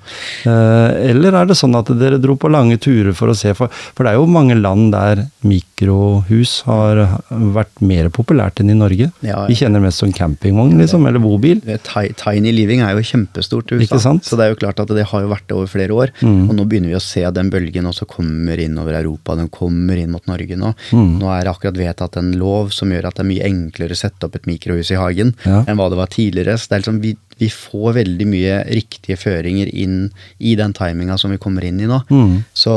Eh, 0.46 1.10
eller 1.16 1.34
er 1.40 1.48
det 1.48 1.56
sånn 1.58 1.74
at 1.78 1.88
dere 1.98 2.20
dro 2.22 2.36
på 2.38 2.50
lange 2.52 2.76
turer 2.82 3.14
for 3.16 3.32
å 3.32 3.36
se, 3.36 3.52
for, 3.56 3.72
for 3.96 4.06
det 4.06 4.12
er 4.12 4.20
jo 4.20 4.28
mange 4.30 4.54
land 4.58 4.92
der 4.94 5.24
mikrohus 5.46 6.60
har 6.66 7.00
vært 7.30 7.82
mer 7.84 8.10
populært 8.14 8.60
enn 8.62 8.72
i 8.72 8.78
Norge. 8.78 9.10
Ja, 9.24 9.32
ja. 9.32 9.46
Vi 9.48 9.56
kjenner 9.58 9.82
mest 9.82 10.02
som 10.02 10.12
campingvogn, 10.14 10.76
liksom, 10.80 11.06
eller 11.08 11.22
bobil. 11.22 11.62
Tiny 11.86 12.52
living 12.54 12.84
er 12.84 12.96
jo 12.96 13.04
kjempestort 13.06 13.72
i 13.72 13.80
USA, 13.80 14.14
så 14.22 14.38
det 14.38 14.46
er 14.46 14.54
jo 14.54 14.60
klart 14.60 14.80
at 14.82 14.92
det 14.96 15.08
har 15.10 15.24
jo 15.24 15.32
vært 15.32 15.48
det 15.48 15.56
over 15.56 15.70
flere 15.70 15.96
år. 15.96 16.14
Mm. 16.20 16.46
Og 16.48 16.54
nå 16.58 16.66
begynner 16.68 16.92
vi 16.92 16.98
å 16.98 17.02
se 17.02 17.24
den 17.36 17.45
bølgen 17.50 17.86
også 17.90 18.06
kommer 18.10 18.58
inn 18.62 18.78
over 18.78 18.94
Europa, 18.98 19.34
den 19.36 19.48
kommer 19.52 19.96
inn 20.00 20.10
mot 20.14 20.26
Norge 20.26 20.56
nå. 20.58 20.72
Mm. 20.92 21.18
Nå 21.20 21.30
er 21.32 21.44
det 21.46 21.52
akkurat 21.54 21.78
vedtatt 21.80 22.16
en 22.20 22.32
lov 22.40 22.70
som 22.74 22.90
gjør 22.92 23.08
at 23.10 23.16
det 23.18 23.24
er 23.24 23.30
mye 23.32 23.46
enklere 23.48 23.96
å 23.96 24.00
sette 24.00 24.26
opp 24.26 24.36
et 24.36 24.46
mikrohus 24.50 24.90
i 24.94 24.98
hagen 25.00 25.34
Ja. 25.46 25.62
enn 25.66 25.76
hva 25.78 25.88
det 25.90 25.96
var 26.00 26.06
tidligere. 26.12 26.56
Så 26.58 26.68
det 26.68 26.76
er 26.76 26.82
liksom, 26.84 27.00
vi, 27.02 27.14
vi 27.38 27.48
får 27.52 27.94
veldig 28.00 28.26
mye 28.30 28.58
riktige 28.72 29.16
føringer 29.20 29.68
inn 29.72 30.10
i 30.40 30.54
den 30.56 30.72
timinga 30.76 31.18
som 31.18 31.30
vi 31.34 31.38
kommer 31.42 31.64
inn 31.64 31.80
i 31.80 31.86
nå. 31.90 32.00
Mm. 32.10 32.44
Så, 32.56 32.72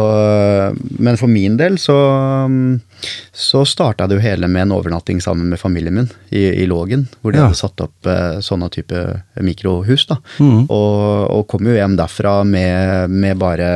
men 0.99 1.17
for 1.17 1.27
min 1.31 1.55
del 1.59 1.77
så, 1.81 1.95
så 3.33 3.63
starta 3.67 4.07
det 4.07 4.17
jo 4.19 4.23
hele 4.23 4.47
med 4.51 4.67
en 4.67 4.73
overnatting 4.75 5.21
sammen 5.23 5.49
med 5.51 5.59
familien 5.61 5.95
min 5.95 6.09
i, 6.29 6.43
i 6.63 6.67
Lågen, 6.67 7.07
hvor 7.21 7.31
de 7.31 7.39
Ja. 7.39 7.47
hadde 7.47 7.59
satt 7.59 7.79
opp 7.85 8.05
eh, 8.09 8.39
sånne 8.43 8.69
type 8.73 8.99
mikrohus. 9.41 10.05
da. 10.09 10.17
Mm. 10.39 10.65
Og, 10.69 11.29
og 11.37 11.47
kom 11.47 11.65
jo 11.69 11.75
hjem 11.77 11.95
derfra 11.99 12.43
med, 12.45 13.09
med 13.09 13.37
bare 13.39 13.69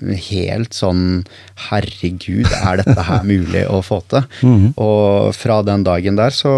helt 0.00 0.74
sånn 0.76 1.24
Herregud, 1.68 2.48
er 2.48 2.80
dette 2.80 3.04
her 3.06 3.24
mulig 3.26 3.66
å 3.70 3.80
få 3.84 4.00
til? 4.10 4.24
Mhm. 4.50 4.72
Og 4.80 5.34
fra 5.36 5.60
den 5.66 5.82
dagen 5.84 6.16
der 6.16 6.32
så, 6.34 6.50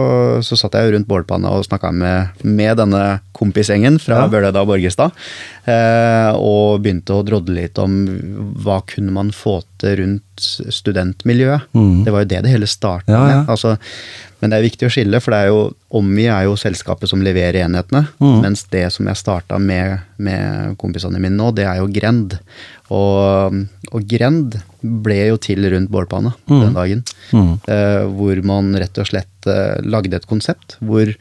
så 0.45 0.57
satt 0.59 0.77
jeg 0.79 0.93
rundt 0.95 1.09
bålpanna 1.11 1.51
og 1.57 1.65
snakka 1.67 1.91
med, 1.93 2.29
med 2.47 2.77
denne 2.79 3.21
kompisgjengen 3.37 3.99
fra 4.03 4.23
Ja. 4.23 4.29
Bøhleda 4.31 4.63
og 4.63 4.71
Borgestad. 4.71 5.11
Eh, 5.67 6.31
og 6.39 6.81
begynte 6.85 7.17
å 7.19 7.25
drodle 7.27 7.57
litt 7.63 7.79
om 7.83 7.97
hva 8.63 8.81
kunne 8.87 9.13
man 9.15 9.33
få 9.35 9.61
til 9.83 9.99
rundt 10.03 10.32
studentmiljøet. 10.41 11.69
Mm. 11.77 12.05
Det 12.07 12.13
var 12.15 12.25
jo 12.25 12.31
det 12.31 12.43
det 12.45 12.53
hele 12.53 12.69
starta 12.71 13.13
Ja, 13.13 13.19
ja. 13.19 13.41
med. 13.43 13.51
Altså, 13.53 13.77
men 14.41 14.51
det 14.51 14.59
er 14.59 14.67
viktig 14.67 14.89
å 14.89 14.91
skille, 14.93 15.21
for 15.23 15.35
det 15.35 15.41
er 15.45 15.51
jo, 15.53 15.61
Ommi 16.01 16.25
er 16.27 16.49
jo 16.49 16.57
selskapet 16.59 17.11
som 17.11 17.23
leverer 17.23 17.61
enhetene. 17.63 18.09
Mm. 18.19 18.41
Mens 18.43 18.65
det 18.73 18.89
som 18.95 19.07
jeg 19.07 19.21
starta 19.21 19.59
med, 19.63 20.03
med 20.19 20.75
kompisene 20.83 21.21
mine 21.23 21.39
nå, 21.39 21.53
det 21.55 21.69
er 21.69 21.79
jo 21.79 21.91
Grend. 21.95 22.39
Og, 22.91 23.61
og 23.93 24.09
Grend 24.11 24.59
ble 24.83 25.21
jo 25.31 25.39
til 25.43 25.63
rundt 25.71 25.93
bålpanna 25.95 26.35
mm. 26.51 26.59
den 26.59 26.79
dagen. 26.79 27.05
Mm. 27.31 27.53
Eh, 27.71 28.03
hvor 28.19 28.43
man 28.51 28.75
rett 28.83 28.99
og 28.99 29.13
slett 29.13 29.51
eh, 29.51 29.79
lagde 29.87 30.19
et 30.19 30.27
konsept 30.31 30.79
hvor 30.83 31.15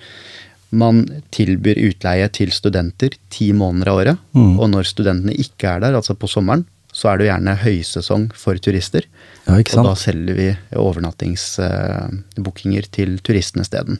man 0.71 1.04
tilbyr 1.36 1.80
utleie 1.89 2.28
til 2.34 2.52
studenter 2.56 3.15
ti 3.32 3.52
måneder 3.54 3.91
av 3.91 4.02
året. 4.02 4.21
Mhm. 4.32 4.54
Og 4.60 4.69
når 4.71 4.88
studentene 4.88 5.36
ikke 5.36 5.76
er 5.76 5.84
der, 5.84 5.97
altså 6.00 6.15
på 6.15 6.30
sommeren, 6.32 6.65
så 6.91 7.12
er 7.12 7.17
det 7.17 7.27
jo 7.27 7.32
gjerne 7.32 7.58
høysesong 7.63 8.30
for 8.38 8.60
turister. 8.62 9.08
Ja, 9.52 9.58
Og 9.82 9.86
da 9.92 9.96
selger 10.00 10.36
vi 10.38 10.50
overnattingsbookinger 10.80 12.84
til 12.92 13.18
turistene 13.26 13.64
isteden. 13.66 14.00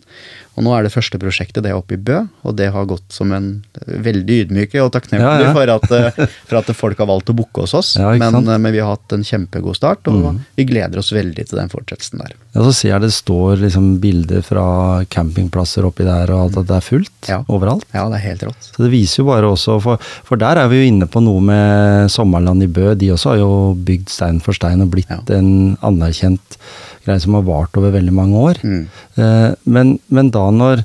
Og 0.58 0.66
nå 0.66 0.74
er 0.76 0.84
det 0.84 0.92
første 0.92 1.16
prosjektet 1.20 1.64
det 1.64 1.72
er 1.72 1.78
oppe 1.80 1.96
i 1.96 2.02
Bø, 2.02 2.18
og 2.44 2.56
det 2.60 2.68
har 2.74 2.86
gått 2.90 3.06
som 3.14 3.32
en 3.36 3.46
veldig 3.88 4.36
ydmyke 4.46 4.82
og 4.84 4.92
takknemlig 4.96 5.46
Ja. 5.48 5.54
For, 5.56 5.68
at, 5.72 5.92
eh, 5.96 6.12
for 6.50 6.60
at 6.60 6.68
folk 6.76 6.98
har 7.00 7.08
valgt 7.08 7.30
å 7.32 7.36
booke 7.36 7.64
hos 7.64 7.74
oss. 7.78 7.94
Men? 7.98 8.20
Mm. 8.36 8.50
eh, 8.50 8.58
men 8.58 8.74
vi 8.76 8.80
har 8.84 8.92
hatt 8.98 9.14
en 9.16 9.24
kjempegod 9.24 9.76
start, 9.80 10.08
og 10.12 10.42
vi 10.60 10.66
gleder 10.68 11.00
oss 11.00 11.12
veldig 11.16 11.46
til 11.48 11.58
den 11.60 11.72
fortsettelsen 11.72 12.20
der. 12.20 12.36
Ja, 12.52 12.66
så 12.68 12.74
ser 12.76 12.90
jeg 12.92 13.02
det 13.06 13.14
står 13.16 13.62
liksom 13.64 13.94
bilder 14.04 14.42
fra 14.44 14.66
campingplasser 15.08 15.86
oppi 15.88 16.04
der, 16.04 16.28
og 16.36 16.52
at 16.52 16.68
det 16.68 16.76
er 16.76 16.84
fullt 16.84 17.30
overalt. 17.48 17.86
Ja, 17.96 18.10
det 18.12 18.20
er 18.20 18.26
helt 18.28 18.44
rått. 18.50 18.68
Så 18.76 18.84
det 18.84 18.92
viser 18.92 19.24
jo 19.24 19.30
bare 19.32 19.48
også, 19.56 19.78
for, 19.84 20.04
for 20.28 20.36
der 20.42 20.60
er 20.60 20.68
vi 20.72 20.82
jo 20.82 20.90
inne 20.92 21.08
på 21.08 21.24
noe 21.24 21.40
med 21.48 22.12
Sommerland 22.12 22.68
i 22.68 22.68
Bø. 22.68 22.92
De 23.00 23.14
også 23.16 23.32
har 23.34 23.40
jo 23.40 23.50
bygd 23.88 24.12
stein 24.12 24.44
for 24.44 24.52
stein 24.58 24.84
og 24.84 24.92
blitt 24.92 25.08
Ja. 25.12 25.20
En 25.42 25.54
anerkjent 25.86 26.58
greie 27.06 27.20
som 27.24 27.34
har 27.40 27.48
vart 27.48 27.78
over 27.82 27.94
veldig 27.98 28.14
mange 28.14 28.42
år. 28.50 28.60
Mm. 28.64 28.84
Eh, 29.18 29.48
men, 29.66 29.96
men 30.14 30.30
da 30.34 30.44
når, 30.54 30.84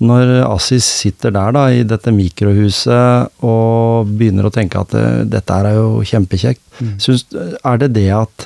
når 0.00 0.30
Assis 0.48 0.86
sitter 1.02 1.34
der 1.34 1.52
da, 1.56 1.66
i 1.74 1.82
dette 1.84 2.12
mikrohuset 2.14 3.44
og 3.44 4.08
begynner 4.18 4.48
å 4.48 4.54
tenke 4.54 4.80
at 4.80 4.94
eh, 4.96 5.24
dette 5.28 5.60
er 5.62 5.76
jo 5.78 6.00
kjempekjekt, 6.08 6.62
Mm. 6.78 6.92
Synes, 7.02 7.24
er 7.66 7.78
det 7.82 7.88
det 7.96 8.04
at 8.14 8.44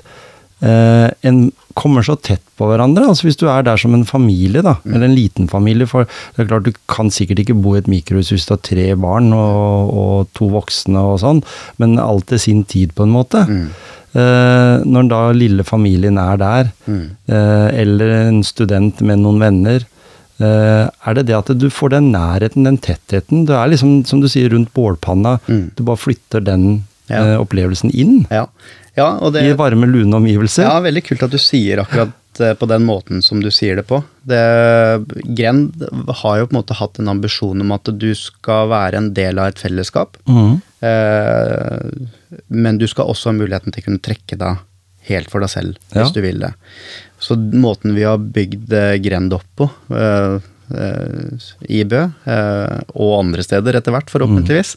eh, 0.65 1.11
en 1.29 1.41
kommer 1.77 2.01
så 2.07 2.15
tett 2.17 2.41
på 2.57 2.65
hverandre. 2.65 3.05
altså 3.11 3.27
Hvis 3.27 3.37
du 3.37 3.45
er 3.53 3.61
der 3.67 3.77
som 3.77 3.93
en 3.93 4.07
familie, 4.09 4.63
da, 4.65 4.79
Mm. 4.87 4.95
eller 4.95 5.05
en 5.05 5.15
liten 5.19 5.49
familie. 5.53 5.87
For 5.87 6.05
det 6.09 6.45
er 6.45 6.49
klart 6.49 6.65
du 6.65 6.73
kan 6.89 7.11
sikkert 7.13 7.43
ikke 7.45 7.61
bo 7.61 7.75
i 7.75 7.83
et 7.83 7.91
mikrohus 7.93 8.31
hvis 8.33 8.47
du 8.49 8.55
har 8.55 8.63
tre 8.65 8.87
barn 8.97 9.33
og, 9.37 9.93
og 9.93 10.29
to 10.33 10.49
voksne 10.49 10.97
og 10.97 11.21
sånn, 11.21 11.43
men 11.77 11.99
alt 12.01 12.31
til 12.33 12.41
sin 12.41 12.65
tid, 12.65 12.95
på 12.97 13.05
en 13.05 13.13
måte. 13.13 13.45
Mm. 13.45 13.69
Eh, 14.15 14.83
når 14.85 15.09
da 15.09 15.21
lille 15.33 15.65
familien 15.65 16.19
er 16.21 16.37
der, 16.37 16.73
Mm. 16.87 17.17
eh, 17.29 17.81
eller 17.81 18.11
en 18.29 18.43
student 18.45 19.01
med 19.01 19.19
noen 19.23 19.39
venner, 19.41 19.87
eh, 20.41 20.89
er 21.07 21.15
det 21.15 21.27
det 21.27 21.35
at 21.39 21.53
du 21.59 21.69
får 21.71 21.91
den 21.91 22.11
nærheten, 22.13 22.65
den 22.65 22.77
tettheten? 22.79 23.47
Du 23.47 23.53
er 23.55 23.69
liksom, 23.69 24.05
som 24.07 24.21
du 24.21 24.29
sier, 24.29 24.51
rundt 24.51 24.73
bålpanna. 24.75 25.39
Mm. 25.49 25.71
Du 25.77 25.83
bare 25.85 25.97
flytter 25.97 26.45
den 26.45 26.85
Ja. 27.09 27.17
eh, 27.25 27.37
opplevelsen 27.41 27.91
inn 27.95 28.27
Ja. 28.31 28.47
ja, 28.97 29.19
og 29.19 29.33
det 29.33 29.43
i 29.45 29.53
varme, 29.57 29.87
lune 29.87 30.15
omgivelser. 30.15 30.63
Ja, 30.65 30.81
veldig 30.81 31.05
kult 31.05 31.23
at 31.23 31.31
du 31.31 31.39
sier 31.39 31.79
akkurat 31.83 32.13
eh, 32.41 32.55
på 32.55 32.67
den 32.69 32.85
måten 32.87 33.23
som 33.23 33.41
du 33.41 33.51
sier 33.51 33.77
det 33.77 33.87
på. 33.87 34.03
Det, 34.27 35.05
Grend 35.35 35.73
har 36.23 36.39
jo 36.39 36.47
på 36.47 36.55
en 36.55 36.63
måte 36.63 36.75
hatt 36.79 36.99
en 36.99 37.09
ambisjon 37.09 37.61
om 37.61 37.73
at 37.73 37.85
du 37.99 38.15
skal 38.15 38.69
være 38.69 38.95
en 38.97 39.13
del 39.15 39.39
av 39.39 39.49
et 39.53 39.59
fellesskap. 39.61 40.17
Mhm. 40.29 40.61
Eh, 40.83 41.79
men 42.49 42.79
du 42.81 42.87
skal 42.91 43.11
også 43.13 43.31
ha 43.31 43.37
muligheten 43.39 43.73
til 43.75 43.83
å 43.85 43.89
kunne 43.91 44.03
trekke 44.03 44.39
deg 44.41 44.63
helt 45.09 45.31
for 45.33 45.43
deg 45.43 45.51
selv, 45.51 45.77
Ja. 45.95 46.03
hvis 46.05 46.13
du 46.15 46.21
vil 46.23 46.39
det. 46.43 46.53
Så 47.23 47.37
måten 47.37 47.95
vi 47.95 48.03
har 48.07 48.19
bygd 48.19 48.73
eh, 48.73 48.97
Grend 49.03 49.33
opp 49.35 49.47
på, 49.59 49.71
eh, 49.95 50.39
i 51.69 51.83
Bø, 51.85 52.01
og 52.97 53.11
andre 53.19 53.43
steder 53.45 53.77
etter 53.77 53.93
hvert, 53.93 54.09
forhåpentligvis, 54.09 54.71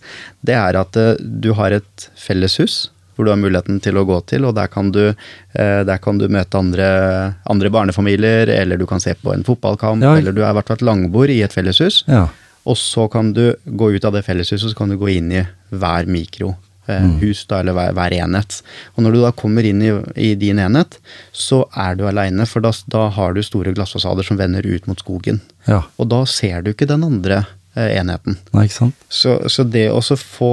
det 0.44 0.56
er 0.60 0.76
at 0.82 0.98
du 1.22 1.54
har 1.56 1.72
et 1.78 2.10
felleshus 2.20 2.90
hvor 3.16 3.24
du 3.24 3.32
har 3.32 3.40
muligheten 3.40 3.78
til 3.80 3.96
å 3.96 4.04
gå 4.04 4.18
til, 4.28 4.44
og 4.44 4.56
der 4.58 4.68
kan 4.68 4.90
du, 4.92 5.14
der 5.56 5.98
kan 6.04 6.18
du 6.20 6.26
møte 6.28 6.60
andre, 6.60 7.36
andre 7.48 7.70
barnefamilier, 7.72 8.50
eller 8.52 8.76
du 8.76 8.84
kan 8.86 9.00
se 9.00 9.14
på 9.16 9.32
en 9.32 9.46
fotballkamp, 9.48 10.04
Ja. 10.04 10.18
eller 10.20 10.34
du 10.36 10.42
er 10.44 10.50
i 10.52 10.58
hvert 10.58 10.68
fall 10.68 10.84
langbord 10.84 11.30
i 11.32 11.40
et 11.46 11.54
felleshus. 11.56 12.02
Ja. 12.12 12.26
Og 12.66 12.78
så 12.82 13.08
kan 13.12 13.34
du 13.36 13.56
gå 13.66 13.92
ut 13.96 14.06
av 14.06 14.14
det 14.16 14.24
felleshuset, 14.26 14.72
så 14.72 14.78
kan 14.78 14.90
du 14.90 14.98
gå 14.98 15.10
inn 15.18 15.32
i 15.32 15.44
hver 15.76 16.08
mikro. 16.10 16.56
eh, 16.88 17.06
Hus, 17.22 17.46
da, 17.50 17.60
eller 17.64 17.74
hver, 17.74 17.94
hver 17.98 18.14
enhet. 18.14 18.60
Og 18.96 19.04
når 19.04 19.16
du 19.16 19.22
da 19.24 19.32
kommer 19.34 19.66
inn 19.66 19.82
i, 19.82 19.92
i 20.22 20.36
din 20.38 20.60
enhet, 20.62 21.00
så 21.34 21.64
er 21.74 21.96
du 21.98 22.04
aleine, 22.06 22.46
for 22.46 22.62
da, 22.62 22.72
da 22.94 23.08
har 23.10 23.34
du 23.34 23.42
store 23.42 23.74
glassfasader 23.74 24.26
som 24.28 24.38
vender 24.38 24.66
ut 24.66 24.86
mot 24.88 25.00
skogen. 25.02 25.42
ja. 25.66 25.82
Og 25.98 26.10
da 26.14 26.24
ser 26.30 26.62
du 26.62 26.70
ikke 26.74 26.86
den 26.90 27.04
andre 27.04 27.40
eh, 27.76 27.96
enheten. 27.98 28.38
Nei, 28.54 28.68
ikke 28.68 28.78
sant? 28.84 29.08
Så, 29.10 29.40
så 29.50 29.66
det 29.66 29.88
å 29.92 30.02
få 30.02 30.52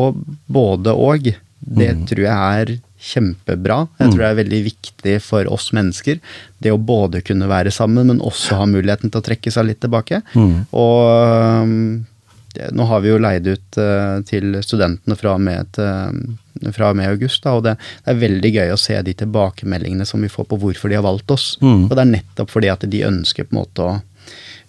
både 0.48 0.96
og, 0.96 1.28
det 1.60 1.90
tror 2.08 2.24
jeg 2.24 2.62
er 2.62 2.72
kjempebra. 3.02 3.80
Jeg 3.98 4.12
tror 4.12 4.22
det 4.22 4.30
er 4.30 4.38
veldig 4.38 4.62
viktig 4.68 5.16
for 5.24 5.48
oss 5.50 5.72
mennesker. 5.74 6.20
Det 6.62 6.72
å 6.72 6.78
både 6.78 7.22
kunne 7.26 7.50
være 7.50 7.72
sammen, 7.74 8.08
men 8.12 8.22
også 8.22 8.60
ha 8.60 8.68
muligheten 8.70 9.10
til 9.10 9.22
å 9.22 9.26
trekke 9.26 9.52
seg 9.52 9.68
litt 9.68 9.82
tilbake. 9.82 10.22
Mm. 10.38 10.54
Og 10.70 12.06
det, 12.54 12.68
nå 12.76 12.86
har 12.86 13.02
vi 13.02 13.10
jo 13.12 13.18
leid 13.22 13.48
ut 13.48 13.80
uh, 13.80 14.20
til 14.28 14.58
studentene 14.64 15.16
fra 15.18 15.34
og 15.38 15.42
med, 15.44 15.72
til, 15.74 16.70
fra 16.76 16.92
og 16.92 16.98
med 17.00 17.08
august, 17.08 17.42
da, 17.44 17.56
og 17.56 17.64
det, 17.66 17.74
det 18.04 18.12
er 18.12 18.22
veldig 18.22 18.52
gøy 18.58 18.72
å 18.74 18.80
se 18.80 18.98
de 19.02 19.16
tilbakemeldingene 19.24 20.06
som 20.08 20.22
vi 20.22 20.30
får 20.32 20.46
på 20.50 20.60
hvorfor 20.62 20.92
de 20.92 20.98
har 21.00 21.06
valgt 21.06 21.32
oss. 21.34 21.54
Mm. 21.64 21.86
Og 21.88 21.94
det 21.96 22.02
er 22.04 22.14
nettopp 22.14 22.52
fordi 22.52 22.72
at 22.72 22.86
de 22.92 23.06
ønsker 23.08 23.48
på 23.48 23.56
en 23.56 23.62
måte 23.62 23.88
å 23.88 23.98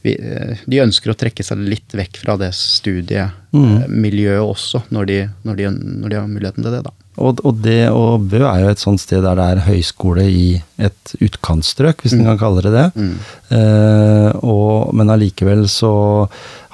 vi, 0.03 0.17
eh, 0.19 0.57
de 0.67 0.81
ønsker 0.83 1.13
å 1.13 1.15
trekke 1.15 1.45
seg 1.45 1.61
litt 1.63 1.93
vekk 1.95 2.17
fra 2.25 2.35
det 2.39 2.49
studiemiljøet 2.57 4.43
også, 4.43 4.83
når 4.91 5.07
de, 5.07 5.19
når, 5.47 5.59
de, 5.61 5.69
når 6.01 6.11
de 6.11 6.17
har 6.19 6.27
muligheten 6.27 6.65
til 6.65 6.75
det. 6.75 6.81
da. 6.83 6.91
Og, 7.21 7.39
og 7.45 7.59
det 7.61 7.91
og 7.93 8.23
Bø 8.31 8.39
er 8.41 8.63
jo 8.63 8.69
et 8.73 8.81
sånt 8.81 9.01
sted 9.03 9.21
der 9.21 9.37
det 9.37 9.45
er 9.53 9.59
høyskole 9.67 10.23
i 10.25 10.45
et 10.81 11.13
utkantstrøk, 11.21 12.01
hvis 12.01 12.15
en 12.17 12.25
kan 12.25 12.39
kalle 12.41 12.63
det 12.65 12.71
det. 12.73 12.85
Mm. 12.97 13.15
Eh, 13.53 14.29
og, 14.41 14.93
men 14.97 15.13
allikevel 15.13 15.67
så 15.69 15.91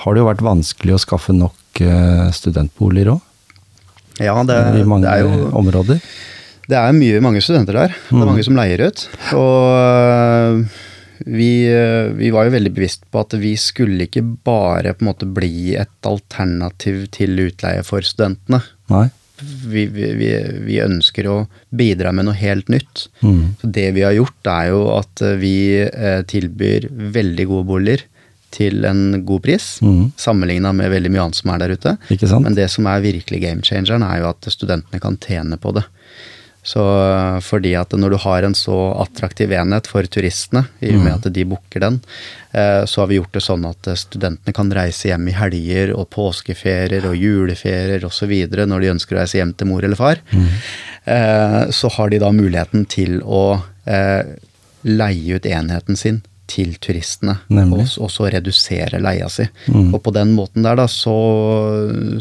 har 0.06 0.16
det 0.16 0.22
jo 0.24 0.30
vært 0.30 0.46
vanskelig 0.46 0.96
å 0.96 1.02
skaffe 1.04 1.36
nok 1.36 1.82
eh, 1.84 2.30
studentboliger 2.36 3.16
òg, 3.18 3.26
Ja, 4.20 4.34
det, 4.44 4.56
i 4.80 4.84
mange 4.88 5.08
det 5.08 5.12
er 5.12 5.28
jo 5.28 5.50
områder. 5.56 6.00
Det 6.70 6.76
er 6.78 6.92
mye, 6.96 7.20
mange 7.24 7.40
studenter 7.42 7.74
der. 7.78 7.94
Det 7.96 8.16
Mm. 8.16 8.22
er 8.22 8.28
mange 8.32 8.44
som 8.46 8.56
leier 8.60 8.82
ut. 8.88 9.06
Og 9.34 9.70
øh, 9.76 10.66
vi, 11.26 11.52
øh, 11.72 12.12
vi 12.20 12.30
var 12.36 12.46
jo 12.48 12.52
veldig 12.56 12.74
bevisst 12.76 13.04
på 13.12 13.24
at 13.24 13.36
vi 13.40 13.56
skulle 13.60 14.06
ikke 14.08 14.24
bare 14.46 14.94
på 14.96 15.04
en 15.04 15.10
måte 15.12 15.28
bli 15.28 15.74
et 15.80 16.08
alternativ 16.08 17.08
til 17.16 17.40
utleie 17.48 17.84
for 17.88 18.04
studentene. 18.06 18.62
Nei? 18.92 19.08
Vi, 19.42 19.86
vi, 19.94 20.30
vi, 20.66 20.78
ønsker 20.84 21.28
å 21.30 21.36
bidra 21.70 22.12
med 22.16 22.28
noe 22.28 22.38
helt 22.38 22.70
nytt. 22.72 23.08
Mm. 23.22 23.56
Så 23.62 23.72
det 23.80 23.88
vi 23.98 24.06
har 24.06 24.16
gjort, 24.18 24.40
er 24.52 24.72
jo 24.72 24.82
at 24.98 25.24
øh, 25.26 25.36
vi 25.42 25.56
eh, 25.86 26.22
tilbyr 26.30 26.90
veldig 27.16 27.46
gode 27.52 27.70
boliger 27.70 28.06
til 28.56 28.86
en 28.90 29.24
god 29.26 29.44
pris, 29.46 29.78
Mm. 29.86 30.12
sammenligna 30.18 30.72
med 30.74 30.90
veldig 30.90 31.12
mye 31.14 31.28
annet 31.28 31.38
som 31.38 31.52
er 31.54 31.60
der 31.62 31.76
ute. 31.78 31.98
Men 32.42 32.56
det 32.58 32.70
som 32.74 32.88
er 32.90 33.04
virkelig 33.04 33.42
game 33.42 33.62
changeren, 33.62 34.04
er 34.04 34.24
jo 34.24 34.30
at 34.32 34.50
studentene 34.50 35.00
kan 35.00 35.18
tjene 35.22 35.58
på 35.62 35.74
det. 35.78 35.86
Så 36.66 36.84
fordi 37.46 37.72
at 37.80 37.94
når 37.96 38.14
du 38.14 38.18
har 38.26 38.44
en 38.44 38.56
så 38.58 38.76
attraktiv 39.00 39.54
enhet 39.56 39.88
for 39.88 40.06
turistene, 40.12 40.66
i 40.84 40.92
og 40.92 41.06
med 41.06 41.16
at 41.16 41.30
de 41.34 41.46
booker 41.48 41.84
den, 41.86 42.00
eh, 42.52 42.84
så 42.86 43.02
har 43.02 43.10
vi 43.10 43.20
gjort 43.20 43.38
det 43.38 43.44
sånn 43.46 43.66
at 43.70 43.90
studentene 43.98 44.56
kan 44.56 44.74
reise 44.76 45.10
hjem 45.10 45.30
i 45.32 45.38
helger 45.38 45.94
og 45.96 46.10
påskeferier 46.14 47.08
og 47.10 47.18
juleferier 47.18 48.06
osv. 48.06 48.36
når 48.60 48.84
de 48.84 48.94
ønsker 48.96 49.16
å 49.16 49.22
reise 49.24 49.40
hjem 49.40 49.56
til 49.56 49.72
mor 49.72 49.88
eller 49.88 50.00
far. 50.00 50.22
Mm. 50.36 50.52
Så 51.74 51.90
har 51.96 52.12
de 52.12 52.20
da 52.22 52.28
muligheten 52.36 52.84
til 52.92 53.22
å 53.24 53.64
eh, 53.90 54.36
leie 54.86 55.40
ut 55.40 55.48
enheten 55.48 55.98
sin 55.98 56.20
til 56.50 56.74
turistene, 56.82 57.36
Nemlig. 57.54 57.86
og, 58.02 58.10
så 58.12 58.28
redusere 58.32 59.00
leia 59.02 59.28
si. 59.32 59.46
Mm. 59.70 59.92
Og 59.94 60.02
på 60.06 60.14
den 60.16 60.34
måten 60.38 60.66
der, 60.66 60.80
da, 60.80 60.88
så, 60.90 61.16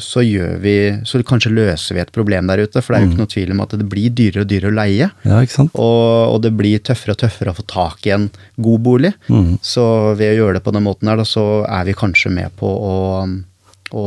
så 0.03 0.25
gjør 0.25 0.59
vi 0.63 0.75
Så 1.09 1.21
kanskje 1.27 1.53
løser 1.55 1.97
vi 1.97 2.03
et 2.03 2.13
problem 2.15 2.51
der 2.51 2.63
ute. 2.65 2.83
For 2.83 2.95
det 2.95 2.99
er 2.99 3.07
jo 3.07 3.11
ikke 3.13 3.23
noe 3.23 3.33
tvil 3.35 3.55
om 3.55 3.63
at 3.65 3.77
det 3.81 3.89
blir 3.89 4.13
dyrere 4.13 4.45
og 4.45 4.51
dyrere 4.51 4.73
å 4.73 4.79
leie. 4.79 5.11
Ja? 5.25 5.41
Og, 5.71 6.35
og 6.35 6.43
det 6.45 6.53
blir 6.59 6.83
tøffere 6.85 7.17
og 7.17 7.23
tøffere 7.23 7.55
å 7.55 7.59
få 7.59 7.67
tak 7.71 8.09
i 8.09 8.15
en 8.17 8.29
god 8.57 8.85
bolig. 8.85 9.15
Mm. 9.29 9.57
Så 9.65 9.87
ved 10.19 10.35
å 10.35 10.39
gjøre 10.43 10.59
det 10.59 10.65
på 10.67 10.75
den 10.77 10.87
måten 10.87 11.11
der, 11.11 11.21
da, 11.21 11.27
så 11.29 11.47
er 11.65 11.89
vi 11.89 11.97
kanskje 11.99 12.33
med 12.35 12.55
på 12.61 12.69
å, 12.69 12.99
å 13.97 14.07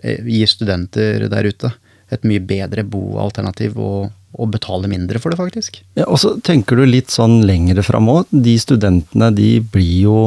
eh, 0.00 0.24
gi 0.24 0.42
studenter 0.48 1.28
der 1.32 1.52
ute 1.52 1.72
et 2.12 2.26
mye 2.28 2.42
bedre 2.44 2.84
boalternativ 2.84 3.78
og, 3.80 4.10
og 4.32 4.52
betale 4.54 4.88
mindre 4.90 5.20
for 5.20 5.32
det, 5.32 5.40
faktisk. 5.40 5.82
Ja, 5.98 6.06
og 6.08 6.20
så 6.22 6.34
tenker 6.44 6.78
du 6.78 6.86
litt 6.88 7.12
sånn 7.12 7.42
lengre 7.48 7.84
fram 7.84 8.08
òg. 8.12 8.30
De 8.32 8.56
studentene, 8.60 9.32
de 9.36 9.54
blir 9.72 9.96
jo 10.08 10.18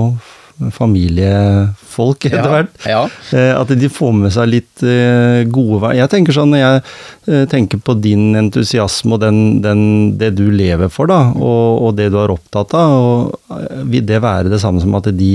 familiefolk 0.72 2.28
etter 2.30 2.48
hvert. 2.48 2.78
ja. 2.88 3.02
ja. 3.34 3.48
At 3.60 3.72
de 3.76 3.90
får 3.92 4.14
med 4.16 4.32
seg 4.32 4.52
litt 4.54 4.86
eh, 4.88 5.44
gode 5.52 5.82
veier. 5.84 6.04
Jeg 6.04 6.14
tenker 6.14 6.38
sånn, 6.38 6.54
når 6.54 6.62
jeg 6.62 6.78
eh, 6.80 7.44
tenker 7.52 7.82
på 7.84 7.98
din 8.00 8.30
entusiasme 8.40 9.18
og 9.18 9.24
den, 9.26 9.42
den, 9.66 9.84
det 10.20 10.32
du 10.38 10.46
lever 10.54 10.92
for, 10.94 11.12
da, 11.12 11.34
og, 11.36 11.90
og 11.90 12.00
det 12.00 12.08
du 12.14 12.20
er 12.22 12.34
opptatt 12.36 12.76
av, 12.78 12.96
og 12.96 13.60
eh, 13.60 13.84
vil 13.92 14.08
det 14.08 14.24
være 14.24 14.54
det 14.54 14.62
samme 14.64 14.84
som 14.84 14.96
at 14.96 15.12
de 15.16 15.34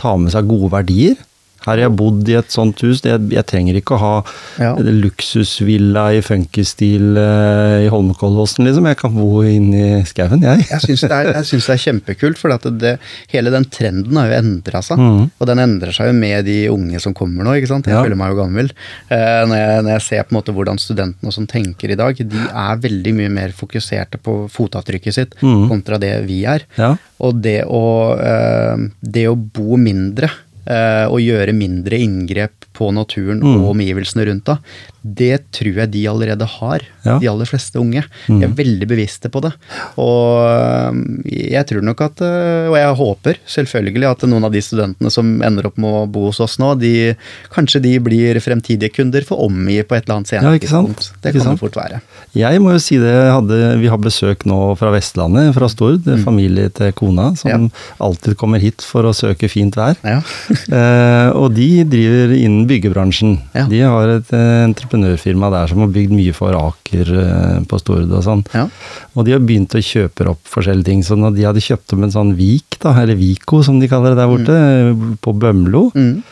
tar 0.00 0.16
med 0.22 0.32
seg 0.32 0.48
gode 0.48 0.72
verdier 0.72 1.18
Her 1.64 1.72
har 1.72 1.82
jeg 1.86 1.94
bodd 1.96 2.28
i 2.28 2.36
et 2.38 2.52
sånt 2.52 2.80
hus. 2.84 3.00
Jeg, 3.04 3.20
jeg 3.32 3.46
trenger 3.48 3.78
ikke 3.80 3.96
å 3.96 4.02
ha 4.02 4.14
Ja. 4.60 4.74
luksusvilla 4.78 6.06
i 6.16 6.20
funkystil 6.24 7.16
uh, 7.18 7.80
i 7.84 7.88
Holmenkollåsen, 7.92 8.66
liksom. 8.68 8.88
Jeg 8.90 8.98
kan 9.00 9.14
bo 9.16 9.42
inni 9.48 9.82
i 10.00 10.04
skauen, 10.08 10.44
jeg. 10.44 10.66
Jeg 10.70 10.84
syns 10.84 11.04
det, 11.08 11.20
det 11.32 11.60
er 11.74 11.82
kjempekult, 11.84 12.40
for 12.40 12.54
at 12.54 12.66
det, 12.80 12.96
hele 13.32 13.52
den 13.54 13.66
trenden 13.72 14.20
har 14.20 14.30
jo 14.30 14.38
endra 14.38 14.82
seg. 14.84 15.00
Mm. 15.00 15.24
Og 15.38 15.50
den 15.50 15.64
endrer 15.64 15.94
seg 15.96 16.10
jo 16.10 16.16
med 16.18 16.44
de 16.48 16.58
unge 16.72 17.00
som 17.02 17.16
kommer 17.16 17.46
nå. 17.46 17.56
ikke 17.58 17.72
sant? 17.72 17.88
Jeg 17.88 17.96
Ja. 17.96 18.02
føler 18.04 18.18
meg 18.20 18.34
jo 18.34 18.40
gammel. 18.42 18.70
Uh, 19.10 19.42
når, 19.48 19.56
jeg, 19.56 19.82
når 19.86 19.92
jeg 19.96 20.06
ser 20.08 20.22
på 20.28 20.34
en 20.34 20.38
måte 20.40 20.54
hvordan 20.56 20.80
studentene 20.82 21.32
som 21.34 21.48
tenker 21.50 21.90
i 21.94 21.98
dag, 21.98 22.16
de 22.16 22.46
er 22.50 22.80
veldig 22.84 23.14
mye 23.18 23.32
mer 23.32 23.54
fokuserte 23.56 24.20
på 24.22 24.44
fotavtrykket 24.52 25.14
sitt 25.16 25.36
mm. 25.42 25.68
kontra 25.70 25.98
det 26.02 26.14
vi 26.28 26.42
er. 26.48 26.66
Ja. 26.78 26.94
Og 27.24 27.40
det 27.44 27.62
å, 27.66 27.84
uh, 28.18 28.88
det 29.00 29.28
å 29.30 29.36
bo 29.36 29.78
mindre 29.80 30.28
eh, 30.28 30.40
og 30.64 31.18
gjøre 31.20 31.52
mindre 31.56 31.98
inngrep 32.00 32.68
på 32.74 32.90
naturen 32.94 33.40
Mm. 33.40 33.60
og 33.64 33.70
omgivelsene 33.74 34.26
rundt 34.28 34.44
da, 34.44 34.58
det 35.04 35.50
tror 35.52 35.74
jeg 35.82 35.90
de 35.92 36.04
allerede 36.08 36.46
har, 36.48 36.80
Ja. 37.04 37.18
de 37.20 37.28
aller 37.28 37.44
fleste 37.46 37.76
unge. 37.78 38.02
Mm. 38.28 38.38
De 38.40 38.46
er 38.46 38.54
veldig 38.56 38.86
bevisste 38.88 39.28
på 39.30 39.42
det. 39.44 39.52
Og 40.00 40.48
eh, 40.48 41.50
jeg 41.54 41.66
tror 41.68 41.82
nok 41.84 42.00
at, 42.06 42.22
eh, 42.24 42.68
og 42.70 42.76
jeg 42.78 42.96
håper 43.00 43.38
selvfølgelig 43.46 44.08
at 44.10 44.24
noen 44.30 44.44
av 44.48 44.52
de 44.54 44.62
studentene 44.64 45.10
som 45.12 45.28
ender 45.44 45.66
opp 45.68 45.76
med 45.78 45.90
å 45.90 46.06
bo 46.10 46.26
hos 46.30 46.40
oss 46.40 46.56
nå, 46.58 46.72
de, 46.80 47.14
kanskje 47.54 47.82
de 47.84 47.94
blir 48.00 48.40
fremtidige 48.44 48.92
kunder 48.96 49.24
for 49.28 49.44
Omgi 49.44 49.82
på 49.84 49.96
et 49.98 50.06
eller 50.08 50.20
annet 50.22 50.32
senere 50.32 50.54
Ja, 50.56 50.62
tidspunkt. 50.64 51.10
Det 51.22 51.34
kan 51.36 51.50
det 51.52 51.60
fort 51.60 51.76
være. 51.78 52.00
Jeg 52.34 52.60
må 52.64 52.72
jo 52.74 52.80
si 52.82 52.96
det, 52.98 53.12
hadde, 53.30 53.60
vi 53.80 53.88
har 53.92 53.98
besøk 54.02 54.46
nå 54.48 54.76
fra 54.80 54.90
Vestlandet, 54.94 55.52
fra 55.54 55.68
Stord. 55.70 56.02
Familie 56.24 56.70
til 56.74 56.92
kona, 56.96 57.34
som 57.36 57.50
Mm. 57.54 57.70
Ja. 57.70 58.06
alltid 58.08 58.36
kommer 58.40 58.58
hit 58.58 58.80
for 58.82 59.04
å 59.04 59.12
søke 59.14 59.48
fint 59.50 59.74
vær. 59.76 59.96
Ja. 60.02 60.20
Eh, 60.74 61.30
og 61.36 61.52
de 61.54 61.84
driver 61.84 62.32
innen 62.34 62.63
byggebransjen. 62.68 63.36
Ja. 63.56 63.66
De 63.70 63.80
har 63.82 64.12
et 64.16 64.32
eh, 64.34 64.62
entreprenørfirma 64.68 65.50
der 65.54 65.70
som 65.72 65.82
har 65.84 65.92
bygd 65.94 66.14
mye 66.14 66.34
for 66.36 66.56
Aker 66.58 67.12
eh, 67.20 67.58
på 67.68 67.80
Stord 67.82 68.12
og 68.12 68.24
sånn. 68.26 68.44
Ja. 68.54 68.66
Og 69.14 69.26
de 69.26 69.36
har 69.36 69.44
begynt 69.44 69.76
å 69.76 69.82
kjøpe 69.84 70.28
opp 70.32 70.42
forskjellige 70.50 70.90
ting. 70.90 71.04
Så 71.06 71.18
når 71.20 71.36
de 71.36 71.46
hadde 71.48 71.64
kjøpt 71.64 71.96
opp 71.96 72.06
en 72.06 72.14
sånn 72.14 72.34
Vik, 72.38 72.78
da, 72.82 72.96
eller 73.02 73.18
Viko 73.20 73.62
som 73.66 73.78
de 73.82 73.90
kaller 73.90 74.14
det 74.14 74.22
der 74.22 74.32
borte, 74.32 74.58
mm. 74.90 75.14
på 75.24 75.36
Bømlo, 75.38 75.90
Mm. 75.94 76.22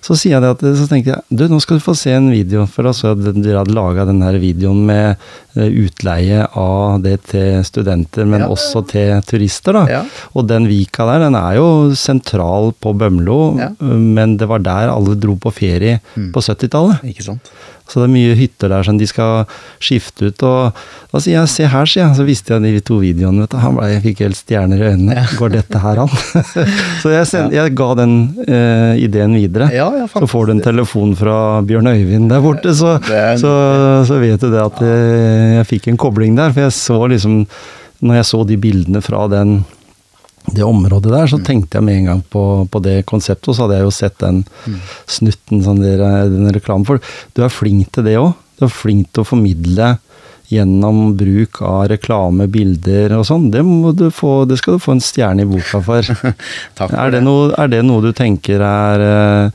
Så 0.00 0.16
sier 0.16 0.36
jeg 0.38 0.42
det 0.42 0.50
at, 0.54 0.62
så 0.78 0.86
tenkte 0.88 1.12
jeg 1.12 1.22
du, 1.28 1.42
nå 1.48 1.58
skal 1.60 1.76
du 1.78 1.84
få 1.84 1.94
se 1.98 2.12
en 2.16 2.30
video. 2.32 2.66
For 2.66 2.82
da 2.86 2.92
så 2.96 3.10
jeg 3.10 3.20
at 3.34 3.40
dere 3.44 3.58
hadde 3.60 3.74
laga 3.76 4.06
den 4.08 4.20
videoen 4.40 4.84
med 4.88 5.16
eh, 5.56 5.68
utleie 5.84 6.46
av 6.56 7.02
det 7.04 7.18
til 7.32 7.60
studenter, 7.66 8.24
men 8.26 8.40
Ja. 8.40 8.48
også 8.48 8.82
til 8.88 9.20
turister. 9.28 9.72
da. 9.76 9.84
Ja. 9.90 10.02
Og 10.34 10.46
den 10.48 10.66
vika 10.70 11.04
der, 11.06 11.26
den 11.26 11.34
er 11.34 11.56
jo 11.58 11.68
sentral 11.94 12.72
på 12.80 12.94
Bømlo, 12.96 13.58
Ja. 13.58 13.68
men 13.80 14.36
det 14.36 14.48
var 14.48 14.58
der 14.60 14.88
alle 14.88 15.14
dro 15.20 15.36
på 15.36 15.52
ferie 15.52 16.00
Mm. 16.16 16.32
på 16.32 16.40
70-tallet. 16.40 17.04
Ikke 17.04 17.22
sant? 17.24 17.50
Så 17.90 17.98
det 18.00 18.06
er 18.06 18.12
mye 18.14 18.34
hytter 18.38 18.70
der 18.70 18.86
som 18.86 18.98
de 19.00 19.06
skal 19.10 19.44
skifte 19.82 20.28
ut. 20.30 20.42
Og 20.46 20.76
da 21.10 21.18
sier 21.20 21.40
jeg 21.40 21.48
'se 21.50 21.66
her', 21.72 21.88
sier 21.90 22.04
jeg. 22.06 22.16
Så 22.16 22.24
visste 22.28 22.54
jeg 22.54 22.62
de 22.62 22.80
to 22.86 23.00
videoene. 23.02 23.40
vet 23.42 23.50
du. 23.50 23.56
Han 23.58 23.74
ble, 23.76 23.88
fikk 24.04 24.20
helt 24.22 24.38
stjerner 24.38 24.78
i 24.78 24.92
øynene. 24.94 25.26
Går 25.36 25.50
dette 25.56 25.78
her 25.82 25.98
an? 26.04 26.08
så 27.02 27.10
jeg, 27.10 27.26
send, 27.26 27.52
jeg 27.52 27.74
ga 27.74 27.88
den 27.98 28.14
uh, 28.46 28.94
ideen 28.96 29.34
videre. 29.34 29.70
Ja, 29.74 29.90
ja, 29.98 30.06
så 30.06 30.26
får 30.30 30.46
du 30.46 30.52
en 30.52 30.60
telefon 30.62 31.16
fra 31.18 31.60
Bjørn 31.66 31.90
Øyvind 31.90 32.30
der 32.30 32.40
borte, 32.40 32.72
så, 32.74 32.96
en- 33.10 33.38
så, 33.42 33.52
så 34.06 34.20
vet 34.22 34.40
du 34.40 34.50
det 34.50 34.62
at 34.62 34.80
jeg, 34.80 35.56
jeg 35.58 35.66
fikk 35.66 35.88
en 35.90 35.96
kobling 35.98 36.36
der. 36.38 36.52
For 36.54 36.60
jeg 36.68 36.72
så 36.78 37.00
liksom 37.10 37.46
Når 38.00 38.14
jeg 38.14 38.24
så 38.24 38.38
de 38.48 38.56
bildene 38.56 39.02
fra 39.04 39.26
den 39.28 39.58
det 40.48 40.64
området 40.64 41.10
der, 41.12 41.26
så 41.28 41.38
Mm. 41.38 41.44
tenkte 41.44 41.76
jeg 41.78 41.84
med 41.84 41.96
en 41.98 42.04
gang 42.06 42.22
på, 42.30 42.68
på 42.70 42.82
det 42.82 43.04
konseptet, 43.06 43.48
og 43.48 43.54
så 43.54 43.62
hadde 43.66 43.76
jeg 43.78 43.84
jo 43.84 43.90
sett 43.90 44.18
den 44.18 44.44
Mm. 44.66 44.78
snutten 45.06 45.62
som 45.64 45.78
dere 45.80 46.28
den 46.30 46.50
reklamen 46.52 46.86
for. 46.86 46.98
Du 47.34 47.42
er 47.44 47.48
flink 47.52 47.92
til 47.92 48.04
det 48.04 48.16
òg. 48.18 48.34
Du 48.58 48.64
er 48.66 48.68
flink 48.72 49.12
til 49.12 49.22
å 49.22 49.26
formidle 49.26 49.98
gjennom 50.50 51.14
bruk 51.16 51.60
av 51.62 51.88
reklame, 51.92 52.48
bilder 52.50 53.12
og 53.18 53.24
sånn. 53.28 53.50
Det, 53.52 53.62
må 53.64 53.92
du 53.94 54.10
få, 54.10 54.44
det 54.48 54.58
skal 54.58 54.74
du 54.74 54.78
få 54.82 54.92
en 54.96 55.00
stjerne 55.04 55.42
i 55.42 55.46
boka 55.46 55.78
for. 55.84 56.02
For 56.74 56.88
er, 56.96 57.10
det 57.14 57.22
noe, 57.22 57.52
er 57.56 57.68
det 57.68 57.84
noe 57.86 58.02
du 58.02 58.10
tenker 58.12 58.58
er 58.60 59.00
eh, 59.46 59.50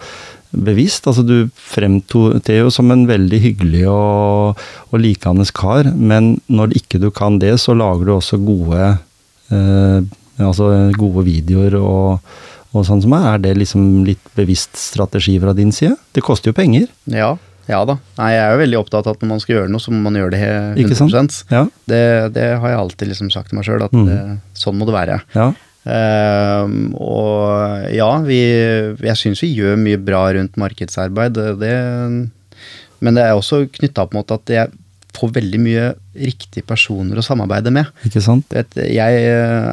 bevisst? 0.55 1.05
Altså 1.11 1.25
du 1.27 1.49
fremtrer 1.59 2.61
jo 2.61 2.69
som 2.71 2.89
en 2.95 3.03
veldig 3.09 3.41
hyggelig 3.43 3.83
og, 3.91 4.55
og 4.93 4.99
likende 5.03 5.43
kar, 5.51 5.91
men 5.93 6.37
når 6.47 6.77
ikke 6.79 7.01
du 7.03 7.09
kan 7.11 7.39
det, 7.39 7.57
så 7.59 7.75
lager 7.75 8.05
du 8.07 8.13
også 8.15 8.39
gode 8.45 8.93
eh, 9.51 9.99
altså 10.39 10.91
gode 10.97 11.23
videoer 11.25 11.75
og, 11.79 12.19
og 12.75 12.85
sånn 12.87 13.01
som 13.05 13.13
er. 13.15 13.27
Er 13.35 13.37
det 13.45 13.53
liksom 13.57 14.05
litt 14.07 14.23
bevisst 14.35 14.75
strategi 14.75 15.37
fra 15.39 15.53
din 15.55 15.71
side? 15.71 15.95
Det 16.13 16.23
koster 16.25 16.51
jo 16.51 16.57
penger. 16.57 16.87
Ja, 17.07 17.35
ja 17.69 17.83
da. 17.87 17.95
Nei, 18.19 18.31
jeg 18.35 18.43
er 18.43 18.51
jo 18.55 18.63
veldig 18.63 18.79
opptatt 18.81 19.07
av 19.07 19.15
at 19.15 19.21
når 19.23 19.29
man 19.31 19.39
skal 19.43 19.55
gjøre 19.55 19.71
noe, 19.71 19.79
så 19.81 19.91
må 19.95 20.01
man 20.09 20.15
gjøre 20.19 20.31
det 20.35 20.41
he- 20.43 20.83
Ikke 20.83 20.95
sant? 20.99 21.13
100 21.15 21.45
Ja. 21.51 21.63
det, 21.87 22.03
det 22.35 22.49
har 22.59 22.69
jeg 22.69 22.79
alltid 22.79 23.07
liksom 23.13 23.31
sagt 23.33 23.49
til 23.49 23.57
meg 23.59 23.65
sjøl, 23.65 23.83
at 23.87 23.91
Mm. 23.95 24.05
det, 24.05 24.19
sånn 24.53 24.77
må 24.77 24.85
det 24.85 24.93
være. 24.99 25.21
ja. 25.35 25.53
Uh, 25.85 26.65
og 26.97 27.91
ja, 27.93 28.07
vi, 28.25 28.39
jeg 29.05 29.17
syns 29.19 29.41
vi 29.43 29.51
gjør 29.53 29.75
mye 29.77 29.99
bra 30.01 30.23
rundt 30.33 30.55
markedsarbeid, 30.57 31.37
det, 31.61 31.75
men 33.05 33.13
det 33.19 33.21
er 33.27 33.35
også 33.37 33.59
knytta 33.69 34.07
en 34.07 34.15
måte 34.17 34.33
at 34.39 34.49
jeg 34.49 34.71
får 35.15 35.33
veldig 35.39 35.61
mye 35.63 35.87
riktige 36.15 36.65
personer 36.67 37.19
å 37.19 37.25
samarbeide 37.25 37.73
med. 37.73 37.89
Ikke 38.07 38.23
sant? 38.23 38.53
Jeg 38.75 39.25
eh, 39.25 39.69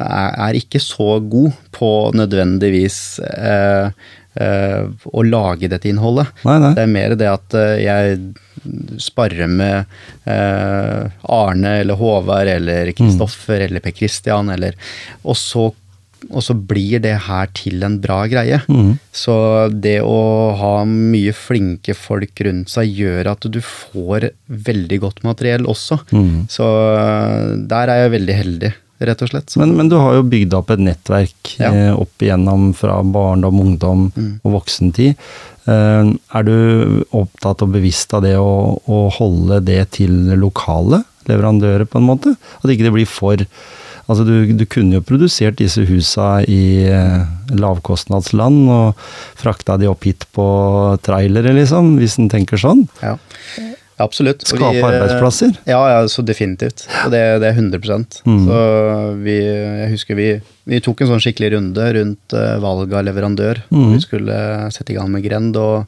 er, 0.47 0.59
ikke 0.59 0.81
så 0.83 1.17
god 1.19 1.53
på 1.75 1.91
nødvendigvis 2.17 2.97
eh, 3.27 3.91
eh, 4.39 4.81
å 4.87 5.25
lage 5.27 5.69
dette 5.71 5.91
innholdet. 5.91 6.31
Nei, 6.47 6.57
nei. 6.63 6.73
Det 6.77 6.85
er 6.85 6.95
mer 6.97 7.15
det 7.19 7.29
at 7.31 7.59
eh, 7.59 7.75
jeg 7.83 8.17
sparrer 9.01 9.49
med 9.51 9.83
eh, 10.29 11.07
Arne 11.35 11.77
eller 11.81 11.99
Håvard 11.99 12.47
eller 12.47 12.93
Kristoffer 12.95 13.65
eller 13.67 13.83
Per 13.83 13.95
Christian, 13.97 14.51
eller 14.53 14.77
Og 15.23 15.35
så 15.39 15.67
og 16.31 16.43
så 16.45 16.53
blir 16.55 17.01
det 17.03 17.15
her 17.27 17.49
til 17.57 17.83
en 17.83 17.97
bra 18.03 18.21
greie. 18.31 18.61
Mm. 18.69 18.93
Så 19.11 19.33
det 19.73 19.97
å 20.05 20.53
ha 20.59 20.73
mye 20.87 21.33
flinke 21.35 21.95
folk 21.97 22.39
rundt 22.47 22.69
seg 22.73 22.93
gjør 22.95 23.31
at 23.33 23.47
du 23.51 23.59
får 23.63 24.29
veldig 24.47 24.99
godt 25.03 25.23
materiell 25.27 25.67
også. 25.67 25.99
Mm. 26.15 26.45
Så 26.51 26.63
øh, 26.67 27.57
der 27.69 27.91
er 27.91 28.03
jeg 28.05 28.13
veldig 28.17 28.37
heldig, 28.39 28.73
rett 29.03 29.23
og 29.25 29.31
slett. 29.33 29.55
Men, 29.59 29.73
men 29.75 29.89
du 29.91 29.97
har 29.99 30.15
jo 30.19 30.23
bygd 30.31 30.53
opp 30.59 30.71
et 30.75 30.83
nettverk 30.85 31.55
Ja. 31.59 31.71
eh, 31.73 31.91
opp 31.97 32.23
igjennom 32.23 32.69
fra 32.77 33.01
barndom, 33.03 33.59
ungdom 33.65 34.05
Mm. 34.15 34.33
og 34.43 34.55
voksentid. 34.59 35.15
Eh, 35.67 36.09
er 36.35 36.43
du 36.47 36.55
opptatt 37.15 37.61
og 37.63 37.71
bevisst 37.75 38.13
av 38.15 38.23
det 38.25 38.35
å, 38.39 38.79
å 38.87 39.03
holde 39.19 39.61
det 39.63 39.81
til 39.99 40.11
lokale 40.39 41.03
leverandører, 41.29 41.85
på 41.87 41.99
en 42.01 42.07
måte? 42.09 42.33
At 42.59 42.71
ikke 42.71 42.83
det 42.89 42.95
blir 42.97 43.07
for 43.07 43.39
Altså, 44.03 44.25
du, 44.27 44.51
du 44.57 44.65
kunne 44.67 44.97
jo 44.97 45.05
produsert 45.05 45.59
disse 45.61 45.85
husa 45.87 46.41
i 46.43 46.83
eh, 46.91 47.21
lavkostnadsland 47.55 48.65
og 48.73 49.05
frakta 49.39 49.77
de 49.79 49.87
opp 49.91 50.03
hit 50.07 50.27
på 50.35 50.47
trailere, 51.05 51.55
liksom, 51.55 51.95
hvis 52.01 52.19
en 52.19 52.31
tenker 52.33 52.59
sånn. 52.59 52.87
ja. 53.03 53.17
Absolutt. 54.01 54.41
Skape 54.47 54.73
vi, 54.73 54.81
øh, 54.81 54.87
arbeidsplasser. 54.87 55.53
Ja, 55.69 55.79
ja, 55.91 56.07
så 56.09 56.23
definitivt. 56.25 56.87
Og 57.05 57.11
det, 57.13 57.21
det 57.43 57.51
er 57.51 57.59
100 57.59 57.81
Mm. 58.25 58.45
Så 58.47 58.57
vi, 59.21 59.35
jeg 59.43 59.89
husker 59.91 60.17
vi, 60.17 60.27
vi 60.69 60.79
tok 60.83 61.03
en 61.03 61.13
sånn 61.13 61.21
skikkelig 61.23 61.53
runde 61.55 61.87
rundt 61.97 62.35
uh, 62.35 62.57
valg 62.63 62.93
av 62.93 63.05
leverandør. 63.05 63.61
Mm. 63.69 63.89
Vi 63.93 64.01
skulle 64.03 64.37
sette 64.73 64.93
i 64.93 64.97
gang 64.97 65.11
med 65.13 65.23
Grend, 65.25 65.57
og, 65.59 65.85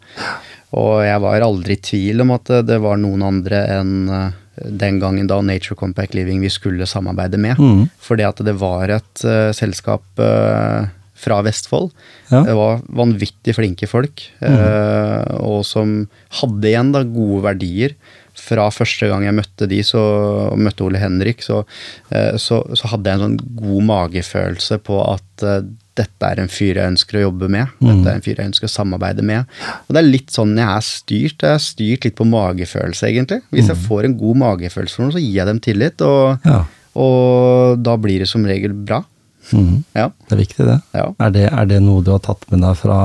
og 0.76 0.94
jeg 1.06 1.22
var 1.24 1.46
aldri 1.48 1.78
i 1.78 1.84
tvil 1.90 2.26
om 2.26 2.36
at 2.36 2.52
det, 2.52 2.62
det 2.70 2.80
var 2.84 3.00
noen 3.02 3.26
andre 3.26 3.62
enn 3.80 3.94
eh, 4.12 4.42
den 4.64 5.00
gangen 5.02 5.28
da 5.28 5.42
Nature 5.44 5.78
Compact 5.80 6.16
Living 6.16 6.44
vi 6.44 6.52
skulle 6.54 6.88
samarbeide 6.88 7.40
med. 7.42 7.60
Mm. 7.60 7.88
Fordi 8.02 8.28
at 8.28 8.42
det 8.46 8.56
var 8.62 8.94
et 8.98 9.26
uh, 9.28 9.52
selskap 9.56 10.06
uh, 10.22 10.88
fra 11.20 11.40
Vestfold. 11.46 11.92
Ja. 12.30 12.42
Mm. 12.42 12.46
Det 12.50 12.58
var 12.60 12.84
vanvittig 13.02 13.56
flinke 13.56 13.88
folk, 13.88 14.26
eh, 14.44 15.36
og 15.40 15.62
som 15.64 15.94
hadde 16.42 16.68
igjen 16.68 16.92
da 16.92 17.06
gode 17.08 17.40
verdier. 17.46 17.96
Fra 18.36 18.66
første 18.68 19.08
gang 19.08 19.24
jeg 19.24 19.38
møtte 19.38 19.70
de, 19.72 19.80
så, 19.88 20.02
og 20.52 20.60
møtte 20.60 20.84
Ole 20.84 21.00
Henrik, 21.00 21.40
så, 21.40 21.62
så, 22.12 22.60
så 22.68 22.92
hadde 22.92 23.08
jeg 23.08 23.16
en 23.16 23.24
sånn 23.24 23.38
god 23.62 23.88
magefølelse 23.88 24.82
på 24.84 25.00
at 25.08 25.46
dette 25.96 26.28
er 26.28 26.42
en 26.44 26.50
fyr 26.52 26.76
jeg 26.80 26.92
ønsker 26.92 27.18
å 27.20 27.24
jobbe 27.30 27.48
med. 27.52 27.72
Mm. 27.80 27.88
Dette 27.90 28.12
er 28.12 28.18
en 28.20 28.24
fyr 28.26 28.36
jeg 28.42 28.50
ønsker 28.52 28.68
å 28.68 28.74
samarbeide 28.74 29.24
med. 29.24 29.46
Og 29.88 29.96
det 29.96 30.02
er 30.02 30.08
litt 30.10 30.34
sånn 30.36 30.56
jeg 30.60 30.68
er 30.68 30.84
styrt. 30.84 31.46
Jeg 31.46 31.54
er 31.56 31.64
styrt 31.64 32.08
litt 32.10 32.16
på 32.20 32.28
magefølelse, 32.28 33.08
egentlig. 33.10 33.42
Hvis 33.56 33.70
jeg 33.72 33.80
får 33.88 34.10
en 34.10 34.18
god 34.20 34.42
magefølelse 34.44 34.96
for 35.00 35.08
noe, 35.08 35.16
så 35.16 35.24
gir 35.24 35.38
jeg 35.42 35.48
dem 35.52 35.62
tillit, 35.64 36.02
og, 36.04 36.40
Mm. 36.46 36.52
Ja. 36.52 36.62
og 37.00 37.84
da 37.84 37.96
blir 38.02 38.20
det 38.24 38.28
som 38.32 38.44
regel 38.48 38.74
bra. 38.74 39.04
Mm. 39.54 39.84
Ja. 39.96 40.10
Det 40.28 40.36
er 40.38 40.42
viktig, 40.42 40.66
det. 40.66 40.80
ja. 40.98 41.10
Er 41.22 41.32
det, 41.36 41.46
er 41.54 41.66
det 41.70 41.82
noe 41.86 42.02
du 42.04 42.12
har 42.16 42.20
tatt 42.26 42.44
med 42.52 42.62
deg 42.66 42.76
fra 42.80 43.00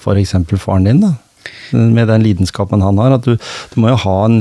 f.eks. 0.00 0.34
faren 0.62 0.84
din, 0.86 1.00
da? 1.02 1.14
Med 1.72 2.08
den 2.10 2.22
lidenskapen 2.24 2.82
han 2.82 2.98
har. 3.00 3.14
At 3.16 3.24
du, 3.26 3.34
du 3.36 3.76
må 3.80 3.90
jo 3.92 3.96
ha 4.04 4.16
en, 4.26 4.40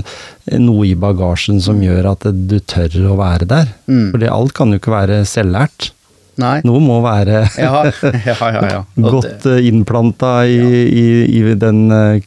noe 0.62 0.86
i 0.88 0.96
bagasjen 1.00 1.60
som 1.64 1.80
gjør 1.82 2.12
at 2.12 2.26
du 2.50 2.58
tør 2.60 2.96
å 3.12 3.18
være 3.20 3.48
der. 3.50 3.72
Mm. 3.90 4.12
For 4.14 4.26
alt 4.30 4.54
kan 4.58 4.72
jo 4.74 4.80
ikke 4.82 4.94
være 4.94 5.22
selvlært. 5.30 5.92
Nei. 6.40 6.60
Noe 6.68 6.82
må 6.84 7.00
være 7.04 7.42
Ja, 7.60 7.84
ja, 7.86 8.36
ja. 8.40 8.62
ja. 8.72 8.82
Godt 8.96 9.48
uh, 9.50 9.58
innplanta 9.66 10.34
i, 10.48 10.60
i, 10.88 11.06
i, 11.40 11.42
den 11.60 11.82
uh, 11.92 12.20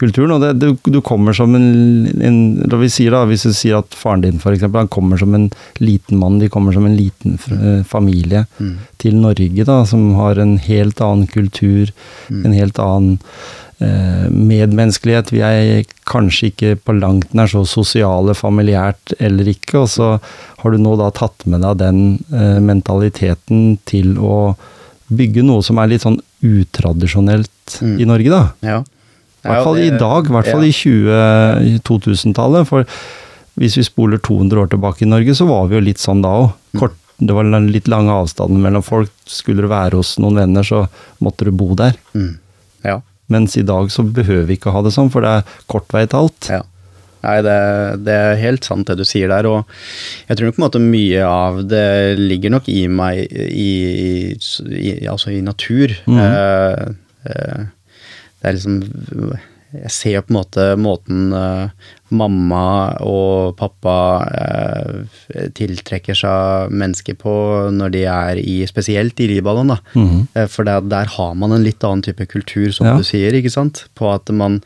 kulturen. 0.00 0.34
Og 0.36 0.44
det, 0.44 0.52
du, 0.60 0.74
du, 0.90 1.00
kommer 1.04 1.36
som 1.36 1.54
en, 1.56 1.70
en 2.20 2.40
vi 2.80 2.90
da, 3.12 3.24
Hvis 3.28 3.46
du 3.48 3.54
sier 3.56 3.80
at 3.80 3.96
faren 3.96 4.24
din 4.24 4.42
for 4.42 4.56
eksempel, 4.56 4.84
han 4.84 4.92
kommer 4.92 5.20
som 5.20 5.34
en 5.36 5.48
liten 5.80 6.20
mann, 6.20 6.38
de 6.40 6.50
kommer 6.52 6.76
som 6.76 6.86
en 6.88 6.96
liten 6.98 7.38
uh, 7.52 7.80
familie 7.88 8.44
mm. 8.58 8.76
til 9.00 9.16
Norge, 9.20 9.64
da, 9.66 9.80
som 9.88 10.12
har 10.18 10.40
en 10.40 10.58
helt 10.60 11.00
annen 11.04 11.28
kultur, 11.30 11.92
mm. 12.28 12.44
en 12.44 12.56
helt 12.56 12.80
annen 12.82 13.18
Eh, 13.20 13.69
medmenneskelighet. 13.80 15.32
Vi 15.32 15.40
er 15.44 15.86
kanskje 16.08 16.50
ikke 16.50 16.74
på 16.84 16.94
langt 16.98 17.32
nær 17.36 17.50
så 17.50 17.62
sosiale 17.68 18.34
familiært 18.36 19.14
eller 19.18 19.48
ikke. 19.52 19.84
Og 19.84 19.88
så 19.94 20.10
har 20.60 20.74
du 20.74 20.80
nå 20.80 20.96
da 21.00 21.10
tatt 21.16 21.46
med 21.50 21.64
deg 21.64 21.80
den 21.80 22.02
eh, 22.34 22.58
mentaliteten 22.64 23.78
til 23.88 24.18
å 24.18 24.54
bygge 25.10 25.44
noe 25.46 25.64
som 25.66 25.80
er 25.80 25.90
litt 25.90 26.04
sånn 26.04 26.20
utradisjonelt 26.46 27.80
mm. 27.82 27.96
i 28.00 28.08
Norge, 28.08 28.30
da. 28.30 28.42
Ja. 28.64 28.78
I 29.40 29.48
hvert 29.48 29.64
fall 29.64 29.80
i 29.80 29.90
dag, 29.96 30.28
i 30.28 30.34
hvert 30.36 30.50
fall 30.52 30.66
i 30.68 31.76
2000-tallet. 31.80 32.68
For 32.68 32.84
hvis 33.60 33.78
vi 33.80 33.84
spoler 33.86 34.20
200 34.20 34.60
år 34.60 34.70
tilbake 34.72 35.06
i 35.06 35.08
Norge, 35.10 35.34
så 35.36 35.48
var 35.48 35.70
vi 35.70 35.78
jo 35.78 35.86
litt 35.88 36.02
sånn 36.02 36.20
da 36.24 36.34
òg. 36.44 36.50
Mm. 36.76 36.98
Det 37.20 37.36
var 37.36 37.48
litt 37.66 37.88
lange 37.92 38.12
avstander 38.16 38.60
mellom 38.60 38.84
folk. 38.84 39.12
Skulle 39.28 39.64
du 39.64 39.72
være 39.72 39.98
hos 40.00 40.14
noen 40.20 40.38
venner, 40.40 40.64
så 40.64 40.86
måtte 41.24 41.48
du 41.48 41.52
bo 41.52 41.74
der. 41.76 41.96
Mm. 42.16 42.36
Ja. 42.86 43.00
Mens 43.30 43.56
i 43.58 43.66
dag 43.66 43.90
så 43.94 44.04
behøver 44.04 44.48
vi 44.48 44.58
ikke 44.58 44.74
ha 44.74 44.82
det 44.84 44.94
sånn, 44.96 45.10
for 45.12 45.24
det 45.24 45.38
er 45.38 45.56
kort 45.70 45.90
vei 45.94 46.04
til 46.06 46.24
alt. 46.24 46.50
Ja. 46.50 46.64
Nei, 47.20 47.36
det, 47.44 47.56
det, 48.06 48.14
er 48.16 48.38
helt 48.40 48.64
sant 48.64 48.88
det 48.88 48.96
du 48.96 49.04
sier 49.04 49.28
der, 49.28 49.44
og 49.50 49.68
jeg 50.28 50.38
tror 50.38 50.48
nok 50.48 50.56
på 50.56 50.62
en 50.62 50.64
måte 50.64 50.80
mye 50.80 51.26
av 51.28 51.60
det 51.68 52.16
ligger 52.16 52.54
nok 52.54 52.70
i 52.72 52.86
meg 52.88 53.20
i, 53.28 54.32
i 54.32 54.94
altså 55.10 55.34
i 55.34 55.42
natur. 55.44 55.92
Mm. 56.08 56.20
Eh, 56.24 56.86
eh, 57.28 57.66
det 58.40 58.48
er 58.48 58.56
liksom 58.56 58.78
Jeg 59.70 59.92
ser 59.94 60.22
på 60.24 60.32
en 60.32 60.38
måte 60.40 60.66
måten 60.80 61.34
uh, 61.34 61.70
mamma 62.10 62.64
og 63.06 63.54
pappa 63.60 63.96
uh, 64.26 65.18
tiltrekker 65.56 66.18
seg 66.18 66.74
mennesker 66.74 67.18
på 67.20 67.34
når 67.74 67.94
de 67.94 68.04
er 68.10 68.40
i 68.42 68.60
spesielt 68.70 69.20
i 69.22 69.28
Libanon. 69.30 69.74
da. 69.74 69.78
Mm. 69.94 70.48
For 70.50 70.66
der, 70.66 70.86
der, 70.90 71.10
har 71.16 71.36
man 71.38 71.54
en 71.54 71.66
litt 71.66 71.84
annen 71.86 72.02
type 72.06 72.26
kultur, 72.30 72.70
som 72.74 72.90
ja. 72.90 72.96
du 72.98 73.06
sier. 73.06 73.36
ikke 73.36 73.52
sant? 73.52 73.86
På 73.98 74.10
at 74.14 74.30
man 74.34 74.60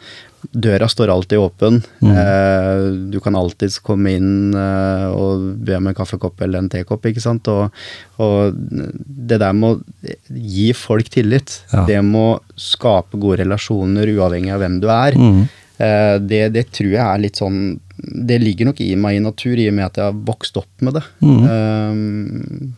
Døra 0.53 0.89
står 0.91 1.13
alltid 1.15 1.41
åpen. 1.41 1.81
Mm. 2.05 2.13
Eh, 2.13 2.85
du 3.15 3.19
kan 3.25 3.39
alltids 3.39 3.81
komme 3.85 4.15
inn 4.19 4.55
eh, 4.59 5.09
og 5.15 5.49
be 5.65 5.79
om 5.79 5.91
en 5.91 5.97
kaffekopp 5.97 6.45
eller 6.45 6.63
en 6.63 6.71
tekopp. 6.73 7.07
ikke 7.11 7.25
sant? 7.25 7.49
Og, 7.53 7.85
og, 8.23 8.55
det 8.55 9.41
der 9.43 9.57
med 9.57 9.75
å 9.75 10.15
gi 10.29 10.71
folk 10.77 11.11
tillit, 11.15 11.61
ja. 11.73 11.85
det 11.89 12.01
med 12.07 12.21
å 12.21 12.61
skape 12.61 13.21
gode 13.21 13.43
relasjoner 13.45 14.15
uavhengig 14.15 14.55
av 14.55 14.65
hvem 14.65 14.81
du 14.83 14.91
er, 14.93 15.19
mm 15.21 15.45
Eh, 15.77 16.17
det, 16.23 16.49
det, 16.55 16.69
tror 16.75 16.93
jeg 16.93 17.03
er 17.03 17.19
litt 17.19 17.41
sånn 17.41 17.57
Det 17.99 18.37
ligger 18.39 18.69
nok 18.69 18.79
i 18.85 18.93
meg 18.99 19.19
i 19.19 19.25
natur, 19.25 19.59
i 19.59 19.67
og 19.67 19.75
med 19.75 19.89
at 19.89 19.99
jeg 19.99 20.07
har 20.07 20.23
vokst 20.29 20.59
opp 20.61 20.85
med 20.87 20.99
det. 20.99 21.03
Mm. 21.25 21.41
Um, 21.51 22.75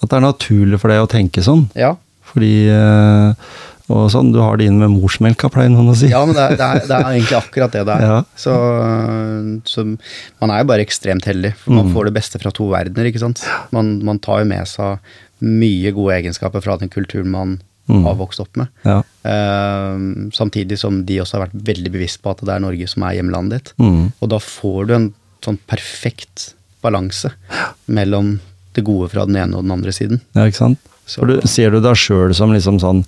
at 0.00 0.08
det 0.08 0.18
er 0.18 0.24
naturlig 0.24 0.80
for 0.80 0.92
deg 0.92 1.04
å 1.04 1.10
tenke 1.10 1.44
sånn? 1.44 1.66
Ja. 1.76 1.94
Fordi 2.30 2.52
eh, 2.72 3.52
og 3.92 4.06
sånn, 4.08 4.30
Du 4.32 4.38
har 4.40 4.56
det 4.56 4.70
inn 4.70 4.78
med 4.80 4.94
morsmelka, 4.94 5.50
pleier 5.52 5.72
noen 5.72 5.92
å 5.92 5.96
si. 5.98 6.08
Ja, 6.08 6.22
men 6.24 6.36
det 6.36 6.44
er, 6.44 6.56
det 6.56 6.68
er, 6.68 6.86
det 6.88 6.96
er 6.96 7.08
egentlig 7.18 7.36
akkurat 7.36 7.74
det 7.74 7.82
det 7.84 7.98
er. 7.98 8.06
Ja. 8.08 8.16
Så, 8.40 8.54
så, 9.68 9.84
man 10.40 10.54
er 10.54 10.62
jo 10.62 10.70
bare 10.70 10.86
ekstremt 10.86 11.28
heldig, 11.28 11.52
for 11.60 11.76
man 11.76 11.90
mm. 11.90 11.92
får 11.96 12.08
det 12.08 12.14
beste 12.16 12.40
fra 12.40 12.52
to 12.54 12.70
verdener. 12.72 13.10
ikke 13.10 13.20
sant? 13.20 13.44
Man, 13.76 13.98
man 14.06 14.22
tar 14.24 14.40
jo 14.40 14.48
med 14.54 14.70
seg 14.70 15.14
mye 15.44 15.92
gode 15.92 16.16
egenskaper 16.16 16.64
fra 16.64 16.78
den 16.80 16.88
kulturen 16.92 17.28
man 17.34 17.58
mm. 17.90 18.00
har 18.06 18.16
vokst 18.22 18.40
opp 18.40 18.56
med. 18.56 18.72
Ja. 18.88 19.02
Uh, 19.26 20.32
samtidig 20.32 20.80
som 20.80 21.02
de 21.04 21.20
også 21.20 21.38
har 21.38 21.46
vært 21.48 21.68
veldig 21.68 21.92
bevisst 21.98 22.22
på 22.24 22.32
at 22.32 22.40
det 22.44 22.56
er 22.56 22.64
Norge 22.64 22.88
som 22.88 23.04
er 23.04 23.18
hjemlandet 23.18 23.60
ditt. 23.60 23.76
Mm. 23.84 24.00
Og 24.16 24.32
da 24.32 24.40
får 24.40 24.88
du 24.88 24.96
en 24.96 25.12
sånn 25.44 25.60
perfekt 25.68 26.54
balanse 26.84 27.32
mellom 27.84 28.38
det 28.74 28.84
gode 28.84 29.10
fra 29.12 29.28
den 29.28 29.36
ene 29.38 29.58
og 29.58 29.64
den 29.66 29.76
andre 29.76 29.92
siden. 29.94 30.24
Ja, 30.36 30.48
ikke 30.48 30.62
sant. 30.62 30.92
For 31.04 31.28
du, 31.28 31.36
ser 31.48 31.74
du 31.74 31.82
deg 31.84 31.98
sjøl 32.00 32.32
som 32.36 32.54
liksom 32.54 32.80
sånn 32.80 33.04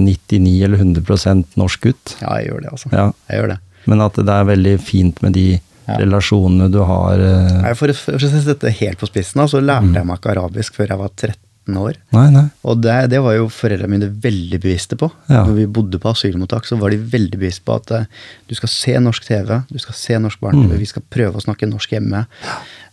99 0.00 0.56
eller 0.66 0.82
100% 0.82 1.56
norsk 1.60 1.88
gutt? 1.88 2.16
Ja, 2.22 2.36
jeg 2.40 2.50
gjør 2.50 2.64
det, 2.64 2.74
altså. 2.74 2.92
Ja. 2.92 3.06
Jeg 3.30 3.40
gjør 3.40 3.54
det. 3.54 3.58
Men 3.86 4.02
at 4.02 4.18
det 4.18 4.34
er 4.34 4.50
veldig 4.50 4.76
fint 4.82 5.22
med 5.22 5.36
de 5.36 5.46
ja. 5.54 5.96
relasjonene 6.00 6.68
du 6.72 6.80
har 6.86 7.22
uh... 7.22 7.72
For 7.78 7.92
å 7.92 7.96
sette 7.96 8.46
dette 8.48 8.74
helt 8.80 9.00
på 9.00 9.08
spissen, 9.10 9.44
så 9.46 9.62
lærte 9.62 9.92
mm. 9.92 9.98
jeg 10.00 10.08
meg 10.08 10.20
ikke 10.20 10.32
arabisk 10.34 10.80
før 10.80 10.94
jeg 10.94 11.02
var 11.02 11.12
13 11.14 11.45
år. 11.74 11.96
Nei, 12.14 12.28
nei. 12.30 12.44
Og 12.62 12.78
det, 12.78 12.94
det, 13.10 13.18
var 13.24 13.34
jo 13.34 13.48
foreldrene 13.50 13.90
mine 13.90 14.10
veldig 14.22 14.60
bevisste 14.62 14.98
på. 15.00 15.08
Ja. 15.26 15.42
Når 15.48 15.56
vi 15.58 15.66
bodde 15.78 16.00
på 16.02 16.12
asylmottak, 16.12 16.68
så 16.68 16.78
var 16.78 16.94
de 16.94 17.00
veldig 17.00 17.40
bevisste 17.40 17.66
på 17.66 17.74
at 17.80 17.90
uh, 17.90 18.06
du 18.46 18.54
skal 18.58 18.70
se 18.70 18.94
norsk 19.02 19.26
TV, 19.26 19.52
du 19.72 19.82
skal 19.82 19.98
se 19.98 20.20
norsk 20.22 20.42
barne-TV, 20.44 20.76
mm. 20.76 20.84
vi 20.84 20.90
skal 20.92 21.06
prøve 21.16 21.40
å 21.40 21.44
snakke 21.44 21.70
norsk 21.70 21.96
hjemme. 21.96 22.22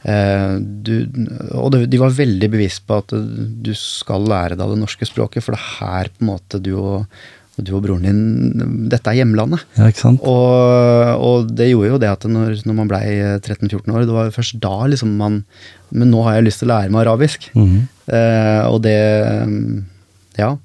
Uh, 0.01 0.57
du, 0.57 0.95
og 1.59 1.77
de 1.77 2.01
var 2.01 2.17
veldig 2.17 2.49
bevisste 2.55 2.87
på 2.89 2.97
at 3.03 3.13
uh, 3.13 3.21
du 3.67 3.73
skal 3.77 4.25
lære 4.33 4.57
deg 4.57 4.73
det 4.73 4.81
norske 4.81 5.07
språket, 5.09 5.45
for 5.45 5.53
det 5.53 5.61
er 5.61 5.71
her 5.77 6.13
på 6.15 6.25
en 6.25 6.33
måte 6.33 6.63
du 6.63 6.73
og 6.79 7.05
og 7.53 7.65
du 7.67 7.73
og 7.77 7.83
broren 7.85 8.05
din 8.07 8.87
Dette 8.89 9.11
er 9.11 9.19
hjemlandet. 9.21 9.61
Ja, 9.77 9.89
ikke 9.91 10.01
sant? 10.01 10.25
Og, 10.25 11.21
og 11.21 11.53
det 11.53 11.69
gjorde 11.69 11.91
jo 11.91 12.01
det 12.01 12.09
at 12.09 12.25
når, 12.25 12.63
når 12.65 12.77
man 12.79 12.89
blei 12.89 13.05
13-14 13.37 13.93
år, 13.93 14.05
det 14.09 14.15
var 14.15 14.33
først 14.33 14.57
da 14.63 14.75
liksom 14.89 15.13
man 15.19 15.43
Men 15.93 16.09
nå 16.09 16.23
har 16.25 16.39
jeg 16.39 16.47
lyst 16.47 16.63
til 16.63 16.71
å 16.71 16.73
lære 16.73 16.89
meg 16.93 17.05
arabisk. 17.05 17.49
Mm 17.53 17.67
-hmm. 17.69 17.81
eh, 18.17 18.65
og 18.67 18.81
det 18.81 18.99
Ja. 20.37 20.57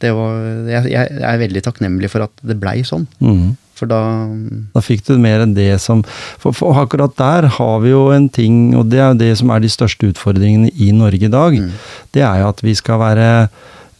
Det 0.00 0.10
var, 0.12 0.40
jeg, 0.68 0.90
jeg, 0.90 1.22
er 1.22 1.38
veldig 1.38 1.62
takknemlig 1.62 2.10
for 2.10 2.26
at 2.26 2.32
det 2.42 2.60
blei 2.60 2.82
sånn. 2.82 3.06
Mm 3.20 3.36
-hmm. 3.38 3.54
For 3.74 3.86
da 3.86 4.28
Da 4.74 4.80
fikk 4.80 5.04
du 5.06 5.18
mer 5.18 5.40
enn 5.40 5.54
det 5.54 5.80
som 5.80 6.02
for, 6.38 6.52
for, 6.52 6.74
akkurat 6.78 7.16
der 7.16 7.48
har 7.58 7.80
vi 7.80 7.90
jo 7.90 8.10
en 8.10 8.28
ting, 8.28 8.74
og 8.76 8.90
det 8.90 8.98
er 8.98 9.08
jo 9.12 9.18
det 9.18 9.38
som 9.38 9.50
er 9.50 9.60
de 9.60 9.68
største 9.68 10.06
utfordringene 10.06 10.70
i 10.74 10.90
Norge 10.90 11.26
i 11.26 11.28
dag. 11.28 11.52
Mm. 11.58 11.70
Det 12.14 12.22
er 12.22 12.40
jo 12.40 12.48
at 12.48 12.62
vi 12.62 12.74
skal 12.74 12.98
være 12.98 13.48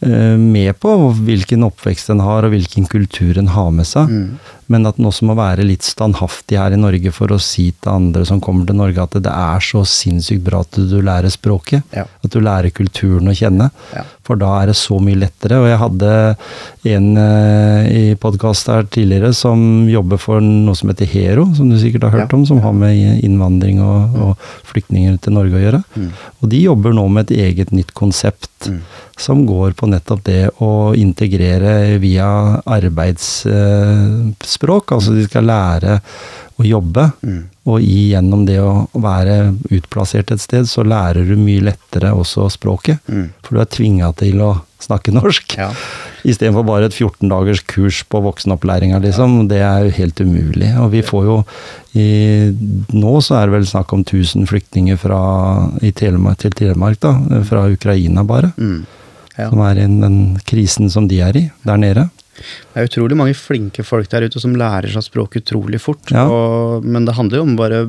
med 0.01 0.75
på 0.81 0.91
hvilken 1.25 1.63
oppvekst 1.65 2.11
en 2.13 2.23
har 2.25 2.45
og 2.45 2.51
hvilken 2.53 2.85
kultur 2.91 3.39
en 3.39 3.53
har 3.53 3.71
med 3.73 3.87
seg. 3.89 4.11
Mm. 4.11 4.51
Men 4.71 4.87
at 4.89 4.97
en 4.99 5.09
også 5.09 5.27
må 5.29 5.35
være 5.37 5.65
litt 5.67 5.85
standhaftig 5.85 6.57
her 6.57 6.73
i 6.73 6.79
Norge 6.79 7.11
for 7.13 7.31
å 7.33 7.39
si 7.41 7.67
til 7.71 7.91
andre 7.91 8.25
som 8.27 8.41
kommer 8.43 8.65
til 8.67 8.79
Norge 8.79 9.03
at 9.03 9.17
det 9.25 9.31
er 9.31 9.59
så 9.63 9.83
sinnssykt 9.85 10.43
bra 10.45 10.63
at 10.65 10.79
du 10.89 10.97
lærer 11.05 11.29
språket. 11.33 11.85
Ja. 11.95 12.05
At 12.25 12.33
du 12.33 12.39
lærer 12.41 12.73
kulturen 12.73 13.29
å 13.29 13.35
kjenne. 13.37 13.69
Ja. 13.93 14.03
For 14.25 14.35
da 14.41 14.49
er 14.61 14.71
det 14.71 14.77
så 14.79 14.97
mye 15.03 15.19
lettere. 15.21 15.59
Og 15.61 15.67
jeg 15.69 15.81
hadde 15.83 16.09
en 16.95 17.07
uh, 17.19 17.81
i 17.85 18.15
podkast 18.21 18.69
her 18.71 18.83
tidligere 18.89 19.33
som 19.37 19.85
jobber 19.89 20.17
for 20.21 20.41
noe 20.41 20.75
som 20.77 20.89
heter 20.89 21.09
Hero, 21.09 21.45
som 21.57 21.69
du 21.69 21.77
sikkert 21.81 22.07
har 22.07 22.15
hørt 22.17 22.31
ja. 22.33 22.37
om, 22.39 22.45
som 22.49 22.59
har 22.65 22.73
med 22.77 22.95
innvandring 23.25 23.77
og, 23.85 23.99
mm. 24.09 24.21
og, 24.25 24.33
flyktninger 24.71 25.13
til 25.21 25.31
Norge 25.37 25.55
å 25.55 25.61
gjøre. 25.61 25.81
Mm. 25.95 26.09
Og 26.41 26.45
de 26.51 26.59
jobber 26.65 26.91
nå 26.97 27.05
med 27.13 27.21
et 27.27 27.35
eget 27.49 27.69
nytt 27.75 27.91
konsept. 27.97 28.49
Mm. 28.65 28.81
Som 29.21 29.45
går 29.47 29.69
på 29.79 29.87
nettopp 29.87 30.21
det 30.25 30.49
å 30.63 30.91
integrere 30.97 31.99
via 32.03 32.27
arbeidsspråk 32.65 34.54
språk. 34.55 34.95
Altså 34.95 35.15
de 35.15 35.27
skal 35.27 35.47
lære 35.49 35.99
å 36.55 36.65
jobbe. 36.65 37.09
Mm. 37.25 37.41
Og 37.67 37.83
gjennom 37.83 38.45
det 38.47 38.59
å 38.63 38.85
være 38.93 39.55
utplassert 39.73 40.31
et 40.31 40.43
sted, 40.43 40.69
så 40.69 40.85
lærer 40.87 41.27
du 41.27 41.35
mye 41.39 41.63
lettere 41.65 42.13
også 42.15 42.47
språket. 42.53 43.01
Mm. 43.11 43.27
For 43.43 43.57
du 43.57 43.63
er 43.63 43.71
tvinga 43.71 44.11
til 44.19 44.43
å 44.45 44.51
snakke 44.85 45.13
norsk. 45.15 45.57
Ja. 45.59 45.71
Istedenfor 46.29 46.65
bare 46.65 46.89
et 46.89 46.95
14 46.95 47.29
dagers 47.29 47.61
kurs 47.69 48.01
på 48.09 48.21
voksenopplæringa, 48.25 48.99
liksom. 49.03 49.41
Ja. 49.43 49.47
Det 49.51 49.61
er 49.67 49.85
jo 49.85 49.95
helt 49.99 50.21
umulig. 50.21 50.71
Og 50.81 50.91
vi 50.95 51.03
får 51.05 51.27
jo 51.27 51.39
i, 51.95 52.07
Nå 52.91 53.13
så 53.23 53.37
er 53.39 53.47
det 53.47 53.55
vel 53.55 53.67
snakk 53.69 53.93
om 53.95 54.03
1000 54.03 54.47
flyktninger 54.49 54.99
fra, 54.99 55.19
Telemark, 55.95 56.41
til 56.43 56.55
Telemark, 56.55 56.99
da. 57.03 57.15
Fra 57.47 57.67
Ukraina, 57.71 58.25
bare. 58.27 58.51
Mm. 58.57 58.85
Ja. 59.35 59.49
Som 59.49 59.61
er 59.67 59.81
i 59.81 59.87
den 59.89 60.19
krisen 60.47 60.91
som 60.91 61.09
de 61.11 61.19
er 61.23 61.35
i 61.35 61.49
der 61.67 61.81
nede. 61.81 62.07
Det 62.35 62.81
er 62.81 62.89
utrolig 62.89 63.17
mange 63.17 63.35
flinke 63.37 63.85
folk 63.87 64.09
der 64.11 64.27
ute 64.27 64.41
som 64.43 64.55
lærer 64.59 64.91
seg 64.91 65.07
språk 65.07 65.37
utrolig 65.39 65.79
fort. 65.81 66.11
Ja. 66.11 66.27
Og, 66.27 66.83
men 66.85 67.07
det 67.07 67.15
handler 67.17 67.41
jo 67.41 67.47
om 67.47 67.55
bare 67.59 67.85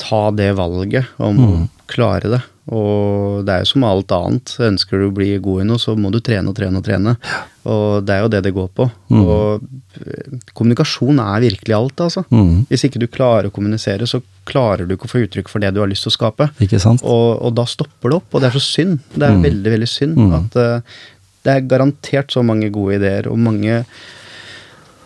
ta 0.00 0.30
det 0.34 0.52
valget, 0.56 1.06
om 1.22 1.36
mm. 1.36 1.52
å 1.52 1.86
klare 1.92 2.30
det. 2.32 2.40
Og 2.72 3.42
det 3.44 3.52
er 3.52 3.64
jo 3.64 3.68
som 3.72 3.84
alt 3.84 4.12
annet. 4.14 4.52
Ønsker 4.62 5.00
du 5.02 5.08
å 5.08 5.14
bli 5.14 5.32
god 5.42 5.64
i 5.64 5.66
noe, 5.66 5.80
så 5.82 5.96
må 5.98 6.12
du 6.14 6.20
trene 6.24 6.52
og 6.52 6.56
trene 6.56 6.78
og 6.78 6.84
trene. 6.86 7.16
Og 7.68 8.04
det 8.06 8.14
er 8.14 8.22
jo 8.24 8.30
det 8.32 8.40
det 8.46 8.52
går 8.54 8.68
på. 8.78 8.86
Mm. 9.12 9.20
Og 9.20 9.64
eh, 10.00 10.36
kommunikasjon 10.56 11.18
er 11.22 11.42
virkelig 11.44 11.74
alt, 11.76 12.04
altså. 12.06 12.22
Mm. 12.30 12.64
Hvis 12.70 12.86
ikke 12.88 13.02
du 13.02 13.08
klarer 13.12 13.50
å 13.50 13.54
kommunisere, 13.54 14.06
så 14.08 14.22
klarer 14.48 14.86
du 14.86 14.94
ikke 14.96 15.10
å 15.10 15.12
få 15.12 15.24
uttrykk 15.26 15.50
for 15.50 15.62
det 15.62 15.72
du 15.74 15.82
har 15.82 15.90
lyst 15.90 16.06
til 16.06 16.14
å 16.14 16.16
skape. 16.16 16.48
Ikke 16.64 16.80
sant? 16.82 17.02
Og, 17.02 17.42
og 17.42 17.54
da 17.58 17.66
stopper 17.68 18.14
det 18.14 18.20
opp, 18.22 18.30
og 18.32 18.42
det 18.42 18.50
er 18.52 18.56
så 18.58 18.64
synd. 18.64 19.02
Det 19.12 19.26
er 19.26 19.36
Mm. 19.36 19.42
veldig, 19.50 19.74
veldig 19.76 19.90
synd 19.90 20.16
Mm. 20.22 20.32
at 20.38 20.56
uh, 20.62 21.02
det 21.44 21.52
er 21.56 21.68
garantert 21.70 22.30
så 22.34 22.42
mange 22.46 22.70
gode 22.74 22.98
ideer 23.00 23.26
og 23.30 23.38
mange 23.38 23.84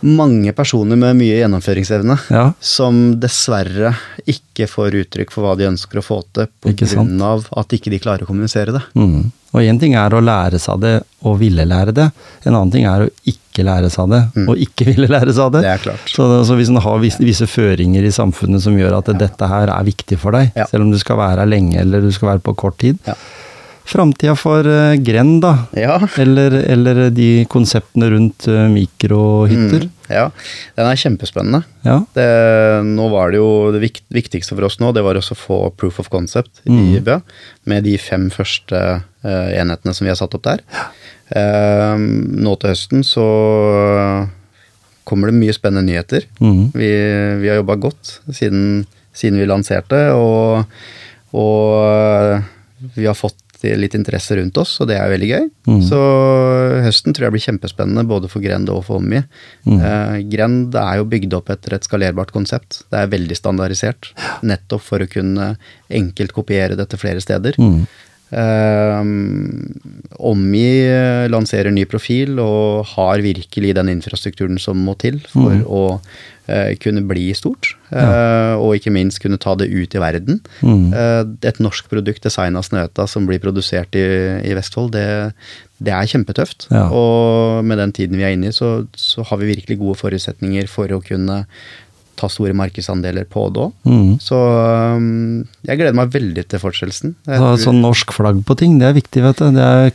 mange 0.07 0.53
personer 0.53 0.99
med 1.01 1.17
mye 1.17 1.39
gjennomføringsevne 1.41 2.19
Ja. 2.31 2.53
som 2.61 3.17
dessverre 3.19 3.95
ikke 4.29 4.69
får 4.69 4.95
uttrykk 5.01 5.33
for 5.33 5.47
hva 5.47 5.55
de 5.59 5.65
ønsker 5.71 5.99
å 5.99 6.05
få 6.05 6.19
til 6.37 6.47
pga. 6.63 7.41
at 7.57 7.73
ikke 7.73 7.91
de 7.91 7.99
klarer 7.99 8.23
å 8.23 8.27
kommunisere 8.29 8.73
det. 8.77 8.83
Mm. 8.95 9.33
Og 9.55 9.61
én 9.63 9.81
ting 9.81 9.95
er 9.97 10.11
å 10.13 10.21
lære 10.21 10.59
seg 10.61 10.81
det 10.81 11.03
og 11.25 11.39
ville 11.41 11.65
lære 11.65 11.95
det. 11.95 12.11
En 12.45 12.53
annen 12.55 12.71
ting 12.71 12.85
er 12.85 13.07
å 13.07 13.11
ikke 13.25 13.65
lære 13.65 13.89
seg 13.91 14.11
det 14.13 14.21
og 14.47 14.57
ikke 14.61 14.85
ville 14.93 15.09
lære 15.09 15.33
seg 15.33 15.53
det. 15.57 15.63
Mm. 15.65 15.67
Det 15.67 15.73
er 15.73 15.83
klart. 15.89 16.13
Så, 16.13 16.29
så 16.45 16.57
hvis 16.61 16.69
en 16.69 16.77
har 16.77 16.99
visse, 17.01 17.25
visse 17.25 17.47
føringer 17.49 18.05
i 18.05 18.13
samfunnet 18.13 18.61
som 18.63 18.77
gjør 18.77 18.99
at 18.99 19.11
dette 19.19 19.49
her 19.49 19.73
er 19.73 19.83
viktig 19.89 20.19
for 20.21 20.33
deg, 20.37 20.53
Ja. 20.55 20.67
selv 20.67 20.83
om 20.85 20.91
du 20.93 20.99
skal 20.99 21.17
være 21.17 21.41
her 21.41 21.47
lenge 21.47 21.81
eller 21.81 22.01
du 22.05 22.13
skal 22.13 22.35
være 22.37 22.45
på 22.45 22.55
kort 22.55 22.77
tid 22.79 22.99
Ja. 23.07 23.15
Framtida 23.87 24.35
for 24.39 24.67
uh, 24.67 24.97
grend, 24.99 25.41
da. 25.45 25.53
Ja. 25.79 26.01
Eller, 26.19 26.59
eller 26.67 27.05
de 27.15 27.47
konseptene 27.51 28.11
rundt 28.13 28.49
uh, 28.51 28.67
mikrohytter. 28.73 29.87
Mm, 29.87 29.93
ja, 30.11 30.27
den 30.75 30.91
er 30.91 31.01
kjempespennende. 31.01 31.63
Ja. 31.87 32.01
Det, 32.17 32.29
nå 32.91 33.09
var 33.15 33.31
det 33.31 33.41
jo 33.41 33.51
det 33.75 33.85
viktigste 33.85 34.57
for 34.57 34.67
oss 34.67 34.81
nå, 34.83 34.91
det 34.97 35.07
var 35.07 35.19
også 35.19 35.37
å 35.37 35.43
få 35.43 35.61
proof 35.79 36.01
of 36.03 36.11
concept 36.11 36.65
i 36.67 36.99
Bø. 36.99 37.21
Med 37.71 37.87
de 37.87 37.95
fem 38.03 38.27
første 38.35 38.83
uh, 38.99 39.49
enhetene 39.55 39.95
som 39.95 40.07
vi 40.07 40.13
har 40.13 40.19
satt 40.19 40.35
opp 40.35 40.47
der. 40.47 40.67
Eh, 41.27 41.95
nå 41.99 42.53
til 42.61 42.71
høsten 42.71 43.03
så 43.07 43.25
kommer 45.07 45.31
det 45.31 45.41
mye 45.41 45.55
spennende 45.55 45.87
nyheter. 45.89 46.27
Mm. 46.39 46.71
Vi, 46.75 46.91
vi 47.43 47.51
har 47.51 47.61
jobba 47.61 47.79
godt 47.87 48.19
siden, 48.31 48.85
siden 49.17 49.41
vi 49.43 49.49
lanserte, 49.49 50.03
og, 50.15 50.67
og 51.35 52.93
vi 52.97 53.07
har 53.09 53.19
fått 53.19 53.39
litt 53.63 53.95
interesse 53.97 54.37
rundt 54.39 54.59
oss, 54.61 54.75
og 54.81 54.91
det 54.91 54.99
er 55.01 55.11
veldig 55.11 55.29
gøy. 55.31 55.47
Mm. 55.69 55.81
Så 55.89 56.01
høsten 56.85 57.17
tror 57.17 57.29
jeg 57.29 57.37
blir 57.37 57.45
kjempespennende 57.47 58.07
både 58.09 58.31
for 58.33 58.45
Grend 58.45 58.71
og 58.73 58.85
for 58.89 59.01
Ommi. 59.01 59.23
Eh, 59.67 60.17
Grend 60.33 60.77
er 60.77 61.01
jo 61.01 61.09
bygd 61.11 61.37
opp 61.39 61.51
etter 61.55 61.77
et 61.77 61.87
skalerbart 61.89 62.35
konsept. 62.35 62.83
Det 62.93 63.01
er 63.01 63.13
veldig 63.13 63.39
standardisert, 63.39 64.13
nettopp 64.47 64.85
for 64.85 65.03
å 65.03 65.11
kunne 65.11 65.55
enkelt 65.89 66.37
kopiere 66.37 66.79
dette 66.79 67.01
flere 67.01 67.23
steder. 67.25 67.59
Mm. 67.61 67.87
Eh, 68.35 69.03
Ommi 70.27 70.65
eh, 70.83 71.27
lanserer 71.31 71.71
ny 71.71 71.85
profil 71.87 72.41
og 72.43 72.89
har 72.97 73.23
virkelig 73.23 73.75
den 73.79 73.93
infrastrukturen 73.93 74.59
som 74.59 74.81
må 74.83 74.97
til 74.99 75.21
for 75.31 75.61
å 75.63 75.83
eh, 76.51 76.73
kunne 76.83 77.05
bli 77.07 77.29
stort. 77.39 77.75
eh, 77.95 78.55
og 78.59 78.75
ikke 78.79 78.95
minst 78.95 79.23
kunne 79.23 79.39
ta 79.39 79.55
det 79.55 79.71
ut 79.71 79.95
i 79.95 80.03
verden. 80.03 80.41
Mm. 80.59 80.91
Eh, 80.91 81.23
et 81.47 81.63
norsk 81.63 81.87
produkt 81.93 82.27
designa 82.27 82.65
Snøta 82.67 83.07
som 83.11 83.29
blir 83.31 83.43
produsert 83.43 83.95
i, 83.95 84.07
i 84.43 84.59
Vestfold, 84.59 84.97
det, 84.97 85.07
det 85.79 85.95
er 85.95 86.11
kjempetøft. 86.11 86.67
Ja. 86.75 86.89
Og 86.91 87.63
med 87.67 87.79
den 87.79 87.95
tiden 87.95 88.19
vi 88.19 88.27
er 88.27 88.35
inne 88.35 88.51
i, 88.51 88.57
så, 88.57 88.81
så 88.99 89.23
har 89.29 89.43
vi 89.43 89.55
virkelig 89.55 89.79
gode 89.85 90.01
forutsetninger 90.03 90.67
for 90.73 90.91
å 90.91 91.03
kunne 91.05 91.45
ta 92.17 92.29
store 92.33 92.55
markedsandeler 92.57 93.27
på 93.31 93.47
da. 93.55 93.69
Mm. 93.89 94.17
Så 94.23 94.37
um, 94.39 95.45
jeg 95.67 95.79
gleder 95.81 95.97
meg 95.99 96.11
veldig 96.15 96.45
til 96.51 96.63
fortsettelsen. 96.63 97.15
Tror- 97.27 97.59
sånn 97.63 97.81
norsk 97.85 98.13
flagg 98.17 98.43
på 98.49 98.57
ting, 98.59 98.79
det 98.81 98.89
er 98.91 98.97
viktig, 98.97 99.23
vet 99.25 99.41
du. 99.43 99.51
Det, 99.57 99.67
er, 99.67 99.91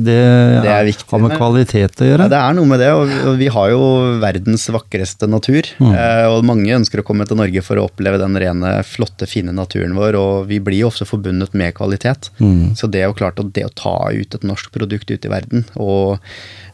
det, 0.00 0.18
Det 0.64 0.72
er 0.74 0.86
viktig, 0.88 1.08
har 1.10 1.22
med 1.24 1.36
kvalitet 1.38 2.00
å 2.00 2.06
Ja, 2.06 2.10
gjøre. 2.12 2.28
det 2.32 2.40
er 2.40 2.56
noe 2.58 2.70
med 2.70 2.82
det, 2.82 2.90
og 2.94 3.12
og 3.24 3.38
vi 3.40 3.46
har 3.52 3.70
jo 3.72 3.80
verdens 4.22 4.66
vakreste 4.74 5.26
natur. 5.30 5.66
Mm. 5.80 5.92
eh, 5.94 6.24
Og 6.30 6.44
mange 6.46 6.74
ønsker 6.76 7.00
å 7.00 7.06
komme 7.06 7.26
til 7.28 7.38
Norge 7.40 7.62
for 7.64 7.80
å 7.80 7.86
oppleve 7.88 8.18
den 8.20 8.36
rene, 8.40 8.76
flotte, 8.86 9.26
fine 9.30 9.52
naturen 9.54 9.94
vår, 9.96 10.16
og 10.18 10.46
vi 10.50 10.58
blir 10.60 10.82
jo 10.84 10.90
ofte 10.92 11.06
forbundet 11.08 11.54
med 11.54 11.74
kvalitet. 11.74 12.30
Mm. 12.38 12.74
Så 12.78 12.90
det 12.90 13.02
er 13.02 13.08
jo 13.10 13.18
klart 13.18 13.40
at 13.40 13.52
det 13.56 13.64
å 13.66 13.72
ta 13.74 13.96
ut 14.12 14.34
et 14.34 14.44
norsk 14.46 14.70
produkt 14.74 15.10
ut 15.10 15.24
i 15.24 15.32
verden, 15.32 15.64
og 15.76 16.18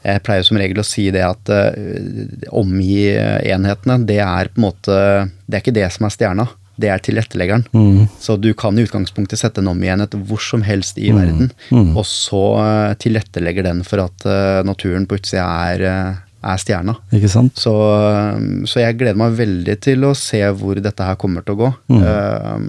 jeg 0.04 0.22
pleier 0.24 0.46
som 0.46 0.56
regel 0.60 0.80
å 0.80 0.86
si 0.86 1.10
det 1.12 1.22
at 1.26 1.50
uh, 1.52 2.46
omgi 2.56 3.10
enhetene, 3.52 3.98
det 4.08 4.20
er 4.24 4.48
på 4.48 4.60
en 4.60 4.66
måte 4.70 4.96
Det 5.44 5.58
er 5.58 5.62
ikke 5.64 5.76
det 5.76 5.90
som 5.92 6.06
er 6.08 6.14
stjerna, 6.14 6.46
det 6.80 6.88
er 6.88 7.02
tilretteleggeren. 7.04 7.66
Mm. 7.76 8.06
Så 8.22 8.36
du 8.40 8.52
kan 8.56 8.78
i 8.78 8.84
utgangspunktet 8.86 9.40
sette 9.40 9.60
en 9.60 9.68
omgi-enhet 9.72 10.14
hvor 10.28 10.40
som 10.40 10.62
helst 10.64 10.98
i 10.98 11.10
verden, 11.12 11.50
Mm. 11.70 11.92
og 11.96 12.06
så 12.08 12.40
eh, 12.62 12.94
tilrettelegger 13.02 13.66
den 13.66 13.82
for 13.84 14.00
at 14.06 14.24
eh, 14.24 14.62
naturen 14.64 15.04
på 15.06 15.18
utsida 15.18 15.44
er, 15.74 15.84
eh, 15.90 16.14
er 16.40 16.62
stjerna. 16.62 16.94
Ikke 17.12 17.28
sant? 17.28 17.58
Så, 17.60 17.74
eh, 17.74 18.64
så 18.70 18.80
jeg 18.80 18.96
gleder 19.02 19.18
meg 19.20 19.36
veldig 19.36 19.76
til 19.84 20.08
å 20.08 20.14
se 20.16 20.40
hvor 20.56 20.80
dette 20.80 21.04
her 21.04 21.18
kommer 21.20 21.44
til 21.44 21.58
å 21.58 21.60
gå. 21.60 21.70
Mm. 21.92 22.00
Eh, 22.00 22.64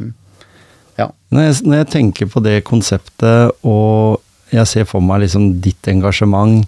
ja. 1.06 1.08
Når 1.32 1.48
jeg, 1.48 1.56
når 1.70 1.78
jeg 1.84 1.92
tenker 1.96 2.32
på 2.34 2.44
det 2.44 2.58
konseptet, 2.68 3.56
og 3.64 4.20
jeg 4.52 4.68
ser 4.68 4.90
for 4.90 5.00
meg 5.00 5.24
liksom 5.24 5.54
ditt 5.64 5.88
engasjement 5.88 6.66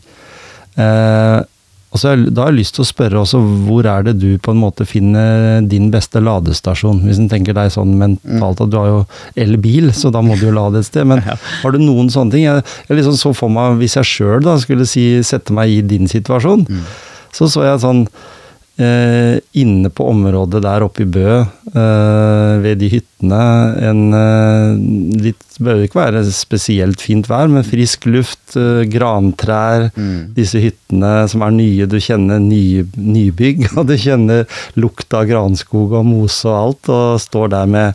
eh, 0.78 1.41
og 1.93 2.01
så 2.01 2.15
Da 2.17 2.41
har 2.41 2.49
jeg 2.49 2.63
lyst 2.63 2.74
til 2.74 2.82
å 2.82 2.89
spørre 2.89 3.19
også, 3.21 3.39
hvor 3.67 3.86
er 3.86 4.07
det 4.07 4.15
du 4.17 4.39
på 4.41 4.53
en 4.53 4.61
måte 4.63 4.86
finner 4.89 5.61
din 5.69 5.91
beste 5.93 6.17
ladestasjon? 6.24 7.03
Hvis 7.05 7.19
en 7.21 7.30
tenker 7.30 7.53
deg 7.53 7.69
sånn 7.76 7.93
mentalt 7.99 8.63
at 8.65 8.71
du 8.74 8.80
har 8.80 8.89
jo 8.89 9.03
elbil, 9.38 9.91
så 9.93 10.09
da 10.13 10.24
må 10.26 10.34
du 10.39 10.47
jo 10.47 10.55
lade 10.57 10.82
et 10.82 10.89
sted. 10.89 11.05
Men 11.05 11.21
har 11.61 11.76
du 11.76 11.78
noen 11.78 12.09
sånne 12.09 12.34
ting? 12.34 12.47
Jeg, 12.47 12.65
jeg 12.89 12.97
liksom 12.97 13.19
så 13.19 13.36
for 13.38 13.53
meg, 13.53 13.78
hvis 13.78 13.99
jeg 13.99 14.09
sjøl 14.09 14.49
skulle 14.63 14.89
si, 14.89 15.05
sette 15.21 15.53
meg 15.53 15.69
i 15.69 15.84
din 15.86 16.09
situasjon, 16.09 16.65
så 17.34 17.49
så 17.49 17.67
jeg 17.69 17.86
sånn 17.86 18.07
eh, 18.82 19.38
inne 19.59 19.89
på 19.93 20.07
området 20.09 20.61
der 20.65 20.84
oppe 20.86 21.03
i 21.03 21.09
Bø, 21.09 21.41
eh, 21.74 22.53
ved 22.63 22.80
de 22.82 22.89
hyttene, 22.95 23.41
en 23.89 24.03
eh, 24.17 25.24
litt 25.28 25.39
Bør 25.63 25.84
ikke 25.86 25.99
være 25.99 26.24
spesielt 26.34 26.99
fint 27.05 27.28
vær, 27.30 27.45
men 27.47 27.63
frisk 27.63 28.07
luft, 28.09 28.55
eh, 28.57 28.84
grantrær, 28.89 29.91
Mm. 29.93 30.34
disse 30.34 30.57
hyttene 30.59 31.30
som 31.30 31.43
er 31.45 31.51
nye, 31.53 31.86
du 31.86 31.99
kjenner 32.01 32.39
nye, 32.41 32.84
nybygg, 32.97 33.67
og 33.78 33.86
du 33.88 33.93
kjenner 33.95 34.47
lukta 34.76 35.21
av 35.21 35.30
granskog 35.30 35.93
og 35.93 36.05
mose 36.09 36.49
og 36.49 36.57
alt, 36.57 36.89
og 36.89 37.21
står 37.21 37.53
der 37.53 37.69
med 37.69 37.93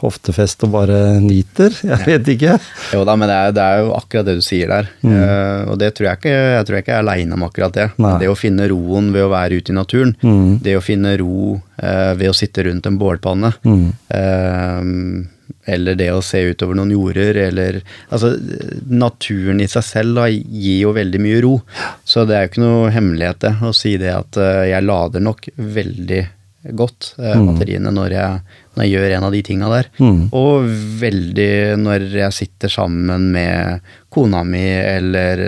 hoftefest 0.00 0.64
og 0.66 0.74
bare 0.74 0.98
nyter. 1.22 1.74
Jeg 1.84 2.06
vet 2.06 2.28
ikke. 2.34 2.56
Jo 2.94 3.04
da, 3.08 3.16
men 3.18 3.30
det 3.30 3.36
er, 3.36 3.54
det 3.56 3.64
er 3.64 3.82
jo 3.84 3.94
akkurat 3.96 4.28
det 4.28 4.36
du 4.40 4.44
sier 4.44 4.70
der. 4.72 4.90
Eh, 5.04 5.70
og 5.70 5.78
det 5.80 5.92
tror 5.96 6.10
jeg 6.10 6.20
ikke 6.20 6.36
jeg 6.36 6.66
tror 6.66 6.78
jeg 6.78 6.86
ikke 6.86 6.94
er 6.96 7.04
aleine 7.04 7.36
om 7.36 7.46
akkurat 7.46 7.76
det. 7.76 7.88
Nei. 8.00 8.14
Det 8.22 8.30
å 8.30 8.38
finne 8.38 8.68
roen 8.70 9.10
ved 9.14 9.26
å 9.26 9.32
være 9.32 9.60
ute 9.60 9.74
i 9.74 9.76
naturen. 9.76 10.14
Mm. 10.22 10.60
Det 10.64 10.76
å 10.78 10.84
finne 10.84 11.16
ro 11.20 11.58
uh, 11.58 12.12
ved 12.18 12.30
å 12.30 12.36
sitte 12.36 12.64
rundt 12.66 12.88
en 12.88 12.98
bålpanne. 13.00 13.52
Mm. 13.66 13.84
Uh, 14.14 15.60
eller 15.70 15.98
det 15.98 16.08
å 16.14 16.22
se 16.24 16.40
utover 16.46 16.78
noen 16.78 16.92
jorder, 16.94 17.36
eller 17.48 17.80
Altså, 18.08 18.32
naturen 18.88 19.60
i 19.62 19.68
seg 19.70 19.84
selv 19.86 20.20
da, 20.20 20.26
gir 20.30 20.78
jo 20.86 20.94
veldig 20.96 21.20
mye 21.22 21.40
ro. 21.44 21.54
Så 22.06 22.24
det 22.26 22.36
er 22.36 22.46
jo 22.46 22.52
ikke 22.52 22.64
noe 22.64 22.92
hemmelighet 22.94 23.42
det, 23.44 23.54
å 23.66 23.72
si 23.76 23.96
det 24.00 24.12
at 24.14 24.38
jeg 24.70 24.86
lader 24.86 25.22
nok 25.22 25.50
veldig 25.58 26.22
godt 26.62 27.14
eh, 27.18 27.38
batteriene 27.40 27.92
når 27.94 28.14
jeg, 28.14 28.40
når 28.74 28.84
jeg 28.84 28.92
gjør 28.92 29.14
en 29.16 29.26
av 29.26 29.34
de 29.34 29.42
tinga 29.46 29.70
der. 29.72 29.88
Mm. 30.00 30.20
Og 30.36 30.68
veldig 31.00 31.52
når 31.80 32.06
jeg 32.18 32.36
sitter 32.36 32.72
sammen 32.72 33.30
med 33.34 33.86
kona 34.12 34.42
mi 34.44 34.64
eller, 34.66 35.44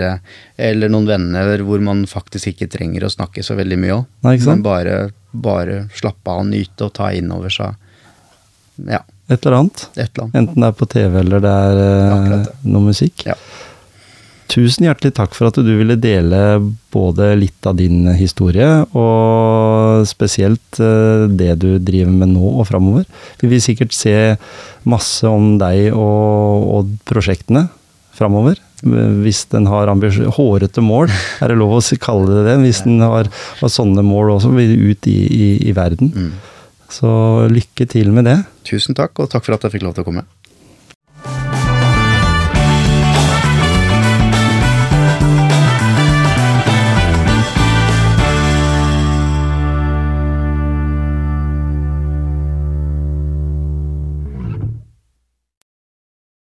eller 0.57 0.91
noen 0.91 1.09
venner 1.09 1.63
hvor 1.67 1.83
man 1.83 2.05
faktisk 2.09 2.53
ikke 2.53 2.71
trenger 2.73 3.05
å 3.05 3.13
snakke 3.13 3.45
så 3.45 3.57
veldig 3.59 3.79
mye 3.83 3.99
òg. 3.99 4.05
Men 4.25 4.65
bare, 4.65 4.97
bare 5.31 5.83
slappe 5.93 6.33
av, 6.33 6.45
nyte 6.49 6.89
og 6.89 6.95
ta 6.97 7.11
inn 7.13 7.31
over 7.35 7.53
seg 7.53 7.79
ja, 8.89 9.03
Et 9.29 9.45
eller 9.45 9.59
et 9.93 9.99
eller 10.01 10.23
annet. 10.23 10.33
Enten 10.33 10.63
det 10.63 10.69
er 10.71 10.77
på 10.79 10.87
TV 10.89 11.19
eller 11.19 11.43
det 11.43 11.51
er 11.67 11.81
eh, 11.83 12.13
Akkurat 12.15 12.65
noe 12.65 12.87
musikk. 12.89 13.27
Ja. 13.29 13.37
Tusen 14.51 14.85
hjertelig 14.85 15.13
takk 15.17 15.35
for 15.37 15.49
at 15.49 15.57
du 15.63 15.71
ville 15.77 15.95
dele 15.97 16.39
både 16.93 17.31
litt 17.39 17.67
av 17.69 17.77
din 17.79 18.05
historie, 18.17 18.67
og 18.93 20.03
spesielt 20.09 20.81
eh, 20.83 21.25
det 21.31 21.55
du 21.63 21.69
driver 21.79 22.11
med 22.11 22.33
nå 22.35 22.51
og 22.51 22.67
framover. 22.69 23.07
Vi 23.41 23.49
vil 23.51 23.63
sikkert 23.63 23.95
se 23.95 24.35
masse 24.89 25.25
om 25.29 25.55
deg 25.61 25.93
og, 25.95 26.67
og 26.75 26.93
prosjektene 27.09 27.67
framover. 28.13 28.59
Hvis 28.83 29.45
den 29.53 29.69
har 29.71 29.87
hårete 29.87 30.83
mål, 30.83 31.07
er 31.41 31.53
det 31.53 31.59
lov 31.59 31.77
å 31.79 31.83
kalle 32.03 32.35
det 32.35 32.43
det? 32.49 32.57
Hvis 32.65 32.83
den 32.83 32.99
har, 33.01 33.29
har 33.61 33.71
sånne 33.71 34.03
mål 34.05 34.35
også, 34.35 34.51
vil 34.57 34.75
ut 34.91 35.07
i, 35.07 35.19
i, 35.23 35.47
i 35.69 35.75
verden. 35.75 36.11
Mm. 36.11 36.33
Så 36.93 37.09
lykke 37.49 37.87
til 37.89 38.11
med 38.13 38.27
det. 38.29 38.37
Tusen 38.67 38.97
takk, 38.97 39.15
og 39.23 39.31
takk 39.31 39.47
for 39.47 39.55
at 39.55 39.65
jeg 39.65 39.77
fikk 39.77 39.87
lov 39.87 39.95
til 39.95 40.05
å 40.05 40.09
komme. 40.11 40.27